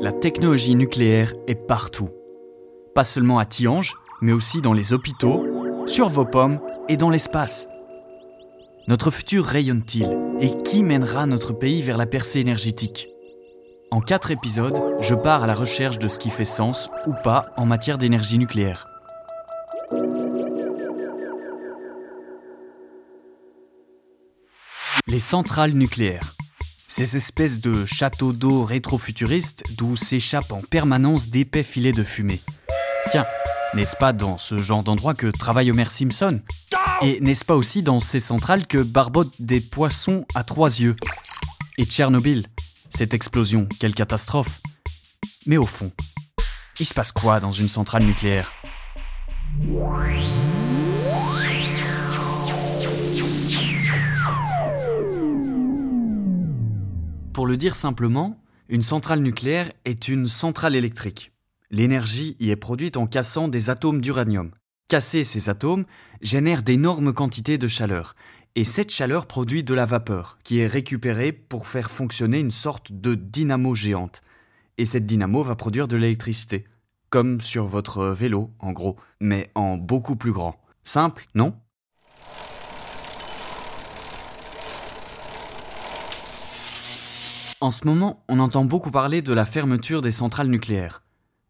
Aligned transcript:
La 0.00 0.12
technologie 0.12 0.76
nucléaire 0.76 1.34
est 1.46 1.66
partout. 1.66 2.08
Pas 2.94 3.04
seulement 3.04 3.38
à 3.38 3.44
Tiange, 3.44 3.96
mais 4.22 4.32
aussi 4.32 4.62
dans 4.62 4.72
les 4.72 4.94
hôpitaux, 4.94 5.46
sur 5.84 6.08
vos 6.08 6.24
pommes 6.24 6.58
et 6.88 6.96
dans 6.96 7.10
l'espace. 7.10 7.68
Notre 8.88 9.10
futur 9.10 9.44
rayonne-t-il 9.44 10.08
Et 10.40 10.56
qui 10.62 10.84
mènera 10.84 11.26
notre 11.26 11.52
pays 11.52 11.82
vers 11.82 11.98
la 11.98 12.06
percée 12.06 12.40
énergétique? 12.40 13.10
En 13.90 14.00
quatre 14.00 14.30
épisodes, 14.30 14.80
je 15.00 15.14
pars 15.14 15.44
à 15.44 15.46
la 15.46 15.54
recherche 15.54 15.98
de 15.98 16.08
ce 16.08 16.18
qui 16.18 16.30
fait 16.30 16.46
sens 16.46 16.88
ou 17.06 17.12
pas 17.22 17.52
en 17.58 17.66
matière 17.66 17.98
d'énergie 17.98 18.38
nucléaire. 18.38 18.86
Les 25.06 25.20
centrales 25.20 25.72
nucléaires. 25.72 26.36
Ces 26.92 27.16
espèces 27.16 27.60
de 27.60 27.86
châteaux 27.86 28.32
d'eau 28.32 28.64
rétrofuturistes 28.64 29.62
d'où 29.76 29.94
s'échappent 29.94 30.50
en 30.50 30.60
permanence 30.60 31.28
d'épais 31.28 31.62
filets 31.62 31.92
de 31.92 32.02
fumée. 32.02 32.42
Tiens, 33.12 33.24
n'est-ce 33.74 33.94
pas 33.94 34.12
dans 34.12 34.38
ce 34.38 34.58
genre 34.58 34.82
d'endroit 34.82 35.14
que 35.14 35.28
travaille 35.28 35.70
Homer 35.70 35.84
Simpson? 35.84 36.40
Et 37.00 37.20
n'est-ce 37.20 37.44
pas 37.44 37.54
aussi 37.54 37.84
dans 37.84 38.00
ces 38.00 38.18
centrales 38.18 38.66
que 38.66 38.82
barbotent 38.82 39.40
des 39.40 39.60
poissons 39.60 40.26
à 40.34 40.42
trois 40.42 40.80
yeux? 40.80 40.96
Et 41.78 41.84
Tchernobyl, 41.84 42.44
cette 42.92 43.14
explosion, 43.14 43.68
quelle 43.78 43.94
catastrophe! 43.94 44.60
Mais 45.46 45.58
au 45.58 45.66
fond, 45.66 45.92
il 46.80 46.86
se 46.86 46.92
passe 46.92 47.12
quoi 47.12 47.38
dans 47.38 47.52
une 47.52 47.68
centrale 47.68 48.02
nucléaire? 48.02 48.52
Pour 57.32 57.46
le 57.46 57.56
dire 57.56 57.76
simplement, 57.76 58.42
une 58.68 58.82
centrale 58.82 59.20
nucléaire 59.20 59.70
est 59.84 60.08
une 60.08 60.26
centrale 60.26 60.74
électrique. 60.74 61.32
L'énergie 61.70 62.36
y 62.40 62.50
est 62.50 62.56
produite 62.56 62.96
en 62.96 63.06
cassant 63.06 63.46
des 63.46 63.70
atomes 63.70 64.00
d'uranium. 64.00 64.50
Casser 64.88 65.22
ces 65.22 65.48
atomes 65.48 65.84
génère 66.20 66.64
d'énormes 66.64 67.12
quantités 67.12 67.56
de 67.56 67.68
chaleur, 67.68 68.16
et 68.56 68.64
cette 68.64 68.90
chaleur 68.90 69.26
produit 69.26 69.62
de 69.62 69.74
la 69.74 69.86
vapeur, 69.86 70.38
qui 70.42 70.58
est 70.58 70.66
récupérée 70.66 71.30
pour 71.30 71.68
faire 71.68 71.92
fonctionner 71.92 72.40
une 72.40 72.50
sorte 72.50 72.90
de 72.90 73.14
dynamo 73.14 73.76
géante. 73.76 74.22
Et 74.76 74.84
cette 74.84 75.06
dynamo 75.06 75.44
va 75.44 75.54
produire 75.54 75.86
de 75.86 75.96
l'électricité, 75.96 76.64
comme 77.10 77.40
sur 77.40 77.66
votre 77.66 78.06
vélo, 78.06 78.50
en 78.58 78.72
gros, 78.72 78.96
mais 79.20 79.52
en 79.54 79.76
beaucoup 79.76 80.16
plus 80.16 80.32
grand. 80.32 80.60
Simple, 80.82 81.26
non? 81.36 81.54
En 87.62 87.70
ce 87.70 87.86
moment, 87.86 88.24
on 88.30 88.38
entend 88.38 88.64
beaucoup 88.64 88.90
parler 88.90 89.20
de 89.20 89.34
la 89.34 89.44
fermeture 89.44 90.00
des 90.00 90.12
centrales 90.12 90.48
nucléaires. 90.48 91.02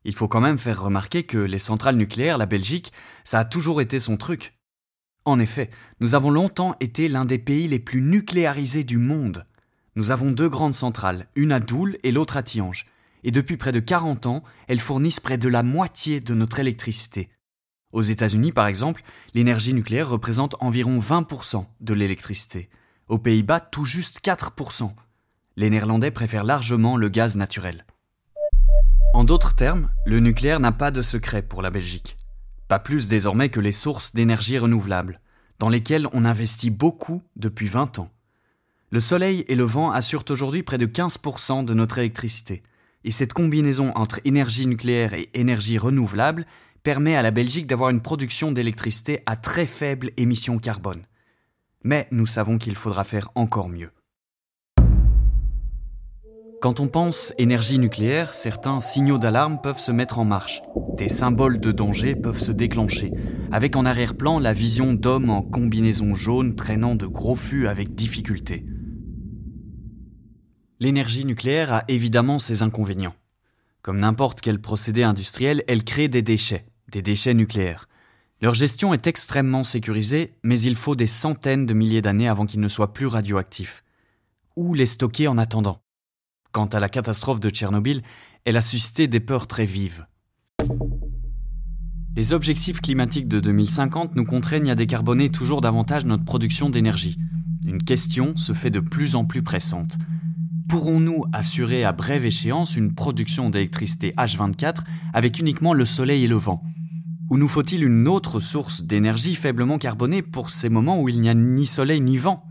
Il 0.04 0.16
faut 0.16 0.26
quand 0.26 0.40
même 0.40 0.58
faire 0.58 0.82
remarquer 0.82 1.22
que 1.22 1.38
les 1.38 1.60
centrales 1.60 1.94
nucléaires, 1.94 2.36
la 2.36 2.46
Belgique, 2.46 2.92
ça 3.22 3.38
a 3.38 3.44
toujours 3.44 3.80
été 3.80 4.00
son 4.00 4.16
truc. 4.16 4.58
En 5.24 5.38
effet, 5.38 5.70
nous 6.00 6.16
avons 6.16 6.30
longtemps 6.30 6.74
été 6.80 7.08
l'un 7.08 7.24
des 7.24 7.38
pays 7.38 7.68
les 7.68 7.78
plus 7.78 8.02
nucléarisés 8.02 8.82
du 8.82 8.98
monde. 8.98 9.46
Nous 9.94 10.10
avons 10.10 10.32
deux 10.32 10.48
grandes 10.48 10.74
centrales, 10.74 11.28
une 11.36 11.52
à 11.52 11.60
Doul 11.60 11.96
et 12.02 12.10
l'autre 12.10 12.36
à 12.36 12.42
Tiange. 12.42 12.86
Et 13.22 13.30
depuis 13.30 13.56
près 13.56 13.70
de 13.70 13.78
40 13.78 14.26
ans, 14.26 14.42
elles 14.66 14.80
fournissent 14.80 15.20
près 15.20 15.38
de 15.38 15.48
la 15.48 15.62
moitié 15.62 16.18
de 16.20 16.34
notre 16.34 16.58
électricité. 16.58 17.30
Aux 17.92 18.02
États-Unis, 18.02 18.50
par 18.50 18.66
exemple, 18.66 19.04
l'énergie 19.32 19.74
nucléaire 19.74 20.08
représente 20.08 20.56
environ 20.58 20.98
20% 20.98 21.66
de 21.80 21.94
l'électricité. 21.94 22.68
Aux 23.06 23.18
Pays-Bas, 23.18 23.60
tout 23.60 23.84
juste 23.84 24.24
4% 24.24 24.92
les 25.56 25.70
Néerlandais 25.70 26.10
préfèrent 26.10 26.44
largement 26.44 26.96
le 26.96 27.08
gaz 27.08 27.36
naturel. 27.36 27.84
En 29.12 29.24
d'autres 29.24 29.54
termes, 29.54 29.90
le 30.06 30.20
nucléaire 30.20 30.60
n'a 30.60 30.72
pas 30.72 30.90
de 30.90 31.02
secret 31.02 31.42
pour 31.42 31.62
la 31.62 31.70
Belgique. 31.70 32.16
Pas 32.68 32.78
plus 32.78 33.08
désormais 33.08 33.48
que 33.48 33.60
les 33.60 33.72
sources 33.72 34.14
d'énergie 34.14 34.58
renouvelables, 34.58 35.20
dans 35.58 35.68
lesquelles 35.68 36.06
on 36.12 36.24
investit 36.24 36.70
beaucoup 36.70 37.22
depuis 37.36 37.66
20 37.66 37.98
ans. 37.98 38.10
Le 38.90 39.00
soleil 39.00 39.44
et 39.48 39.54
le 39.54 39.64
vent 39.64 39.90
assurent 39.90 40.24
aujourd'hui 40.30 40.62
près 40.62 40.78
de 40.78 40.86
15% 40.86 41.64
de 41.64 41.74
notre 41.74 41.98
électricité, 41.98 42.62
et 43.04 43.10
cette 43.10 43.32
combinaison 43.32 43.92
entre 43.94 44.20
énergie 44.24 44.66
nucléaire 44.66 45.14
et 45.14 45.30
énergie 45.34 45.78
renouvelable 45.78 46.46
permet 46.82 47.16
à 47.16 47.22
la 47.22 47.30
Belgique 47.30 47.66
d'avoir 47.66 47.90
une 47.90 48.00
production 48.00 48.52
d'électricité 48.52 49.22
à 49.26 49.36
très 49.36 49.66
faible 49.66 50.10
émission 50.16 50.58
carbone. 50.58 51.02
Mais 51.82 52.08
nous 52.10 52.26
savons 52.26 52.58
qu'il 52.58 52.76
faudra 52.76 53.04
faire 53.04 53.30
encore 53.34 53.68
mieux. 53.68 53.90
Quand 56.60 56.78
on 56.78 56.88
pense 56.88 57.32
énergie 57.38 57.78
nucléaire, 57.78 58.34
certains 58.34 58.80
signaux 58.80 59.16
d'alarme 59.16 59.62
peuvent 59.62 59.78
se 59.78 59.92
mettre 59.92 60.18
en 60.18 60.26
marche. 60.26 60.60
Des 60.94 61.08
symboles 61.08 61.58
de 61.58 61.72
danger 61.72 62.14
peuvent 62.14 62.38
se 62.38 62.52
déclencher, 62.52 63.12
avec 63.50 63.76
en 63.76 63.86
arrière-plan 63.86 64.38
la 64.38 64.52
vision 64.52 64.92
d'hommes 64.92 65.30
en 65.30 65.40
combinaison 65.40 66.14
jaune 66.14 66.56
traînant 66.56 66.96
de 66.96 67.06
gros 67.06 67.34
fûts 67.34 67.66
avec 67.66 67.94
difficulté. 67.94 68.66
L'énergie 70.80 71.24
nucléaire 71.24 71.72
a 71.72 71.84
évidemment 71.88 72.38
ses 72.38 72.62
inconvénients. 72.62 73.16
Comme 73.80 74.00
n'importe 74.00 74.42
quel 74.42 74.60
procédé 74.60 75.02
industriel, 75.02 75.64
elle 75.66 75.82
crée 75.82 76.08
des 76.08 76.20
déchets, 76.20 76.66
des 76.92 77.00
déchets 77.00 77.32
nucléaires. 77.32 77.88
Leur 78.42 78.52
gestion 78.52 78.92
est 78.92 79.06
extrêmement 79.06 79.64
sécurisée, 79.64 80.34
mais 80.42 80.60
il 80.60 80.76
faut 80.76 80.94
des 80.94 81.06
centaines 81.06 81.64
de 81.64 81.72
milliers 81.72 82.02
d'années 82.02 82.28
avant 82.28 82.44
qu'ils 82.44 82.60
ne 82.60 82.68
soient 82.68 82.92
plus 82.92 83.06
radioactifs. 83.06 83.82
Où 84.56 84.74
les 84.74 84.84
stocker 84.84 85.26
en 85.26 85.38
attendant? 85.38 85.80
Quant 86.52 86.66
à 86.66 86.80
la 86.80 86.88
catastrophe 86.88 87.38
de 87.38 87.48
Tchernobyl, 87.48 88.02
elle 88.44 88.56
a 88.56 88.62
suscité 88.62 89.06
des 89.06 89.20
peurs 89.20 89.46
très 89.46 89.66
vives. 89.66 90.06
Les 92.16 92.32
objectifs 92.32 92.80
climatiques 92.80 93.28
de 93.28 93.38
2050 93.38 94.16
nous 94.16 94.24
contraignent 94.24 94.70
à 94.70 94.74
décarboner 94.74 95.30
toujours 95.30 95.60
davantage 95.60 96.04
notre 96.04 96.24
production 96.24 96.68
d'énergie. 96.68 97.18
Une 97.64 97.82
question 97.82 98.36
se 98.36 98.52
fait 98.52 98.70
de 98.70 98.80
plus 98.80 99.14
en 99.14 99.24
plus 99.24 99.42
pressante. 99.42 99.96
Pourrons-nous 100.68 101.24
assurer 101.32 101.84
à 101.84 101.92
brève 101.92 102.24
échéance 102.24 102.76
une 102.76 102.94
production 102.94 103.48
d'électricité 103.48 104.12
H24 104.16 104.82
avec 105.14 105.38
uniquement 105.38 105.72
le 105.72 105.84
soleil 105.84 106.24
et 106.24 106.28
le 106.28 106.36
vent? 106.36 106.64
Ou 107.30 107.38
nous 107.38 107.48
faut-il 107.48 107.84
une 107.84 108.08
autre 108.08 108.40
source 108.40 108.82
d'énergie 108.82 109.36
faiblement 109.36 109.78
carbonée 109.78 110.22
pour 110.22 110.50
ces 110.50 110.68
moments 110.68 111.00
où 111.00 111.08
il 111.08 111.20
n'y 111.20 111.28
a 111.28 111.34
ni 111.34 111.64
soleil 111.64 112.00
ni 112.00 112.18
vent? 112.18 112.49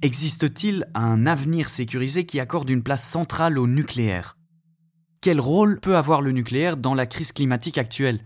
Existe-t-il 0.00 0.86
un 0.94 1.26
avenir 1.26 1.68
sécurisé 1.68 2.24
qui 2.24 2.38
accorde 2.38 2.70
une 2.70 2.84
place 2.84 3.04
centrale 3.04 3.58
au 3.58 3.66
nucléaire? 3.66 4.36
Quel 5.20 5.40
rôle 5.40 5.80
peut 5.80 5.96
avoir 5.96 6.22
le 6.22 6.30
nucléaire 6.30 6.76
dans 6.76 6.94
la 6.94 7.04
crise 7.04 7.32
climatique 7.32 7.78
actuelle? 7.78 8.20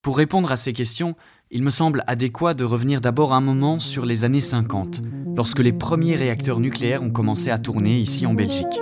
Pour 0.00 0.16
répondre 0.16 0.52
à 0.52 0.56
ces 0.56 0.72
questions, 0.72 1.16
il 1.50 1.64
me 1.64 1.70
semble 1.70 2.04
adéquat 2.06 2.54
de 2.54 2.62
revenir 2.62 3.00
d'abord 3.00 3.32
un 3.32 3.40
moment 3.40 3.80
sur 3.80 4.06
les 4.06 4.22
années 4.22 4.40
50, 4.40 5.02
lorsque 5.34 5.58
les 5.58 5.72
premiers 5.72 6.14
réacteurs 6.14 6.60
nucléaires 6.60 7.02
ont 7.02 7.10
commencé 7.10 7.50
à 7.50 7.58
tourner 7.58 7.98
ici 7.98 8.24
en 8.24 8.34
Belgique. 8.34 8.80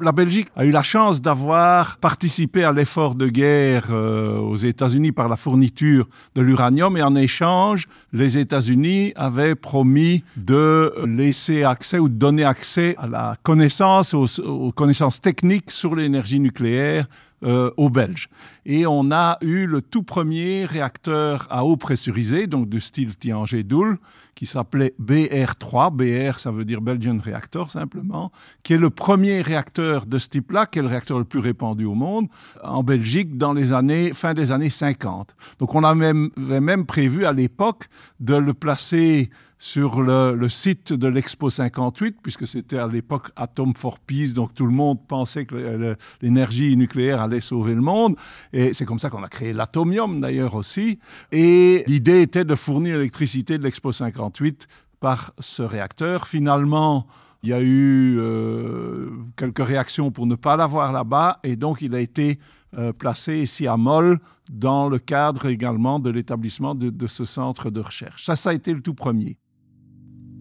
La 0.00 0.12
Belgique 0.12 0.48
a 0.56 0.64
eu 0.64 0.70
la 0.72 0.82
chance 0.82 1.22
d'avoir 1.22 1.98
participé 1.98 2.64
à 2.64 2.72
l'effort 2.72 3.14
de 3.14 3.28
guerre 3.28 3.86
euh, 3.90 4.38
aux 4.38 4.56
États-Unis 4.56 5.12
par 5.12 5.28
la 5.28 5.36
fourniture 5.36 6.08
de 6.34 6.42
l'uranium 6.42 6.96
et 6.96 7.02
en 7.02 7.14
échange, 7.14 7.86
les 8.12 8.36
États-Unis 8.36 9.12
avaient 9.14 9.54
promis 9.54 10.24
de 10.36 10.92
laisser 11.06 11.62
accès 11.62 11.98
ou 11.98 12.08
de 12.08 12.14
donner 12.14 12.44
accès 12.44 12.96
à 12.98 13.06
la 13.06 13.36
connaissance, 13.42 14.14
aux, 14.14 14.40
aux 14.40 14.72
connaissances 14.72 15.20
techniques 15.20 15.70
sur 15.70 15.94
l'énergie 15.94 16.40
nucléaire 16.40 17.06
euh, 17.42 17.70
aux 17.76 17.90
Belges. 17.90 18.28
Et 18.64 18.86
on 18.86 19.10
a 19.10 19.38
eu 19.42 19.66
le 19.66 19.82
tout 19.82 20.02
premier 20.02 20.64
réacteur 20.64 21.46
à 21.50 21.64
eau 21.64 21.76
pressurisée, 21.76 22.46
donc 22.46 22.68
de 22.68 22.78
style 22.78 23.16
Tiange-Doul, 23.16 23.98
qui 24.34 24.46
s'appelait 24.46 24.94
BR3. 25.02 25.90
BR, 25.90 26.38
ça 26.38 26.50
veut 26.50 26.64
dire 26.64 26.80
Belgian 26.80 27.18
Reactor 27.22 27.70
simplement, 27.70 28.32
qui 28.62 28.72
est 28.74 28.78
le 28.78 28.90
premier 28.90 29.42
réacteur 29.42 30.06
de 30.06 30.18
ce 30.18 30.28
type-là, 30.28 30.66
qui 30.66 30.78
est 30.78 30.82
le 30.82 30.88
réacteur 30.88 31.18
le 31.18 31.24
plus 31.24 31.40
répandu 31.40 31.84
au 31.84 31.94
monde, 31.94 32.28
en 32.62 32.82
Belgique 32.82 33.36
dans 33.36 33.52
les 33.52 33.72
années, 33.72 34.12
fin 34.12 34.32
des 34.32 34.50
années 34.52 34.70
50. 34.70 35.34
Donc 35.58 35.74
on 35.74 35.84
avait 35.84 36.12
même 36.14 36.86
prévu 36.86 37.26
à 37.26 37.32
l'époque 37.32 37.88
de 38.20 38.36
le 38.36 38.54
placer 38.54 39.30
sur 39.64 40.02
le, 40.02 40.46
site 40.50 40.92
de 40.92 41.08
l'Expo 41.08 41.48
58, 41.48 42.18
puisque 42.22 42.46
c'était 42.46 42.76
à 42.76 42.86
l'époque 42.86 43.30
Atom 43.34 43.74
for 43.74 43.98
Peace, 43.98 44.34
donc 44.34 44.52
tout 44.52 44.66
le 44.66 44.72
monde 44.72 44.98
pensait 45.08 45.46
que 45.46 45.96
l'énergie 46.20 46.76
nucléaire 46.76 47.22
allait 47.22 47.40
sauver 47.40 47.74
le 47.74 47.80
monde. 47.80 48.14
Et 48.52 48.74
c'est 48.74 48.84
comme 48.84 48.98
ça 48.98 49.08
qu'on 49.08 49.22
a 49.22 49.28
créé 49.28 49.54
l'atomium 49.54 50.20
d'ailleurs 50.20 50.54
aussi. 50.54 50.98
Et 51.32 51.82
l'idée 51.86 52.20
était 52.20 52.44
de 52.44 52.54
fournir 52.54 52.98
l'électricité 52.98 53.56
de 53.56 53.62
l'Expo 53.62 53.90
58 53.90 54.68
par 55.00 55.32
ce 55.38 55.62
réacteur. 55.62 56.26
Finalement, 56.26 57.06
il 57.42 57.48
y 57.48 57.54
a 57.54 57.62
eu 57.62 58.16
euh, 58.18 59.12
quelques 59.34 59.64
réactions 59.64 60.10
pour 60.10 60.26
ne 60.26 60.34
pas 60.34 60.56
l'avoir 60.56 60.92
là-bas, 60.92 61.40
et 61.42 61.56
donc 61.56 61.80
il 61.80 61.94
a 61.94 62.00
été 62.00 62.38
euh, 62.76 62.92
placé 62.92 63.38
ici 63.38 63.66
à 63.66 63.78
Moll 63.78 64.20
dans 64.52 64.90
le 64.90 64.98
cadre 64.98 65.46
également 65.46 66.00
de 66.00 66.10
l'établissement 66.10 66.74
de, 66.74 66.90
de, 66.90 67.06
ce 67.06 67.24
centre 67.24 67.70
de 67.70 67.80
recherche. 67.80 68.26
Ça, 68.26 68.36
ça 68.36 68.50
a 68.50 68.52
été 68.52 68.74
le 68.74 68.82
tout 68.82 68.92
premier. 68.92 69.38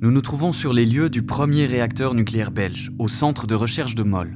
Nous 0.04 0.12
nous 0.12 0.20
trouvons 0.20 0.52
sur 0.52 0.74
les 0.74 0.86
lieux 0.86 1.10
du 1.10 1.24
premier 1.24 1.66
réacteur 1.66 2.14
nucléaire 2.14 2.52
belge, 2.52 2.92
au 3.00 3.08
centre 3.08 3.48
de 3.48 3.56
recherche 3.56 3.96
de 3.96 4.04
Moll. 4.04 4.36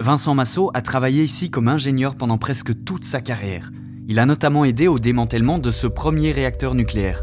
Vincent 0.00 0.34
Massot 0.34 0.72
a 0.74 0.82
travaillé 0.82 1.22
ici 1.22 1.48
comme 1.48 1.68
ingénieur 1.68 2.16
pendant 2.16 2.38
presque 2.38 2.72
toute 2.84 3.04
sa 3.04 3.20
carrière. 3.20 3.70
Il 4.08 4.18
a 4.18 4.26
notamment 4.26 4.64
aidé 4.64 4.88
au 4.88 4.98
démantèlement 4.98 5.60
de 5.60 5.70
ce 5.70 5.86
premier 5.86 6.32
réacteur 6.32 6.74
nucléaire. 6.74 7.22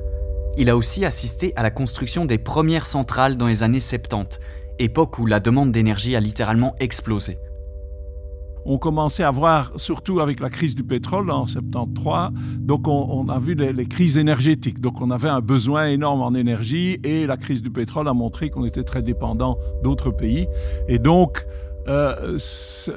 Il 0.58 0.70
a 0.70 0.78
aussi 0.78 1.04
assisté 1.04 1.52
à 1.58 1.62
la 1.62 1.72
construction 1.72 2.24
des 2.24 2.38
premières 2.38 2.86
centrales 2.86 3.36
dans 3.36 3.48
les 3.48 3.64
années 3.64 3.82
70, 3.82 4.40
époque 4.80 5.20
où 5.20 5.26
la 5.26 5.42
demande 5.42 5.74
d'énergie 5.74 6.16
a 6.16 6.22
littéralement 6.22 6.78
explosé 6.80 7.38
on 8.66 8.78
commençait 8.78 9.24
à 9.24 9.32
voir, 9.32 9.72
surtout 9.76 10.20
avec 10.20 10.40
la 10.40 10.50
crise 10.50 10.76
du 10.76 10.84
pétrole 10.84 11.30
en 11.32 11.48
73, 11.48 12.32
donc 12.60 12.88
on, 12.88 13.28
a 13.30 13.40
vu 13.40 13.56
les, 13.56 13.86
crises 13.86 14.18
énergétiques. 14.18 14.80
Donc 14.80 15.02
on 15.02 15.12
avait 15.12 15.30
un 15.30 15.42
besoin 15.42 15.88
énorme 15.88 16.22
en 16.22 16.34
énergie 16.34 17.00
et 17.04 17.28
la 17.28 17.38
crise 17.38 17.62
du 17.62 17.70
pétrole 17.70 18.08
a 18.08 18.14
montré 18.14 18.50
qu'on 18.50 18.66
était 18.66 18.84
très 18.84 19.02
dépendant 19.02 19.58
d'autres 19.84 20.12
pays. 20.12 20.48
Et 20.88 21.00
donc 21.00 21.46
euh, 21.88 22.38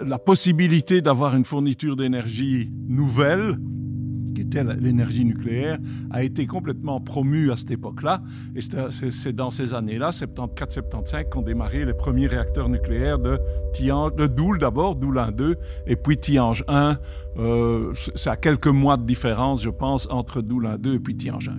la 0.04 0.18
possibilité 0.18 1.00
d'avoir 1.00 1.34
une 1.34 1.44
fourniture 1.44 1.96
d'énergie 1.96 2.70
nouvelle, 2.88 3.58
était 4.46 4.64
l'énergie 4.64 5.24
nucléaire, 5.24 5.78
a 6.10 6.22
été 6.22 6.46
complètement 6.46 7.00
promue 7.00 7.50
à 7.50 7.56
cette 7.56 7.70
époque-là. 7.70 8.22
Et 8.54 8.60
c'est 9.10 9.34
dans 9.34 9.50
ces 9.50 9.74
années-là, 9.74 10.10
74-75, 10.10 11.28
qu'ont 11.28 11.42
démarré 11.42 11.84
les 11.84 11.94
premiers 11.94 12.26
réacteurs 12.26 12.68
nucléaires 12.68 13.18
de, 13.18 13.38
de 13.78 14.26
Doul 14.26 14.58
d'abord, 14.58 14.96
Doul 14.96 15.18
1, 15.18 15.32
2, 15.32 15.56
et 15.86 15.96
puis 15.96 16.16
Tiange 16.16 16.64
1. 16.68 16.96
Euh, 17.38 17.92
c'est 18.14 18.30
à 18.30 18.36
quelques 18.36 18.66
mois 18.66 18.96
de 18.96 19.04
différence, 19.04 19.62
je 19.62 19.70
pense, 19.70 20.08
entre 20.10 20.40
Doul 20.40 20.66
1, 20.66 20.78
2 20.78 20.94
et 20.94 20.98
puis 20.98 21.16
Tiange 21.16 21.48
1. 21.48 21.58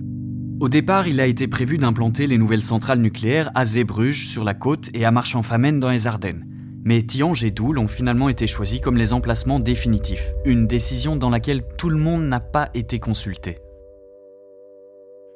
Au 0.60 0.68
départ, 0.68 1.06
il 1.06 1.20
a 1.20 1.26
été 1.26 1.46
prévu 1.46 1.78
d'implanter 1.78 2.26
les 2.26 2.36
nouvelles 2.36 2.62
centrales 2.62 3.00
nucléaires 3.00 3.50
à 3.54 3.64
Zeebrugge 3.64 4.26
sur 4.26 4.42
la 4.42 4.54
côte 4.54 4.88
et 4.92 5.04
à 5.04 5.12
Marchand-Famenne 5.12 5.78
dans 5.78 5.90
les 5.90 6.08
Ardennes. 6.08 6.47
Mais 6.88 7.02
Tiange 7.02 7.44
et 7.44 7.50
Doul 7.50 7.78
ont 7.78 7.86
finalement 7.86 8.30
été 8.30 8.46
choisis 8.46 8.80
comme 8.80 8.96
les 8.96 9.12
emplacements 9.12 9.60
définitifs, 9.60 10.32
une 10.46 10.66
décision 10.66 11.16
dans 11.16 11.28
laquelle 11.28 11.60
tout 11.76 11.90
le 11.90 11.98
monde 11.98 12.22
n'a 12.22 12.40
pas 12.40 12.70
été 12.72 12.98
consulté. 12.98 13.58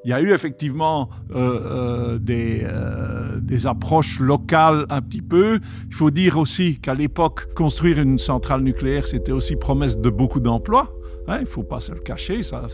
Il 0.02 0.08
y 0.08 0.14
a 0.14 0.22
eu 0.22 0.32
effectivement 0.32 1.10
euh, 1.34 2.16
euh, 2.16 2.18
euh, 2.30 3.38
des, 3.38 3.66
approches 3.66 4.18
locales 4.18 4.86
un 4.88 5.02
petit 5.02 5.20
peu. 5.20 5.58
Il 5.88 5.94
faut 5.94 6.10
dire 6.10 6.38
aussi 6.38 6.80
qu'à 6.80 6.94
l'époque, 6.94 7.52
construire 7.52 8.00
une 8.00 8.18
centrale 8.18 8.62
nucléaire, 8.62 9.06
c'était 9.06 9.32
aussi 9.32 9.56
promesse 9.56 9.98
de 9.98 10.08
beaucoup 10.08 10.40
d'emplois. 10.40 10.90
Hein, 11.28 11.36
il 11.38 11.42
ne 11.42 11.46
faut 11.46 11.62
pas 11.62 11.80
se 11.80 11.92
le 11.92 12.00
cacher, 12.00 12.42
ça, 12.42 12.66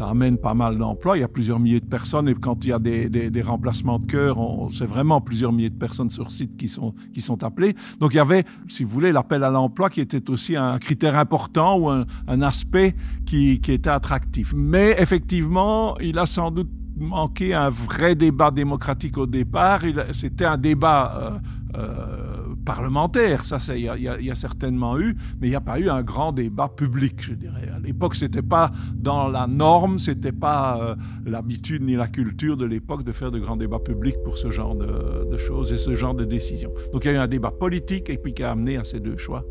amène 0.00 0.38
pas 0.38 0.54
mal 0.54 0.78
d'emplois. 0.78 1.16
Il 1.16 1.20
y 1.20 1.24
a 1.24 1.28
plusieurs 1.28 1.60
milliers 1.60 1.80
de 1.80 1.86
personnes 1.86 2.28
et 2.28 2.34
quand 2.34 2.64
il 2.64 2.68
y 2.68 2.72
a 2.72 2.78
des, 2.78 3.42
remplacements 3.42 3.98
de 3.98 4.06
cœur, 4.06 4.38
c'est 4.72 4.86
vraiment 4.86 5.20
plusieurs 5.20 5.52
milliers 5.52 5.70
de 5.70 5.78
personnes 5.78 6.10
sur 6.10 6.30
site 6.30 6.56
qui 6.56 6.68
sont, 6.68 6.94
appelées. 7.42 7.74
Donc 8.00 8.14
il 8.14 8.16
y 8.16 8.20
avait, 8.20 8.44
si 8.68 8.84
vous 8.84 8.90
voulez, 8.90 9.12
l'appel 9.12 9.44
à 9.44 9.50
l'emploi 9.50 9.90
qui 9.90 10.00
était 10.00 10.28
aussi 10.30 10.56
un 10.56 10.78
critère 10.78 11.16
important 11.16 11.78
ou 11.78 11.88
un, 11.88 12.04
un 12.26 12.42
aspect 12.42 12.94
qui, 13.26 13.60
qui 13.60 13.72
était 13.72 13.90
attractif. 13.90 14.52
Mais 14.56 14.96
effectivement, 14.98 15.96
il 15.98 16.18
a 16.18 16.26
sans 16.26 16.50
doute 16.50 16.68
manqué 16.98 17.54
un 17.54 17.68
vrai 17.68 18.14
débat 18.14 18.50
démocratique 18.50 19.16
au 19.18 19.26
départ. 19.26 19.80
C'était 20.12 20.44
un 20.44 20.58
débat 20.58 21.40
euh, 21.74 21.78
euh, 21.78 22.27
parlementaire, 22.68 23.46
ça 23.46 23.58
il 23.74 23.82
y, 23.82 24.30
a 24.30 24.34
certainement 24.34 25.00
eu, 25.00 25.16
mais 25.40 25.46
il 25.46 25.50
n'y 25.50 25.56
a 25.56 25.60
pas 25.62 25.80
eu 25.80 25.88
un 25.88 26.02
grand 26.02 26.32
débat 26.32 26.68
public, 26.68 27.14
je 27.18 27.32
dirais. 27.32 27.70
À 27.74 27.78
l'époque, 27.78 28.14
c'était 28.14 28.42
pas 28.42 28.70
dans 28.94 29.26
la 29.26 29.46
norme, 29.46 29.98
c'était 29.98 30.32
pas 30.32 30.78
euh, 30.78 30.94
l'habitude 31.24 31.82
ni 31.82 31.96
la 31.96 32.08
culture 32.08 32.58
de 32.58 32.66
l'époque 32.66 33.04
de 33.04 33.12
faire 33.12 33.30
de 33.30 33.38
grands 33.38 33.56
débats 33.56 33.78
publics 33.78 34.16
pour 34.22 34.36
ce 34.36 34.50
genre 34.50 34.74
de, 34.74 35.34
choses 35.38 35.72
et 35.72 35.78
ce 35.78 35.94
genre 35.94 36.14
de 36.14 36.26
décisions. 36.26 36.70
Donc 36.92 37.06
il 37.06 37.08
y 37.08 37.10
a 37.12 37.14
eu 37.14 37.16
un 37.16 37.26
débat 37.26 37.50
politique 37.50 38.10
et 38.10 38.18
puis 38.18 38.34
qui 38.34 38.42
a 38.42 38.50
amené 38.50 38.76
à 38.76 38.84
ces 38.84 39.00
deux 39.00 39.16
choix. 39.16 39.46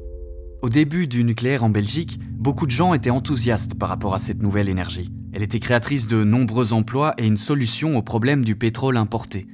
Au 0.62 0.70
début 0.70 1.08
du 1.08 1.24
nucléaire 1.24 1.64
en 1.64 1.70
Belgique, 1.70 2.20
beaucoup 2.34 2.68
de 2.68 2.72
gens 2.72 2.94
étaient 2.94 3.10
enthousiastes 3.10 3.80
par 3.80 3.90
rapport 3.90 4.14
à 4.14 4.20
cette 4.20 4.44
nouvelle 4.44 4.70
énergie. 4.70 5.10
Elle 5.34 5.42
était 5.42 5.60
créatrice 5.60 6.06
de 6.06 6.24
nombreux 6.24 6.72
emplois 6.72 7.16
et 7.18 7.26
une 7.26 7.38
solution 7.38 7.98
au 7.98 8.04
problème 8.04 8.46
du 8.46 8.56
pétrole 8.56 8.98
importé. 8.98 9.48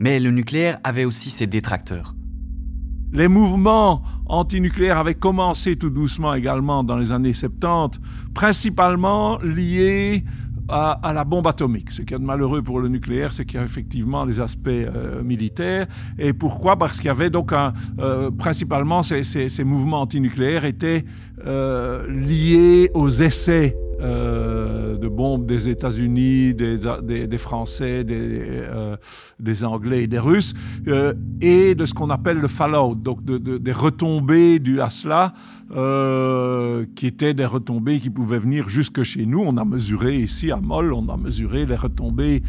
Mais 0.00 0.18
le 0.18 0.32
nucléaire 0.32 0.78
avait 0.82 1.04
aussi 1.04 1.30
ses 1.30 1.46
détracteurs. 1.46 2.16
Les 3.14 3.28
mouvements 3.28 4.02
antinucléaires 4.26 4.98
avaient 4.98 5.14
commencé 5.14 5.76
tout 5.76 5.88
doucement 5.88 6.34
également 6.34 6.82
dans 6.82 6.96
les 6.96 7.12
années 7.12 7.32
70, 7.32 8.00
principalement 8.34 9.38
liés 9.38 10.24
à, 10.68 11.12
la 11.14 11.22
bombe 11.22 11.46
atomique. 11.46 11.92
Ce 11.92 12.02
qui 12.02 12.12
est 12.12 12.18
malheureux 12.18 12.60
pour 12.60 12.80
le 12.80 12.88
nucléaire, 12.88 13.32
c'est 13.32 13.44
qu'il 13.44 13.60
y 13.60 13.62
a 13.62 13.64
effectivement 13.64 14.24
les 14.24 14.40
aspects 14.40 14.66
euh, 14.68 15.22
militaires. 15.22 15.86
Et 16.18 16.32
pourquoi? 16.32 16.76
Parce 16.76 16.96
qu'il 16.96 17.06
y 17.06 17.10
avait 17.10 17.30
donc 17.30 17.52
un, 17.52 17.72
euh, 18.00 18.32
principalement 18.32 19.04
ces, 19.04 19.64
mouvements 19.64 20.00
antinucléaires 20.00 20.64
étaient 20.64 21.04
euh, 21.46 22.10
liés 22.10 22.90
aux 22.94 23.10
essais 23.10 23.76
euh, 24.00 24.96
de 24.96 25.08
bombes 25.08 25.46
des 25.46 25.68
États-Unis, 25.68 26.54
des, 26.54 26.78
des, 27.02 27.38
Français, 27.38 28.04
des, 28.04 28.16
euh, 28.18 28.96
des, 29.40 29.64
Anglais 29.64 30.04
et 30.04 30.06
des 30.06 30.18
Russes, 30.18 30.54
euh, 30.88 31.12
et 31.40 31.74
de 31.74 31.86
ce 31.86 31.94
qu'on 31.94 32.10
appelle 32.10 32.38
le 32.38 32.48
fallout, 32.48 32.94
donc 32.94 33.24
de, 33.24 33.38
des 33.38 33.72
retombées 33.72 34.58
du 34.58 34.80
à 34.80 34.90
cela, 34.90 35.34
qui 35.70 37.06
étaient 37.06 37.34
des 37.34 37.46
retombées 37.46 37.98
qui 37.98 38.10
pouvaient 38.10 38.38
venir 38.38 38.68
jusque 38.68 39.02
chez 39.02 39.26
nous. 39.26 39.40
On 39.40 39.56
a 39.56 39.64
mesuré 39.64 40.16
ici 40.18 40.50
à 40.50 40.56
Moll, 40.56 40.92
on 40.92 41.08
a 41.08 41.16
mesuré 41.16 41.66
les 41.66 41.76
retombées 41.76 42.42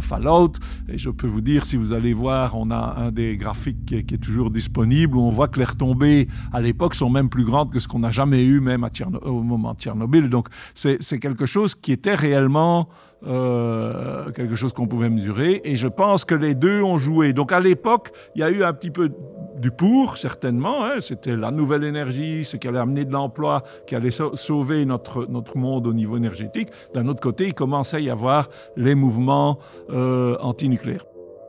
fallout, 0.00 0.52
et 0.88 0.98
je 0.98 1.10
peux 1.10 1.26
vous 1.26 1.40
dire, 1.40 1.66
si 1.66 1.76
vous 1.76 1.92
allez 1.92 2.12
voir, 2.12 2.56
on 2.56 2.70
a 2.70 2.94
un 2.98 3.10
des 3.10 3.36
graphiques 3.36 3.86
qui 3.86 3.96
est, 3.96 4.18
toujours 4.18 4.50
disponible, 4.50 5.16
où 5.16 5.20
on 5.20 5.30
voit 5.30 5.48
que 5.48 5.58
les 5.58 5.64
retombées 5.64 6.28
à 6.52 6.60
l'époque 6.60 6.94
sont 6.94 7.10
même 7.10 7.28
plus 7.28 7.44
grandes 7.44 7.72
que 7.72 7.80
ce 7.80 7.88
qu'on 7.88 8.02
a 8.02 8.10
jamais 8.10 8.44
eu, 8.44 8.60
même 8.60 8.84
à 8.84 8.90
au 9.22 9.42
moment 9.42 9.74
de 9.74 9.78
Tchernobyl. 9.78 10.28
Donc 10.28 10.48
c'est 10.74 11.18
quelque 11.18 11.46
chose 11.46 11.74
qui 11.74 11.92
était 11.92 12.14
réellement 12.14 12.88
euh, 13.26 14.30
quelque 14.30 14.54
chose 14.54 14.72
qu'on 14.72 14.86
pouvait 14.86 15.10
mesurer. 15.10 15.60
Et 15.64 15.76
je 15.76 15.88
pense 15.88 16.24
que 16.24 16.34
les 16.34 16.54
deux 16.54 16.82
ont 16.82 16.98
joué. 16.98 17.32
Donc 17.32 17.52
à 17.52 17.60
l'époque, 17.60 18.10
il 18.34 18.40
y 18.40 18.44
a 18.44 18.50
eu 18.50 18.62
un 18.62 18.72
petit 18.72 18.90
peu 18.90 19.10
du 19.58 19.70
pour, 19.70 20.16
certainement. 20.16 20.84
Hein. 20.84 21.00
C'était 21.00 21.36
la 21.36 21.50
nouvelle 21.50 21.84
énergie, 21.84 22.44
ce 22.44 22.56
qui 22.56 22.68
allait 22.68 22.78
amener 22.78 23.04
de 23.04 23.12
l'emploi, 23.12 23.64
qui 23.86 23.94
allait 23.94 24.10
sauver 24.10 24.84
notre, 24.84 25.26
notre 25.26 25.56
monde 25.56 25.86
au 25.86 25.92
niveau 25.92 26.16
énergétique. 26.16 26.68
D'un 26.94 27.08
autre 27.08 27.20
côté, 27.20 27.46
il 27.46 27.54
commençait 27.54 27.96
à 27.96 28.00
y 28.00 28.10
avoir 28.10 28.48
les 28.76 28.94
mouvements 28.94 29.58
euh, 29.90 30.36
antinucléaires. 30.40 31.04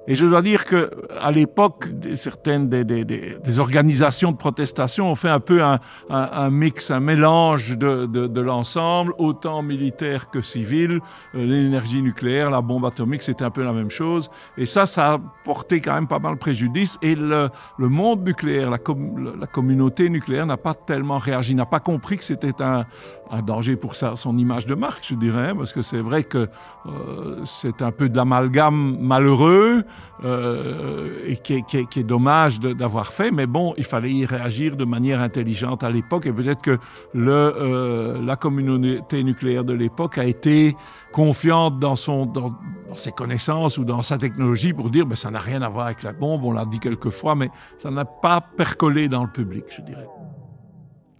Et 0.09 0.15
je 0.15 0.25
dois 0.25 0.41
dire 0.41 0.65
que 0.65 0.89
à 1.21 1.31
l'époque, 1.31 1.87
certaines 2.15 2.67
des, 2.67 3.59
organisations 3.59 4.31
de 4.31 4.37
protestation 4.37 5.11
ont 5.11 5.15
fait 5.15 5.29
un 5.29 5.39
peu 5.39 5.61
un, 5.61 6.49
mix, 6.49 6.89
un 6.89 6.99
mélange 6.99 7.77
de, 7.77 8.41
l'ensemble, 8.41 9.13
autant 9.19 9.61
militaire 9.61 10.31
que 10.31 10.41
civil. 10.41 10.99
Euh, 11.35 11.45
l'énergie 11.45 12.01
nucléaire, 12.01 12.49
la 12.49 12.61
bombe 12.61 12.85
atomique, 12.85 13.21
c'était 13.21 13.43
un 13.43 13.51
peu 13.51 13.63
la 13.63 13.71
même 13.71 13.91
chose. 13.91 14.31
Et 14.57 14.65
ça, 14.65 14.87
ça 14.87 15.13
a 15.13 15.17
porté 15.43 15.79
quand 15.79 15.93
même 15.93 16.07
pas 16.07 16.17
mal 16.17 16.33
de 16.33 16.39
préjudice. 16.39 16.97
Et 17.03 17.13
le, 17.13 17.51
monde 17.77 18.25
nucléaire, 18.25 18.71
la 18.71 19.47
communauté 19.47 20.09
nucléaire 20.09 20.47
n'a 20.47 20.57
pas 20.57 20.73
tellement 20.73 21.19
réagi, 21.19 21.53
n'a 21.53 21.67
pas 21.67 21.79
compris 21.79 22.17
que 22.17 22.23
c'était 22.23 22.63
un, 22.63 22.85
un 23.31 23.41
danger 23.41 23.75
pour 23.75 23.95
sa, 23.95 24.15
son 24.15 24.37
image 24.37 24.65
de 24.65 24.75
marque, 24.75 25.05
je 25.07 25.15
dirais, 25.15 25.53
parce 25.55 25.71
que 25.73 25.81
c'est 25.81 25.99
vrai 25.99 26.23
que 26.23 26.49
euh, 26.85 27.41
c'est 27.45 27.81
un 27.81 27.91
peu 27.91 28.09
de 28.09 28.17
l'amalgame 28.17 28.97
malheureux 28.99 29.83
euh, 30.23 31.23
et 31.25 31.37
qui 31.37 31.55
est, 31.55 31.61
qui, 31.65 31.77
est, 31.77 31.85
qui 31.85 31.99
est, 31.99 32.03
dommage 32.03 32.59
d'avoir 32.59 33.07
fait, 33.07 33.31
mais 33.31 33.45
bon, 33.45 33.73
il 33.77 33.83
fallait 33.83 34.11
y 34.11 34.25
réagir 34.25 34.75
de 34.75 34.85
manière 34.85 35.21
intelligente 35.21 35.83
à 35.83 35.89
l'époque 35.89 36.25
et 36.25 36.33
peut-être 36.33 36.61
que 36.61 36.77
le, 37.13 37.31
euh, 37.31 38.21
la 38.23 38.35
communauté 38.35 39.23
nucléaire 39.23 39.63
de 39.63 39.73
l'époque 39.73 40.17
a 40.17 40.25
été 40.25 40.75
confiante 41.11 41.79
dans, 41.79 41.95
son, 41.95 42.25
dans, 42.25 42.55
dans, 42.89 42.95
ses 42.95 43.11
connaissances 43.11 43.77
ou 43.77 43.83
dans 43.83 44.01
sa 44.01 44.17
technologie 44.17 44.73
pour 44.73 44.89
dire 44.89 45.05
ben, 45.05 45.15
ça 45.15 45.29
n'a 45.29 45.39
rien 45.39 45.61
à 45.61 45.69
voir 45.69 45.85
avec 45.87 46.03
la 46.03 46.13
bombe, 46.13 46.43
on 46.43 46.51
l'a 46.51 46.65
dit 46.65 46.79
quelques 46.79 47.11
fois, 47.11 47.35
mais 47.35 47.49
ça 47.77 47.91
n'a 47.91 48.05
pas 48.05 48.41
percolé 48.41 49.07
dans 49.07 49.23
le 49.23 49.31
public, 49.31 49.65
je 49.69 49.81
dirais. 49.81 50.07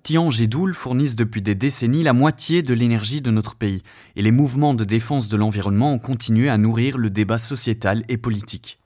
Tiange 0.04 0.42
et 0.42 0.48
Doul 0.48 0.74
fournissent 0.74 1.16
depuis 1.16 1.42
des 1.42 1.56
décennies 1.56 2.04
la 2.04 2.14
moitié 2.14 2.62
de 2.62 2.74
l'énergie 2.74 3.22
de 3.22 3.32
notre 3.32 3.56
pays, 3.56 3.84
et 4.16 4.22
les 4.22 4.32
mouvements 4.32 4.74
de 4.74 4.84
défense 4.84 5.30
de 5.30 5.38
l'environnement 5.38 5.94
ont 5.94 6.00
continué 6.00 6.50
à 6.50 6.58
nourrir 6.58 6.98
le 6.98 7.10
débat 7.10 7.38
sociétal 7.38 8.04
et 8.10 8.18
politique. 8.18 8.80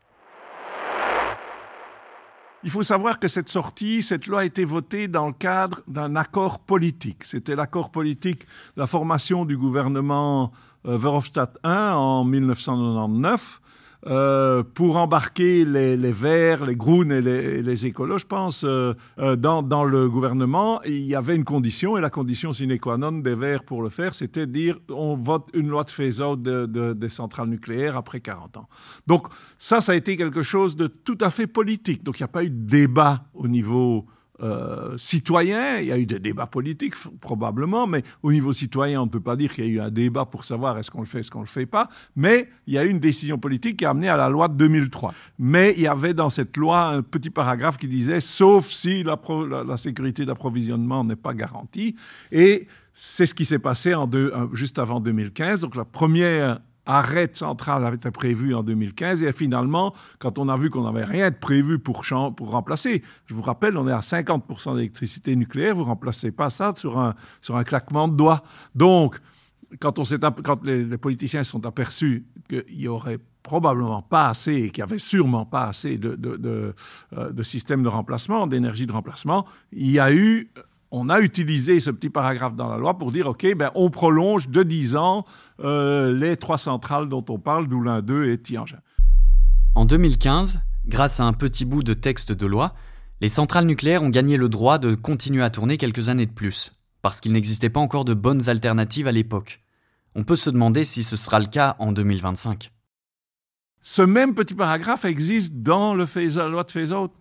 Il 2.66 2.70
faut 2.70 2.84
savoir 2.84 3.20
que 3.20 3.28
cette 3.28 3.50
sortie, 3.50 4.04
cette 4.04 4.26
loi 4.26 4.42
a 4.42 4.46
été 4.46 4.64
votée 4.64 5.10
dans 5.10 5.28
le 5.28 5.34
cadre 5.34 5.82
d'un 5.88 6.16
accord 6.16 6.60
politique. 6.60 7.26
C'était 7.26 7.56
l'accord 7.56 7.92
politique 7.92 8.46
de 8.78 8.82
la 8.82 8.88
formation 8.88 9.44
du 9.44 9.58
gouvernement 9.58 10.54
euh, 10.86 10.98
Verhofstadt 10.98 11.58
I 11.66 11.92
en 11.94 12.24
1999 12.24 13.60
euh, 14.08 14.64
pour 14.64 14.98
embarquer 14.98 15.64
les, 15.64 15.96
Verts, 16.12 16.66
les 16.66 16.76
Groen 16.76 17.10
et 17.10 17.22
les, 17.22 17.62
les 17.62 17.86
écolos, 17.86 18.18
je 18.18 18.26
pense, 18.26 18.66
euh, 18.66 18.94
euh, 19.20 19.38
dans, 19.38 19.86
le 19.86 20.10
gouvernement, 20.10 20.82
il 20.84 21.06
y 21.06 21.16
avait 21.16 21.36
une 21.36 21.46
condition, 21.46 21.98
et 21.98 22.02
la 22.02 22.10
condition 22.10 22.52
sine 22.52 22.78
qua 22.80 22.98
non 22.98 23.14
des 23.14 23.36
Verts 23.36 23.64
pour 23.64 23.82
le 23.82 23.90
faire, 23.90 24.14
c'était 24.14 24.46
dire 24.46 24.78
on 24.90 25.16
vote 25.16 25.48
une 25.54 25.70
loi 25.70 25.86
de 25.86 25.92
phase-out 25.92 26.42
de, 26.42 26.66
de, 26.66 26.94
des 26.94 27.08
centrales 27.08 27.48
nucléaires 27.48 27.96
après 27.96 28.20
40 28.20 28.58
ans. 28.58 28.68
Donc 29.08 29.28
ça, 29.58 29.80
ça 29.80 29.94
a 29.94 29.96
été 29.96 30.18
quelque 30.18 30.42
chose 30.42 30.76
de 30.76 30.88
tout 30.88 31.18
à 31.22 31.30
fait 31.30 31.48
politique. 31.48 32.04
Donc 32.04 32.20
il 32.20 32.24
n'y 32.24 32.26
a 32.26 32.30
pas 32.30 32.44
eu 32.44 32.50
de 32.50 32.66
débat 32.70 33.24
au 33.34 33.48
niveau 33.48 34.06
euh, 34.42 34.98
citoyen, 34.98 35.78
il 35.78 35.86
y 35.86 35.92
a 35.92 35.98
eu 35.98 36.08
des 36.08 36.18
débats 36.18 36.48
politiques 36.48 36.96
probablement, 37.22 37.86
mais 37.86 38.04
au 38.24 38.32
niveau 38.32 38.52
citoyen, 38.52 39.02
on 39.02 39.06
ne 39.06 39.12
peut 39.12 39.20
pas 39.20 39.36
dire 39.36 39.54
qu'il 39.54 39.66
y 39.66 39.68
a 39.68 39.72
eu 39.72 39.80
un 39.80 39.92
débat 39.92 40.26
pour 40.26 40.44
savoir 40.44 40.78
est-ce 40.80 40.90
qu'on 40.90 41.02
le 41.02 41.06
fait, 41.06 41.20
est-ce 41.20 41.30
qu'on 41.30 41.42
ne 41.42 41.46
le 41.46 41.50
fait 41.50 41.68
pas, 41.68 41.88
mais 42.16 42.50
il 42.66 42.74
y 42.74 42.80
a 42.80 42.84
eu 42.84 42.90
une 42.90 43.00
décision 43.00 43.38
politique 43.38 43.78
qui 43.78 43.86
a 43.86 43.92
amené 43.92 44.10
à 44.10 44.18
la 44.18 44.30
loi 44.30 44.48
de 44.48 44.56
2003. 44.56 45.14
Mais 45.38 45.74
il 45.78 45.84
y 45.84 45.88
avait 45.88 46.16
dans 46.16 46.30
cette 46.30 46.58
loi 46.58 46.88
un 46.88 47.04
petit 47.04 47.30
paragraphe 47.30 47.78
qui 47.78 47.88
disait 47.88 48.22
sauf 48.22 48.70
si 48.70 49.04
la, 49.04 49.78
sécurité 49.78 50.26
d'approvisionnement 50.26 51.04
n'est 51.04 51.16
pas 51.16 51.36
garantie, 51.36 51.96
et 52.32 52.68
c'est 52.96 53.28
ce 53.28 53.36
qui 53.36 53.46
s'est 53.46 53.60
passé 53.60 53.94
juste 54.54 54.80
avant 54.80 55.00
2015. 55.00 55.62
Donc 55.62 55.76
la 55.76 55.86
première 55.86 56.60
arrêt 56.86 57.30
central 57.34 57.86
avait 57.86 57.96
été 57.96 58.12
prévu 58.12 58.54
en 58.54 58.64
2015 58.64 59.24
et 59.24 59.34
finalement, 59.34 59.94
quand 60.20 60.40
on 60.40 60.50
a 60.50 60.58
vu 60.58 60.70
qu'on 60.70 60.84
n'avait 60.84 61.06
rien 61.06 61.30
de 61.30 61.36
prévu 61.36 61.80
pour, 61.80 62.04
pour 62.36 62.52
remplacer, 62.52 63.04
je 63.26 63.34
vous 63.34 63.42
rappelle, 63.42 63.78
on 63.78 63.88
est 63.88 63.94
à 63.94 64.02
50% 64.02 64.76
d'électricité 64.76 65.36
nucléaire, 65.36 65.76
vous 65.76 65.84
ne 65.84 65.88
remplacez 65.88 66.32
pas 66.32 66.50
ça 66.50 66.74
sur 66.76 67.00
un, 67.00 67.16
sur 67.42 67.56
un 67.56 67.64
claquement 67.64 68.08
de 68.08 68.16
doigts. 68.16 68.44
Donc, 68.76 69.20
quand, 69.80 70.00
on 70.00 70.04
quand 70.44 70.64
les, 70.64 70.84
les 70.84 70.98
politiciens 70.98 71.44
se 71.44 71.52
sont 71.52 71.66
aperçus 71.66 72.26
qu'il 72.48 72.64
y 72.70 72.88
aurait 72.88 73.20
probablement 73.44 74.02
pas 74.02 74.30
assez 74.30 74.54
et 74.54 74.70
qu'il 74.70 74.84
n'y 74.84 74.90
avait 74.90 75.00
sûrement 75.00 75.46
pas 75.46 75.66
assez 75.66 75.98
de, 75.98 76.16
de, 76.16 76.38
de, 76.38 76.74
euh, 77.18 77.32
de 77.32 77.44
systèmes 77.44 77.84
de 77.84 77.90
remplacement, 77.90 78.48
d'énergie 78.48 78.88
de 78.88 78.92
remplacement, 78.92 79.46
il 79.72 79.92
y 79.92 80.00
a 80.00 80.14
eu 80.14 80.50
on 80.96 81.10
a 81.10 81.20
utilisé 81.20 81.80
ce 81.80 81.90
petit 81.90 82.12
paragraphe 82.12 82.56
dans 82.56 82.70
la 82.70 82.78
loi 82.78 83.00
pour 83.00 83.12
dire, 83.12 83.28
OK, 83.28 83.48
ben, 83.56 83.72
on 83.74 83.90
prolonge 83.90 84.50
de 84.50 84.62
10 84.62 84.96
ans 84.96 85.26
euh, 85.60 86.14
les 86.14 86.38
trois 86.38 86.60
centrales 86.60 87.10
dont 87.10 87.26
on 87.30 87.40
parle, 87.40 87.68
d'Oulin 87.68 88.04
2 88.04 88.30
et 88.30 88.38
Tianjin. 88.38 88.78
En 89.74 89.86
2015, 89.86 90.62
grâce 90.86 91.20
à 91.20 91.24
un 91.24 91.34
petit 91.34 91.66
bout 91.66 91.82
de 91.82 91.96
texte 91.96 92.32
de 92.32 92.46
loi, 92.46 92.76
les 93.22 93.28
centrales 93.28 93.66
nucléaires 93.66 94.04
ont 94.04 94.10
gagné 94.10 94.38
le 94.38 94.50
droit 94.50 94.78
de 94.78 94.94
continuer 94.94 95.44
à 95.44 95.50
tourner 95.50 95.78
quelques 95.78 96.10
années 96.10 96.28
de 96.28 96.32
plus, 96.32 96.72
parce 97.02 97.22
qu'il 97.22 97.34
n'existait 97.34 97.72
pas 97.72 97.80
encore 97.80 98.06
de 98.06 98.14
bonnes 98.14 98.48
alternatives 98.48 99.08
à 99.08 99.12
l'époque. 99.12 99.64
On 100.14 100.24
peut 100.24 100.36
se 100.36 100.52
demander 100.52 100.86
si 100.86 101.04
ce 101.04 101.16
sera 101.16 101.40
le 101.40 101.48
cas 101.48 101.76
en 101.80 101.92
2025. 101.92 102.72
Ce 103.82 104.04
même 104.04 104.36
petit 104.36 104.54
paragraphe 104.54 105.06
existe 105.06 105.56
dans 105.56 105.96
le 105.96 106.06
la 106.36 106.50
loi 106.50 106.64
de 106.64 106.72
phase-out 106.72 107.12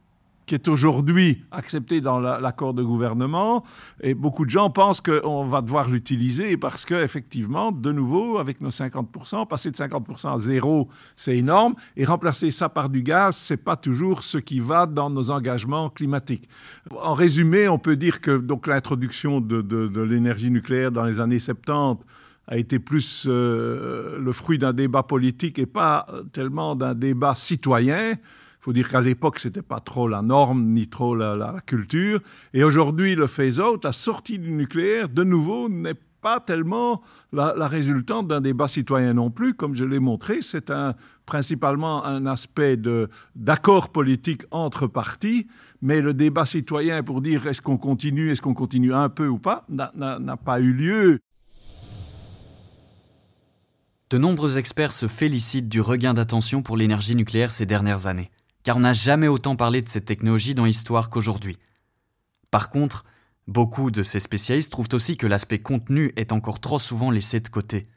qui 0.53 0.57
est 0.57 0.69
aujourd'hui 0.69 1.43
accepté 1.51 2.03
dans 2.03 2.21
l'accord 2.21 2.75
de 2.75 2.83
gouvernement. 2.83 3.65
Et 4.03 4.13
beaucoup 4.13 4.45
de 4.45 4.51
gens 4.51 4.69
pensent 4.69 5.01
qu'on 5.01 5.47
va 5.47 5.63
devoir 5.63 5.89
l'utiliser 5.89 6.59
parce 6.59 6.85
qu'effectivement, 6.85 7.73
de 7.73 7.91
nouveau, 7.91 8.37
avec 8.37 8.61
nos 8.61 8.69
50%, 8.69 9.49
passer 9.49 9.71
de 9.71 9.77
50% 9.77 10.35
à 10.35 10.39
zéro, 10.39 10.91
c'est 11.17 11.39
énorme. 11.39 11.75
Et 11.97 12.05
remplacer 12.05 12.51
ça 12.51 12.69
par 12.69 12.91
du 12.91 13.03
gaz, 13.03 13.35
c'est 13.35 13.57
pas 13.57 13.77
toujours 13.77 14.25
ce 14.25 14.37
qui 14.37 14.61
va 14.61 14.85
dans 14.85 15.09
nos 15.09 15.31
engagements 15.31 15.89
climatiques. 15.89 16.51
En 17.01 17.15
résumé, 17.15 17.67
on 17.69 17.79
peut 17.79 17.97
dire 17.97 18.21
que 18.21 18.45
l'introduction 18.67 19.41
de 19.41 20.03
l'énergie 20.03 20.51
nucléaire 20.51 20.93
dans 20.93 21.05
les 21.05 21.19
années 21.19 21.39
70 21.39 22.05
a 22.47 22.59
été 22.59 22.79
plus 22.79 23.25
euh, 23.27 24.19
le 24.19 24.33
fruit 24.33 24.59
d'un 24.59 24.75
débat 24.75 25.03
politique 25.03 25.59
et 25.59 25.65
pas 25.65 26.07
tellement 26.35 26.75
d'un 26.75 26.93
débat 26.93 27.35
citoyen. 27.35 28.17
Il 28.63 28.67
faut 28.67 28.73
dire 28.73 28.89
qu'à 28.89 29.01
l'époque, 29.01 29.41
ce 29.41 29.49
n'était 29.49 29.61
pas 29.61 29.81
trop 29.81 30.07
la 30.07 30.23
norme 30.23 30.67
ni 30.67 30.87
trop 30.87 31.17
la, 31.17 31.57
culture. 31.67 32.21
Et 32.55 32.63
aujourd'hui, 32.63 33.17
le 33.17 33.27
phase-out, 33.27 33.85
la 33.85 33.91
sortie 33.91 34.39
du 34.39 34.53
nucléaire, 34.53 35.09
de 35.09 35.25
nouveau, 35.25 35.69
n'est 35.69 35.99
pas 36.21 36.39
tellement 36.39 37.03
la, 37.33 37.67
résultante 37.67 38.29
d'un 38.29 38.41
débat 38.41 38.69
citoyen 38.69 39.15
non 39.15 39.33
plus. 39.33 39.55
Comme 39.55 39.75
je 39.75 39.85
l'ai 39.85 39.99
montré, 39.99 40.43
c'est 40.43 40.73
principalement 41.27 42.05
un 42.05 42.25
aspect 42.25 42.79
d'accord 43.35 43.89
politique 43.89 44.43
entre 44.53 44.87
partis, 44.87 45.49
mais 45.81 46.01
le 46.01 46.15
débat 46.15 46.47
citoyen 46.47 47.03
pour 47.03 47.21
dire 47.21 47.49
est-ce 47.49 47.63
qu'on 47.63 47.79
continue, 47.79 48.31
est-ce 48.31 48.43
qu'on 48.43 48.55
continue 48.55 48.95
un 48.95 49.09
peu 49.09 49.27
ou 49.27 49.39
pas, 49.41 49.67
n'a 49.69 50.37
pas 50.37 50.61
eu 50.61 50.73
lieu. 50.73 51.19
De 54.11 54.19
nombreux 54.19 54.57
experts 54.57 54.93
se 54.93 55.09
félicitent 55.09 55.69
du 55.69 55.81
regain 55.81 56.15
d'attention 56.15 56.63
pour 56.63 56.77
l'énergie 56.77 57.17
nucléaire 57.17 57.51
ces 57.51 57.67
dernières 57.67 58.07
années 58.07 58.31
car 58.63 58.77
on 58.77 58.81
n'a 58.81 58.93
jamais 58.93 59.29
autant 59.29 59.57
parlé 59.57 59.83
de 59.83 59.89
cette 59.89 60.05
technologie 60.05 60.55
dans 60.55 60.65
l'histoire 60.65 61.11
qu'aujourd'hui. 61.11 61.59
Par 62.51 62.71
contre, 62.71 63.05
beaucoup 63.47 63.91
de 63.91 64.03
ces 64.03 64.21
spécialistes 64.21 64.71
trouvent 64.71 64.89
aussi 64.93 65.17
que 65.17 65.27
l'aspect 65.27 65.61
contenu 65.61 66.13
est 66.17 66.33
encore 66.33 66.61
trop 66.61 66.79
souvent 66.79 67.11
laissé 67.11 67.41
de 67.41 67.49
côté. 67.49 67.89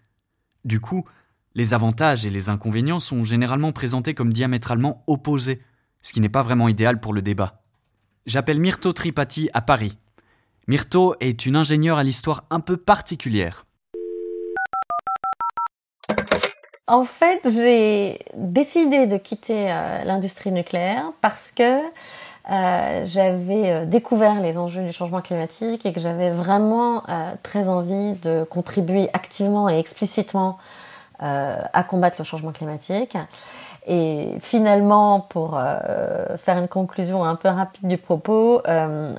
Du 0.63 0.79
coup, 0.79 1.05
les 1.53 1.73
avantages 1.73 2.25
et 2.25 2.29
les 2.29 2.49
inconvénients 2.49 2.99
sont 2.99 3.23
généralement 3.23 3.71
présentés 3.71 4.13
comme 4.13 4.33
diamétralement 4.33 5.03
opposés, 5.07 5.61
ce 6.01 6.13
qui 6.13 6.21
n'est 6.21 6.29
pas 6.29 6.41
vraiment 6.41 6.67
idéal 6.67 6.99
pour 6.99 7.13
le 7.13 7.21
débat. 7.21 7.63
J'appelle 8.25 8.59
Myrto 8.59 8.91
Tripati 8.91 9.49
à 9.53 9.61
Paris. 9.61 9.97
Myrto 10.67 11.15
est 11.19 11.45
une 11.45 11.55
ingénieure 11.55 11.99
à 11.99 12.03
l'histoire 12.03 12.45
un 12.49 12.59
peu 12.59 12.75
particulière. 12.75 13.65
En 16.87 17.03
fait, 17.03 17.41
j'ai 17.45 18.19
décidé 18.35 19.07
de 19.07 19.17
quitter 19.17 19.71
euh, 19.71 20.03
l'industrie 20.03 20.51
nucléaire 20.51 21.11
parce 21.19 21.49
que 21.49 21.79
euh, 21.81 23.01
j'avais 23.03 23.71
euh, 23.71 23.85
découvert 23.85 24.39
les 24.39 24.59
enjeux 24.59 24.83
du 24.83 24.91
changement 24.91 25.21
climatique 25.21 25.83
et 25.87 25.93
que 25.93 25.99
j'avais 25.99 26.29
vraiment 26.29 27.01
très 27.41 27.69
envie 27.69 28.13
de 28.21 28.43
contribuer 28.43 29.09
activement 29.13 29.67
et 29.67 29.79
explicitement 29.79 30.57
à 31.17 31.83
combattre 31.83 32.17
le 32.19 32.25
changement 32.25 32.51
climatique. 32.51 33.17
Et 33.87 34.33
finalement, 34.41 35.21
pour 35.21 35.57
faire 36.37 36.57
une 36.57 36.67
conclusion 36.67 37.23
un 37.23 37.35
peu 37.35 37.47
rapide 37.47 37.87
du 37.87 37.97
propos, 37.97 38.61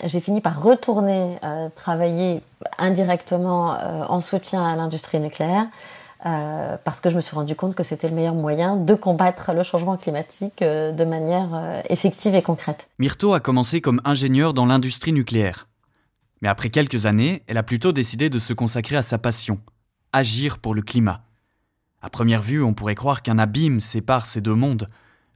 j'ai 0.04 0.20
fini 0.20 0.42
par 0.42 0.62
retourner 0.62 1.38
travailler 1.75 2.42
indirectement 2.76 3.76
en 4.08 4.20
soutien 4.20 4.62
à 4.62 4.76
l'industrie 4.76 5.20
nucléaire 5.20 5.66
euh, 6.25 6.76
parce 6.82 7.00
que 7.00 7.11
je 7.11 7.16
me 7.16 7.20
suis 7.20 7.35
rendu 7.35 7.54
compte 7.54 7.75
que 7.75 7.82
c'était 7.82 8.08
le 8.08 8.14
meilleur 8.14 8.35
moyen 8.35 8.76
de 8.76 8.94
combattre 8.94 9.52
le 9.52 9.62
changement 9.62 9.96
climatique 9.96 10.62
euh, 10.62 10.92
de 10.92 11.04
manière 11.04 11.50
euh, 11.54 11.82
effective 11.90 12.35
et 12.35 12.42
concrète. 12.42 12.88
Myrto 12.99 13.35
a 13.35 13.40
commencé 13.40 13.80
comme 13.80 14.00
ingénieure 14.04 14.54
dans 14.54 14.64
l'industrie 14.64 15.12
nucléaire. 15.12 15.68
Mais 16.40 16.49
après 16.49 16.70
quelques 16.70 17.06
années, 17.06 17.42
elle 17.46 17.58
a 17.58 17.62
plutôt 17.62 17.92
décidé 17.92 18.30
de 18.30 18.38
se 18.38 18.52
consacrer 18.54 18.96
à 18.96 19.02
sa 19.02 19.18
passion, 19.18 19.61
agir 20.12 20.58
pour 20.58 20.75
le 20.75 20.82
climat. 20.82 21.23
À 22.00 22.08
première 22.08 22.42
vue, 22.42 22.62
on 22.62 22.73
pourrait 22.75 22.94
croire 22.94 23.23
qu'un 23.23 23.38
abîme 23.38 23.80
sépare 23.80 24.26
ces 24.26 24.40
deux 24.40 24.54
mondes. 24.54 24.88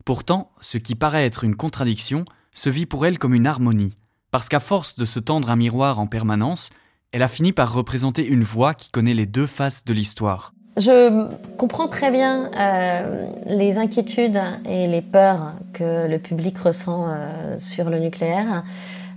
Pourtant, 0.05 0.51
ce 0.61 0.79
qui 0.79 0.95
paraît 0.95 1.27
être 1.27 1.45
une 1.45 1.57
contradiction 1.57 2.25
se 2.53 2.71
vit 2.71 2.87
pour 2.87 3.05
elle 3.07 3.19
comme 3.19 3.35
une 3.35 3.47
harmonie, 3.47 3.97
parce 4.31 4.49
qu'à 4.49 4.61
force 4.61 4.97
de 4.97 5.05
se 5.05 5.19
tendre 5.19 5.51
un 5.51 5.57
miroir 5.57 5.99
en 5.99 6.07
permanence, 6.07 6.71
elle 7.13 7.23
a 7.23 7.29
fini 7.29 7.53
par 7.53 7.73
représenter 7.73 8.27
une 8.27 8.45
voix 8.45 8.75
qui 8.75 8.91
connaît 8.91 9.15
les 9.15 9.27
deux 9.27 9.47
faces 9.47 9.85
de 9.85 9.93
l'histoire. 9.93 10.55
Je 10.77 11.27
comprends 11.57 11.89
très 11.89 12.11
bien 12.11 12.50
euh, 12.57 13.27
les 13.47 13.79
inquiétudes 13.79 14.41
et 14.65 14.87
les 14.87 15.03
peurs 15.03 15.55
que 15.73 16.07
le 16.09 16.19
public 16.19 16.57
ressent 16.59 17.07
euh, 17.09 17.59
sur 17.59 17.91
le 17.91 17.99
nucléaire. 17.99 18.62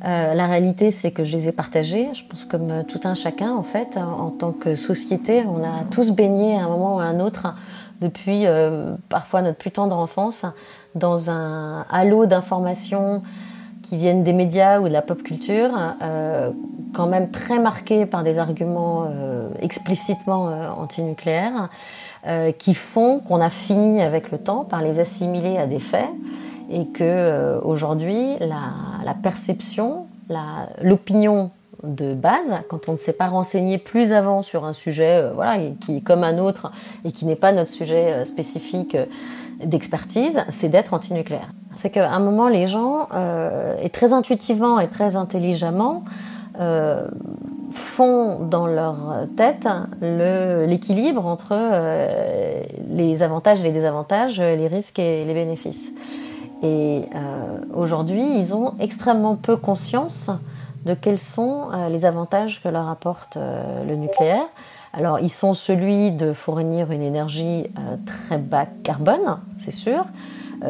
Euh, 0.05 0.33
la 0.33 0.48
réalité, 0.48 0.91
c'est 0.91 1.12
que 1.12 1.24
je 1.24 1.38
les 1.38 1.48
ai 1.48 1.51
partagées. 1.51 2.10
Je 2.13 2.24
pense 2.25 2.43
comme 2.43 2.83
tout 2.88 3.00
un 3.05 3.13
chacun, 3.13 3.53
en 3.53 3.63
fait, 3.63 3.98
en 3.98 4.31
tant 4.31 4.51
que 4.51 4.75
société, 4.75 5.43
on 5.48 5.63
a 5.63 5.86
tous 5.91 6.12
baigné 6.12 6.57
à 6.57 6.65
un 6.65 6.67
moment 6.67 6.95
ou 6.95 7.00
à 7.00 7.03
un 7.03 7.19
autre, 7.22 7.55
depuis 8.01 8.45
euh, 8.45 8.95
parfois 9.07 9.41
notre 9.41 9.57
plus 9.57 9.72
tendre 9.72 9.98
enfance, 9.98 10.45
dans 10.95 11.29
un 11.29 11.86
halo 11.89 12.25
d'informations 12.25 13.24
qui 13.83 13.97
viennent 13.97 14.23
des 14.23 14.33
médias 14.33 14.79
ou 14.79 14.87
de 14.87 14.93
la 14.93 15.03
pop 15.03 15.21
culture, 15.21 15.69
euh, 16.01 16.49
quand 16.93 17.07
même 17.07 17.29
très 17.29 17.59
marqués 17.59 18.07
par 18.07 18.23
des 18.23 18.39
arguments 18.39 19.05
euh, 19.07 19.49
explicitement 19.61 20.47
euh, 20.47 20.69
antinucléaires, 20.69 21.69
euh, 22.25 22.51
qui 22.51 22.73
font 22.73 23.19
qu'on 23.19 23.41
a 23.41 23.49
fini 23.49 24.01
avec 24.01 24.31
le 24.31 24.37
temps 24.37 24.63
par 24.63 24.81
les 24.81 24.99
assimiler 24.99 25.57
à 25.57 25.67
des 25.67 25.79
faits 25.79 26.09
et 26.71 26.85
que 26.87 27.03
euh, 27.03 27.59
aujourd'hui 27.61 28.37
la, 28.39 28.71
la, 29.03 29.13
perception, 29.13 30.05
l'opinion 30.81 31.51
de 31.83 32.13
base, 32.13 32.55
quand 32.69 32.87
on 32.87 32.93
ne 32.93 32.97
s'est 32.97 33.13
pas 33.13 33.27
renseigné 33.27 33.77
plus 33.77 34.13
avant 34.13 34.41
sur 34.41 34.63
un 34.63 34.71
sujet, 34.71 35.21
euh, 35.21 35.31
voilà, 35.33 35.57
qui 35.81 35.97
est 35.97 36.01
comme 36.01 36.23
un 36.23 36.37
autre 36.37 36.71
et 37.03 37.11
qui 37.11 37.25
n'est 37.25 37.35
pas 37.35 37.51
notre 37.51 37.71
sujet 37.71 38.23
spécifique 38.23 38.95
d'expertise, 39.61 40.45
c'est 40.47 40.69
d'être 40.69 40.93
antinucléaire. 40.93 41.49
C'est 41.75 41.89
qu'à 41.89 42.12
un 42.12 42.20
moment, 42.20 42.48
les 42.48 42.68
gens, 42.68 43.08
euh, 43.13 43.75
et 43.82 43.89
très 43.89 44.13
intuitivement 44.13 44.80
et 44.80 44.88
très 44.88 45.15
intelligemment, 45.15 46.03
euh, 46.60 47.08
font 47.72 48.39
dans 48.39 48.68
leur 48.68 48.96
tête 49.36 49.68
l'équilibre 50.01 51.25
entre 51.25 51.56
les 52.92 53.24
avantages 53.24 53.62
et 53.62 53.63
les 53.63 53.72
désavantages, 53.72 54.39
les 54.39 54.68
risques 54.68 55.00
et 55.00 55.25
les 55.25 55.34
bénéfices. 55.34 55.89
Et 56.62 57.06
aujourd'hui, 57.74 58.38
ils 58.38 58.53
ont 58.53 58.75
extrêmement 58.80 59.36
peu 59.36 59.58
conscience 59.58 60.30
de 60.86 60.94
quels 60.94 61.18
sont 61.18 61.70
les 61.89 62.06
avantages 62.06 62.62
que 62.62 62.70
leur 62.70 62.88
apporte 62.88 63.39
le 63.88 63.96
nucléaire. 63.96 64.46
Alors, 64.96 65.20
ils 65.20 65.32
sont 65.32 65.56
celui 65.56 66.12
de 66.12 66.34
fournir 66.34 66.92
une 66.92 67.01
énergie 67.01 67.65
euh, 67.80 67.98
très 68.06 68.38
bas 68.38 68.68
carbone, 68.84 69.39
c'est 69.58 69.72
sûr, 69.72 70.01
euh, 70.01 70.03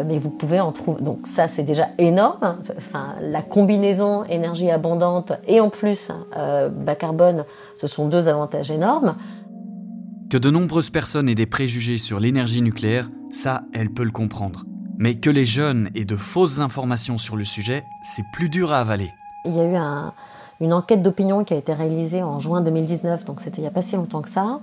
mais 0.06 0.20
vous 0.20 0.30
pouvez 0.30 0.60
en 0.60 0.72
trouver. 0.72 1.02
Donc, 1.02 1.28
ça, 1.28 1.48
c'est 1.48 1.64
déjà 1.64 1.90
énorme. 1.98 2.58
Enfin, 2.78 3.16
la 3.22 3.42
combinaison 3.42 4.24
énergie 4.26 4.72
abondante 4.72 5.34
et 5.48 5.60
en 5.60 5.70
plus 5.70 6.12
euh, 6.36 6.70
bas 6.70 6.96
carbone, 6.96 7.46
ce 7.78 7.88
sont 7.88 8.08
deux 8.08 8.28
avantages 8.28 8.72
énormes. 8.72 9.16
Que 10.30 10.38
de 10.38 10.50
nombreuses 10.50 10.90
personnes 10.90 11.30
aient 11.30 11.36
des 11.36 11.46
préjugés 11.46 11.98
sur 11.98 12.20
l'énergie 12.20 12.62
nucléaire, 12.62 13.10
ça, 13.32 13.64
elle 13.74 13.90
peut 13.90 14.04
le 14.04 14.12
comprendre. 14.12 14.64
Mais 14.98 15.16
que 15.16 15.30
les 15.30 15.46
jeunes 15.46 15.90
aient 15.96 16.06
de 16.06 16.16
fausses 16.16 16.60
informations 16.60 17.18
sur 17.18 17.36
le 17.36 17.44
sujet, 17.44 17.84
c'est 18.04 18.24
plus 18.32 18.50
dur 18.50 18.74
à 18.74 18.80
avaler. 18.80 19.12
Il 19.46 19.56
y 19.56 19.60
a 19.60 19.66
eu 19.66 19.76
un, 19.76 20.14
une 20.64 20.74
enquête 20.74 21.02
d'opinion 21.02 21.44
qui 21.44 21.54
a 21.54 21.58
été 21.58 21.74
réalisée 21.74 22.24
en 22.24 22.40
juin 22.40 22.62
2019, 22.62 23.26
donc 23.26 23.42
c'était 23.42 23.58
il 23.58 23.62
n'y 23.62 23.68
a 23.68 23.72
pas 23.72 23.82
si 23.82 23.96
longtemps 23.96 24.22
que 24.22 24.30
ça, 24.30 24.60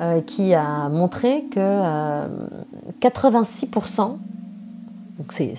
euh, 0.00 0.20
qui 0.20 0.52
a 0.54 0.88
montré 0.88 1.44
que 1.50 2.24
86%, 3.00 4.00
euh, 4.00 4.06
donc 5.18 5.32
c'est 5.32 5.54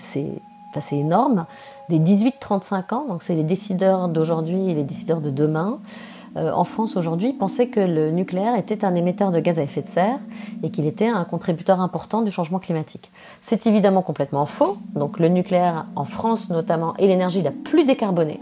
énorme, 0.92 1.46
des 1.90 2.00
18-35 2.00 2.94
ans, 2.94 3.06
donc 3.08 3.24
c'est 3.24 3.36
les 3.36 3.44
décideurs 3.44 4.10
d'aujourd'hui 4.10 4.70
et 4.70 4.74
les 4.74 4.84
décideurs 4.84 5.22
de 5.22 5.30
demain, 5.30 5.80
euh, 6.38 6.52
en 6.52 6.66
France 6.66 6.98
aujourd'hui, 6.98 7.32
pensaient 7.34 7.68
que 7.68 7.80
le 7.80 8.12
nucléaire 8.12 8.58
était 8.58 8.84
un 8.84 8.94
émetteur 8.96 9.32
de 9.32 9.40
gaz 9.40 9.58
à 9.60 9.64
effet 9.64 9.82
de 9.82 9.88
serre 9.88 10.20
et 10.64 10.70
qu'il 10.70 10.86
était 10.86 11.08
un 11.08 11.24
contributeur 11.24 11.80
important 11.80 12.22
du 12.22 12.32
changement 12.32 12.60
climatique. 12.60 13.12
C'est 13.40 13.68
évidemment 13.68 14.02
complètement 14.02 14.46
faux. 14.46 14.78
Donc 14.96 15.18
le 15.20 15.30
nucléaire 15.30 15.86
en 15.96 16.06
France 16.06 16.50
notamment 16.50 16.96
est 16.98 17.08
l'énergie 17.08 17.42
la 17.42 17.52
plus 17.52 17.86
décarbonée. 17.86 18.42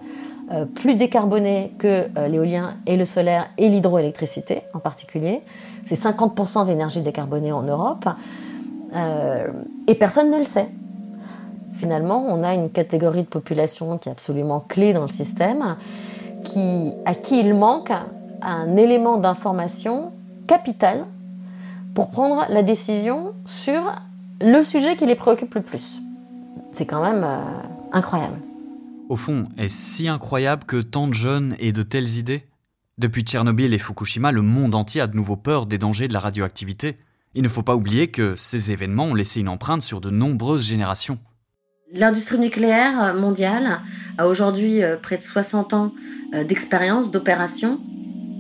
Euh, 0.52 0.66
plus 0.66 0.96
décarboné 0.96 1.74
que 1.78 2.08
euh, 2.18 2.28
l'éolien 2.28 2.76
et 2.86 2.98
le 2.98 3.06
solaire 3.06 3.50
et 3.58 3.70
l'hydroélectricité 3.70 4.64
en 4.74 4.80
particulier. 4.80 5.42
C'est 5.86 5.96
50% 5.96 6.66
d'énergie 6.66 7.02
décarbonée 7.02 7.52
en 7.52 7.64
Europe. 7.64 8.06
Et 9.88 9.96
personne 9.96 10.30
ne 10.30 10.38
le 10.38 10.44
sait. 10.44 10.70
Finalement, 11.74 12.26
on 12.28 12.44
a 12.44 12.54
une 12.54 12.70
catégorie 12.70 13.24
de 13.24 13.28
population 13.28 13.98
qui 13.98 14.10
est 14.10 14.12
absolument 14.12 14.60
clé 14.60 14.94
dans 14.94 15.04
le 15.04 15.12
système, 15.12 15.76
qui, 16.44 16.92
à 17.06 17.16
qui 17.16 17.40
il 17.40 17.54
manque 17.54 17.92
un 18.42 18.78
élément 18.78 19.18
d'information 19.18 20.12
capital 20.48 21.06
pour 21.94 22.10
prendre 22.10 22.46
la 22.50 22.64
décision 22.64 23.34
sur 23.46 23.92
le 24.42 24.64
sujet 24.64 24.96
qui 24.96 25.06
les 25.06 25.16
préoccupe 25.16 25.56
le 25.56 25.62
plus. 25.62 26.00
C'est 26.72 26.86
quand 26.86 27.02
même 27.02 27.26
incroyable. 27.92 28.38
Au 29.10 29.16
fond, 29.16 29.48
est-ce 29.58 29.76
si 29.76 30.08
incroyable 30.08 30.64
que 30.66 30.82
tant 30.82 31.08
de 31.08 31.14
jeunes 31.14 31.56
aient 31.60 31.72
de 31.72 31.84
telles 31.84 32.18
idées? 32.18 32.48
Depuis 32.98 33.24
Tchernobyl 33.24 33.74
et 33.74 33.80
Fukushima, 33.80 34.32
le 34.32 34.42
monde 34.42 34.76
entier 34.76 35.02
a 35.02 35.08
de 35.08 35.16
nouveau 35.16 35.36
peur 35.36 35.66
des 35.66 35.78
dangers 35.78 36.08
de 36.08 36.14
la 36.14 36.20
radioactivité. 36.20 36.98
Il 37.36 37.42
ne 37.42 37.50
faut 37.50 37.64
pas 37.64 37.76
oublier 37.76 38.10
que 38.10 38.36
ces 38.36 38.72
événements 38.72 39.06
ont 39.06 39.16
laissé 39.16 39.40
une 39.40 39.50
empreinte 39.50 39.82
sur 39.82 40.02
de 40.02 40.10
nombreuses 40.10 40.66
générations. 40.66 41.18
L'industrie 41.92 42.40
nucléaire 42.40 43.14
mondiale 43.14 43.80
a 44.18 44.28
aujourd'hui 44.28 44.84
euh, 44.84 44.96
près 44.96 45.18
de 45.18 45.24
60 45.24 45.74
ans 45.74 45.92
euh, 46.34 46.44
d'expérience, 46.44 47.12
d'opération, 47.12 47.80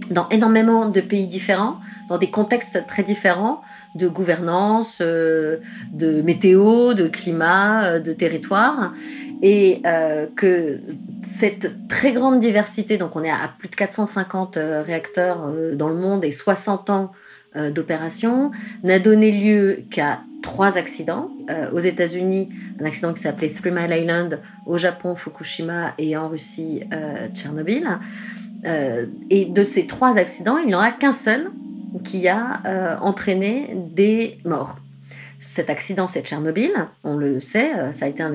dans 0.09 0.27
énormément 0.29 0.87
de 0.87 1.01
pays 1.01 1.27
différents, 1.27 1.79
dans 2.09 2.17
des 2.17 2.29
contextes 2.29 2.85
très 2.87 3.03
différents 3.03 3.61
de 3.95 4.07
gouvernance, 4.07 4.99
euh, 5.01 5.57
de 5.91 6.21
météo, 6.21 6.93
de 6.93 7.07
climat, 7.07 7.99
de 7.99 8.13
territoire. 8.13 8.93
Et 9.45 9.81
que 10.37 10.79
cette 11.25 11.89
très 11.89 12.13
grande 12.13 12.39
diversité, 12.39 12.97
donc 12.97 13.15
on 13.17 13.23
est 13.23 13.29
à 13.29 13.51
plus 13.57 13.67
de 13.67 13.75
450 13.75 14.55
euh, 14.55 14.83
réacteurs 14.83 15.51
dans 15.73 15.89
le 15.89 15.95
monde 15.95 16.23
et 16.23 16.31
60 16.31 16.89
ans 16.89 17.11
d'opération, 17.55 18.51
n'a 18.83 18.99
donné 18.99 19.31
lieu 19.31 19.83
qu'à 19.91 20.21
trois 20.41 20.77
accidents. 20.77 21.29
aux 21.73 21.79
États-Unis, 21.79 22.49
un 22.81 22.85
accident 22.85 23.13
qui 23.13 23.21
s'appelait 23.21 23.49
Three 23.49 23.71
Mile 23.71 23.91
Island, 23.91 24.39
au 24.65 24.77
Japon, 24.77 25.15
Fukushima 25.15 25.93
et 25.97 26.17
en 26.17 26.29
Russie, 26.29 26.81
Tchernobyl. 27.33 27.87
et 29.29 29.45
de 29.45 29.63
ces 29.63 29.87
trois 29.87 30.17
accidents, 30.17 30.57
il 30.57 30.67
n'y 30.67 30.75
en 30.75 30.79
a 30.79 30.91
qu'un 30.91 31.13
seul 31.13 31.51
qui 32.03 32.27
a 32.27 32.99
entraîné 33.01 33.75
des 33.93 34.39
morts. 34.45 34.77
Cet 35.45 35.69
accident, 35.69 36.07
c'est 36.07 36.25
Tchernobyl, 36.25 36.71
on 37.03 37.17
le 37.17 37.41
sait, 37.41 37.77
euh, 37.77 37.91
ça 37.91 38.05
a 38.05 38.07
été 38.07 38.23
un, 38.23 38.33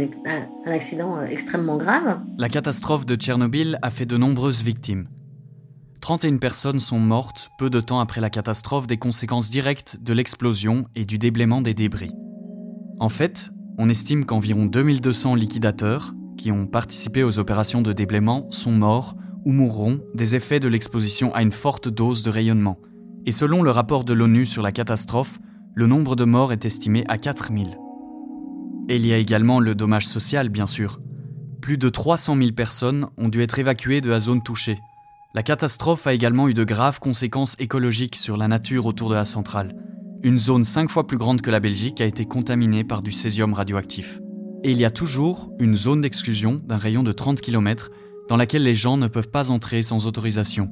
accident 0.66 1.16
euh, 1.16 1.24
extrêmement 1.24 1.78
grave. 1.78 2.20
La 2.36 2.50
catastrophe 2.50 3.06
de 3.06 3.16
Tchernobyl 3.16 3.78
a 3.80 3.90
fait 3.90 4.04
de 4.04 4.18
nombreuses 4.18 4.62
victimes. 4.62 5.06
31 6.00 6.36
personnes 6.36 6.80
sont 6.80 7.00
mortes 7.00 7.50
peu 7.58 7.70
de 7.70 7.80
temps 7.80 8.00
après 8.00 8.20
la 8.20 8.30
catastrophe 8.30 8.86
des 8.86 8.98
conséquences 8.98 9.50
directes 9.50 9.98
de 10.00 10.12
l'explosion 10.12 10.86
et 10.94 11.04
du 11.04 11.18
déblaiement 11.18 11.60
des 11.60 11.74
débris. 11.74 12.12
En 13.00 13.08
fait, 13.08 13.50
on 13.78 13.88
estime 13.88 14.24
qu'environ 14.24 14.66
2200 14.66 15.34
liquidateurs 15.34 16.14
qui 16.36 16.52
ont 16.52 16.66
participé 16.66 17.24
aux 17.24 17.38
opérations 17.38 17.82
de 17.82 17.92
déblaiement 17.92 18.46
sont 18.50 18.70
morts 18.70 19.16
ou 19.44 19.52
mourront 19.52 20.00
des 20.14 20.34
effets 20.34 20.60
de 20.60 20.68
l'exposition 20.68 21.34
à 21.34 21.42
une 21.42 21.52
forte 21.52 21.88
dose 21.88 22.22
de 22.22 22.30
rayonnement. 22.30 22.78
Et 23.26 23.32
selon 23.32 23.62
le 23.62 23.70
rapport 23.70 24.04
de 24.04 24.12
l'ONU 24.12 24.46
sur 24.46 24.62
la 24.62 24.72
catastrophe, 24.72 25.38
le 25.74 25.86
nombre 25.86 26.16
de 26.16 26.24
morts 26.24 26.52
est 26.52 26.64
estimé 26.64 27.04
à 27.08 27.18
4000. 27.18 27.76
Et 28.88 28.96
il 28.96 29.06
y 29.06 29.12
a 29.12 29.18
également 29.18 29.60
le 29.60 29.74
dommage 29.74 30.06
social, 30.06 30.48
bien 30.48 30.66
sûr. 30.66 31.00
Plus 31.60 31.76
de 31.76 31.88
300 31.88 32.36
000 32.36 32.52
personnes 32.52 33.08
ont 33.16 33.28
dû 33.28 33.42
être 33.42 33.58
évacuées 33.58 34.00
de 34.00 34.08
la 34.08 34.20
zone 34.20 34.42
touchée. 34.42 34.78
La 35.34 35.42
catastrophe 35.42 36.06
a 36.06 36.14
également 36.14 36.48
eu 36.48 36.54
de 36.54 36.64
graves 36.64 37.00
conséquences 37.00 37.54
écologiques 37.58 38.16
sur 38.16 38.36
la 38.36 38.48
nature 38.48 38.86
autour 38.86 39.10
de 39.10 39.14
la 39.14 39.24
centrale. 39.24 39.74
Une 40.22 40.38
zone 40.38 40.64
cinq 40.64 40.90
fois 40.90 41.06
plus 41.06 41.18
grande 41.18 41.42
que 41.42 41.50
la 41.50 41.60
Belgique 41.60 42.00
a 42.00 42.06
été 42.06 42.24
contaminée 42.24 42.82
par 42.82 43.02
du 43.02 43.12
césium 43.12 43.52
radioactif. 43.52 44.20
Et 44.64 44.70
il 44.70 44.78
y 44.78 44.84
a 44.84 44.90
toujours 44.90 45.50
une 45.58 45.76
zone 45.76 46.00
d'exclusion 46.00 46.60
d'un 46.64 46.78
rayon 46.78 47.02
de 47.02 47.12
30 47.12 47.40
km 47.40 47.90
dans 48.28 48.36
laquelle 48.36 48.62
les 48.62 48.74
gens 48.74 48.96
ne 48.96 49.06
peuvent 49.06 49.30
pas 49.30 49.50
entrer 49.50 49.82
sans 49.82 50.06
autorisation. 50.06 50.70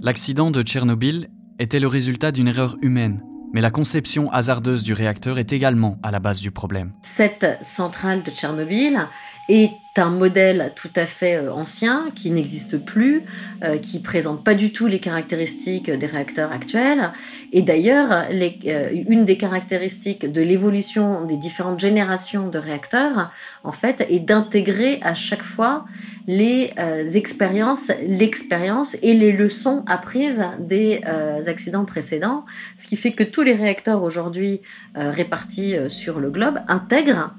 L'accident 0.00 0.50
de 0.50 0.62
Tchernobyl 0.62 1.28
était 1.58 1.80
le 1.80 1.88
résultat 1.88 2.32
d'une 2.32 2.48
erreur 2.48 2.76
humaine 2.82 3.22
mais 3.52 3.62
la 3.62 3.70
conception 3.70 4.30
hasardeuse 4.32 4.82
du 4.82 4.92
réacteur 4.92 5.38
est 5.38 5.50
également 5.50 5.98
à 6.02 6.10
la 6.10 6.20
base 6.20 6.40
du 6.40 6.50
problème. 6.50 6.92
Cette 7.02 7.58
centrale 7.62 8.22
de 8.22 8.30
Tchernobyl 8.30 9.00
est 9.48 9.70
un 9.98 10.10
modèle 10.10 10.72
tout 10.76 10.90
à 10.96 11.06
fait 11.06 11.36
euh, 11.36 11.52
ancien, 11.52 12.10
qui 12.14 12.30
n'existe 12.30 12.78
plus, 12.78 13.22
euh, 13.64 13.78
qui 13.78 14.00
présente 14.00 14.44
pas 14.44 14.54
du 14.54 14.72
tout 14.72 14.86
les 14.86 14.98
caractéristiques 14.98 15.90
des 15.90 16.06
réacteurs 16.06 16.52
actuels. 16.52 17.12
Et 17.52 17.62
d'ailleurs, 17.62 18.12
euh, 18.12 18.90
une 19.08 19.24
des 19.24 19.36
caractéristiques 19.36 20.30
de 20.30 20.40
l'évolution 20.40 21.24
des 21.24 21.36
différentes 21.36 21.80
générations 21.80 22.48
de 22.48 22.58
réacteurs, 22.58 23.30
en 23.64 23.72
fait, 23.72 24.06
est 24.10 24.20
d'intégrer 24.20 25.00
à 25.02 25.14
chaque 25.14 25.42
fois 25.42 25.86
les 26.28 26.72
expériences, 27.14 27.92
l'expérience 28.04 28.96
et 29.02 29.14
les 29.14 29.30
leçons 29.30 29.84
apprises 29.86 30.44
des 30.58 31.00
accidents 31.46 31.84
précédents, 31.84 32.44
ce 32.78 32.88
qui 32.88 32.96
fait 32.96 33.12
que 33.12 33.22
tous 33.22 33.42
les 33.42 33.54
réacteurs 33.54 34.02
aujourd'hui 34.02 34.60
répartis 34.96 35.76
sur 35.86 36.18
le 36.18 36.30
globe 36.30 36.58
intègrent 36.66 37.32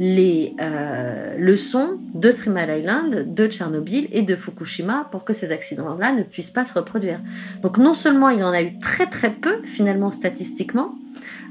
les 0.00 0.56
euh, 0.62 1.36
leçons 1.36 1.98
de 2.14 2.32
Three 2.32 2.50
Island, 2.50 3.34
de 3.34 3.46
Tchernobyl 3.46 4.08
et 4.12 4.22
de 4.22 4.34
Fukushima 4.34 5.06
pour 5.12 5.24
que 5.24 5.34
ces 5.34 5.52
accidents-là 5.52 6.12
ne 6.12 6.22
puissent 6.22 6.52
pas 6.52 6.64
se 6.64 6.72
reproduire. 6.72 7.20
Donc 7.62 7.76
non 7.76 7.92
seulement 7.92 8.30
il 8.30 8.42
en 8.42 8.50
a 8.50 8.62
eu 8.62 8.78
très 8.78 9.06
très 9.06 9.30
peu 9.30 9.60
finalement 9.62 10.10
statistiquement, 10.10 10.94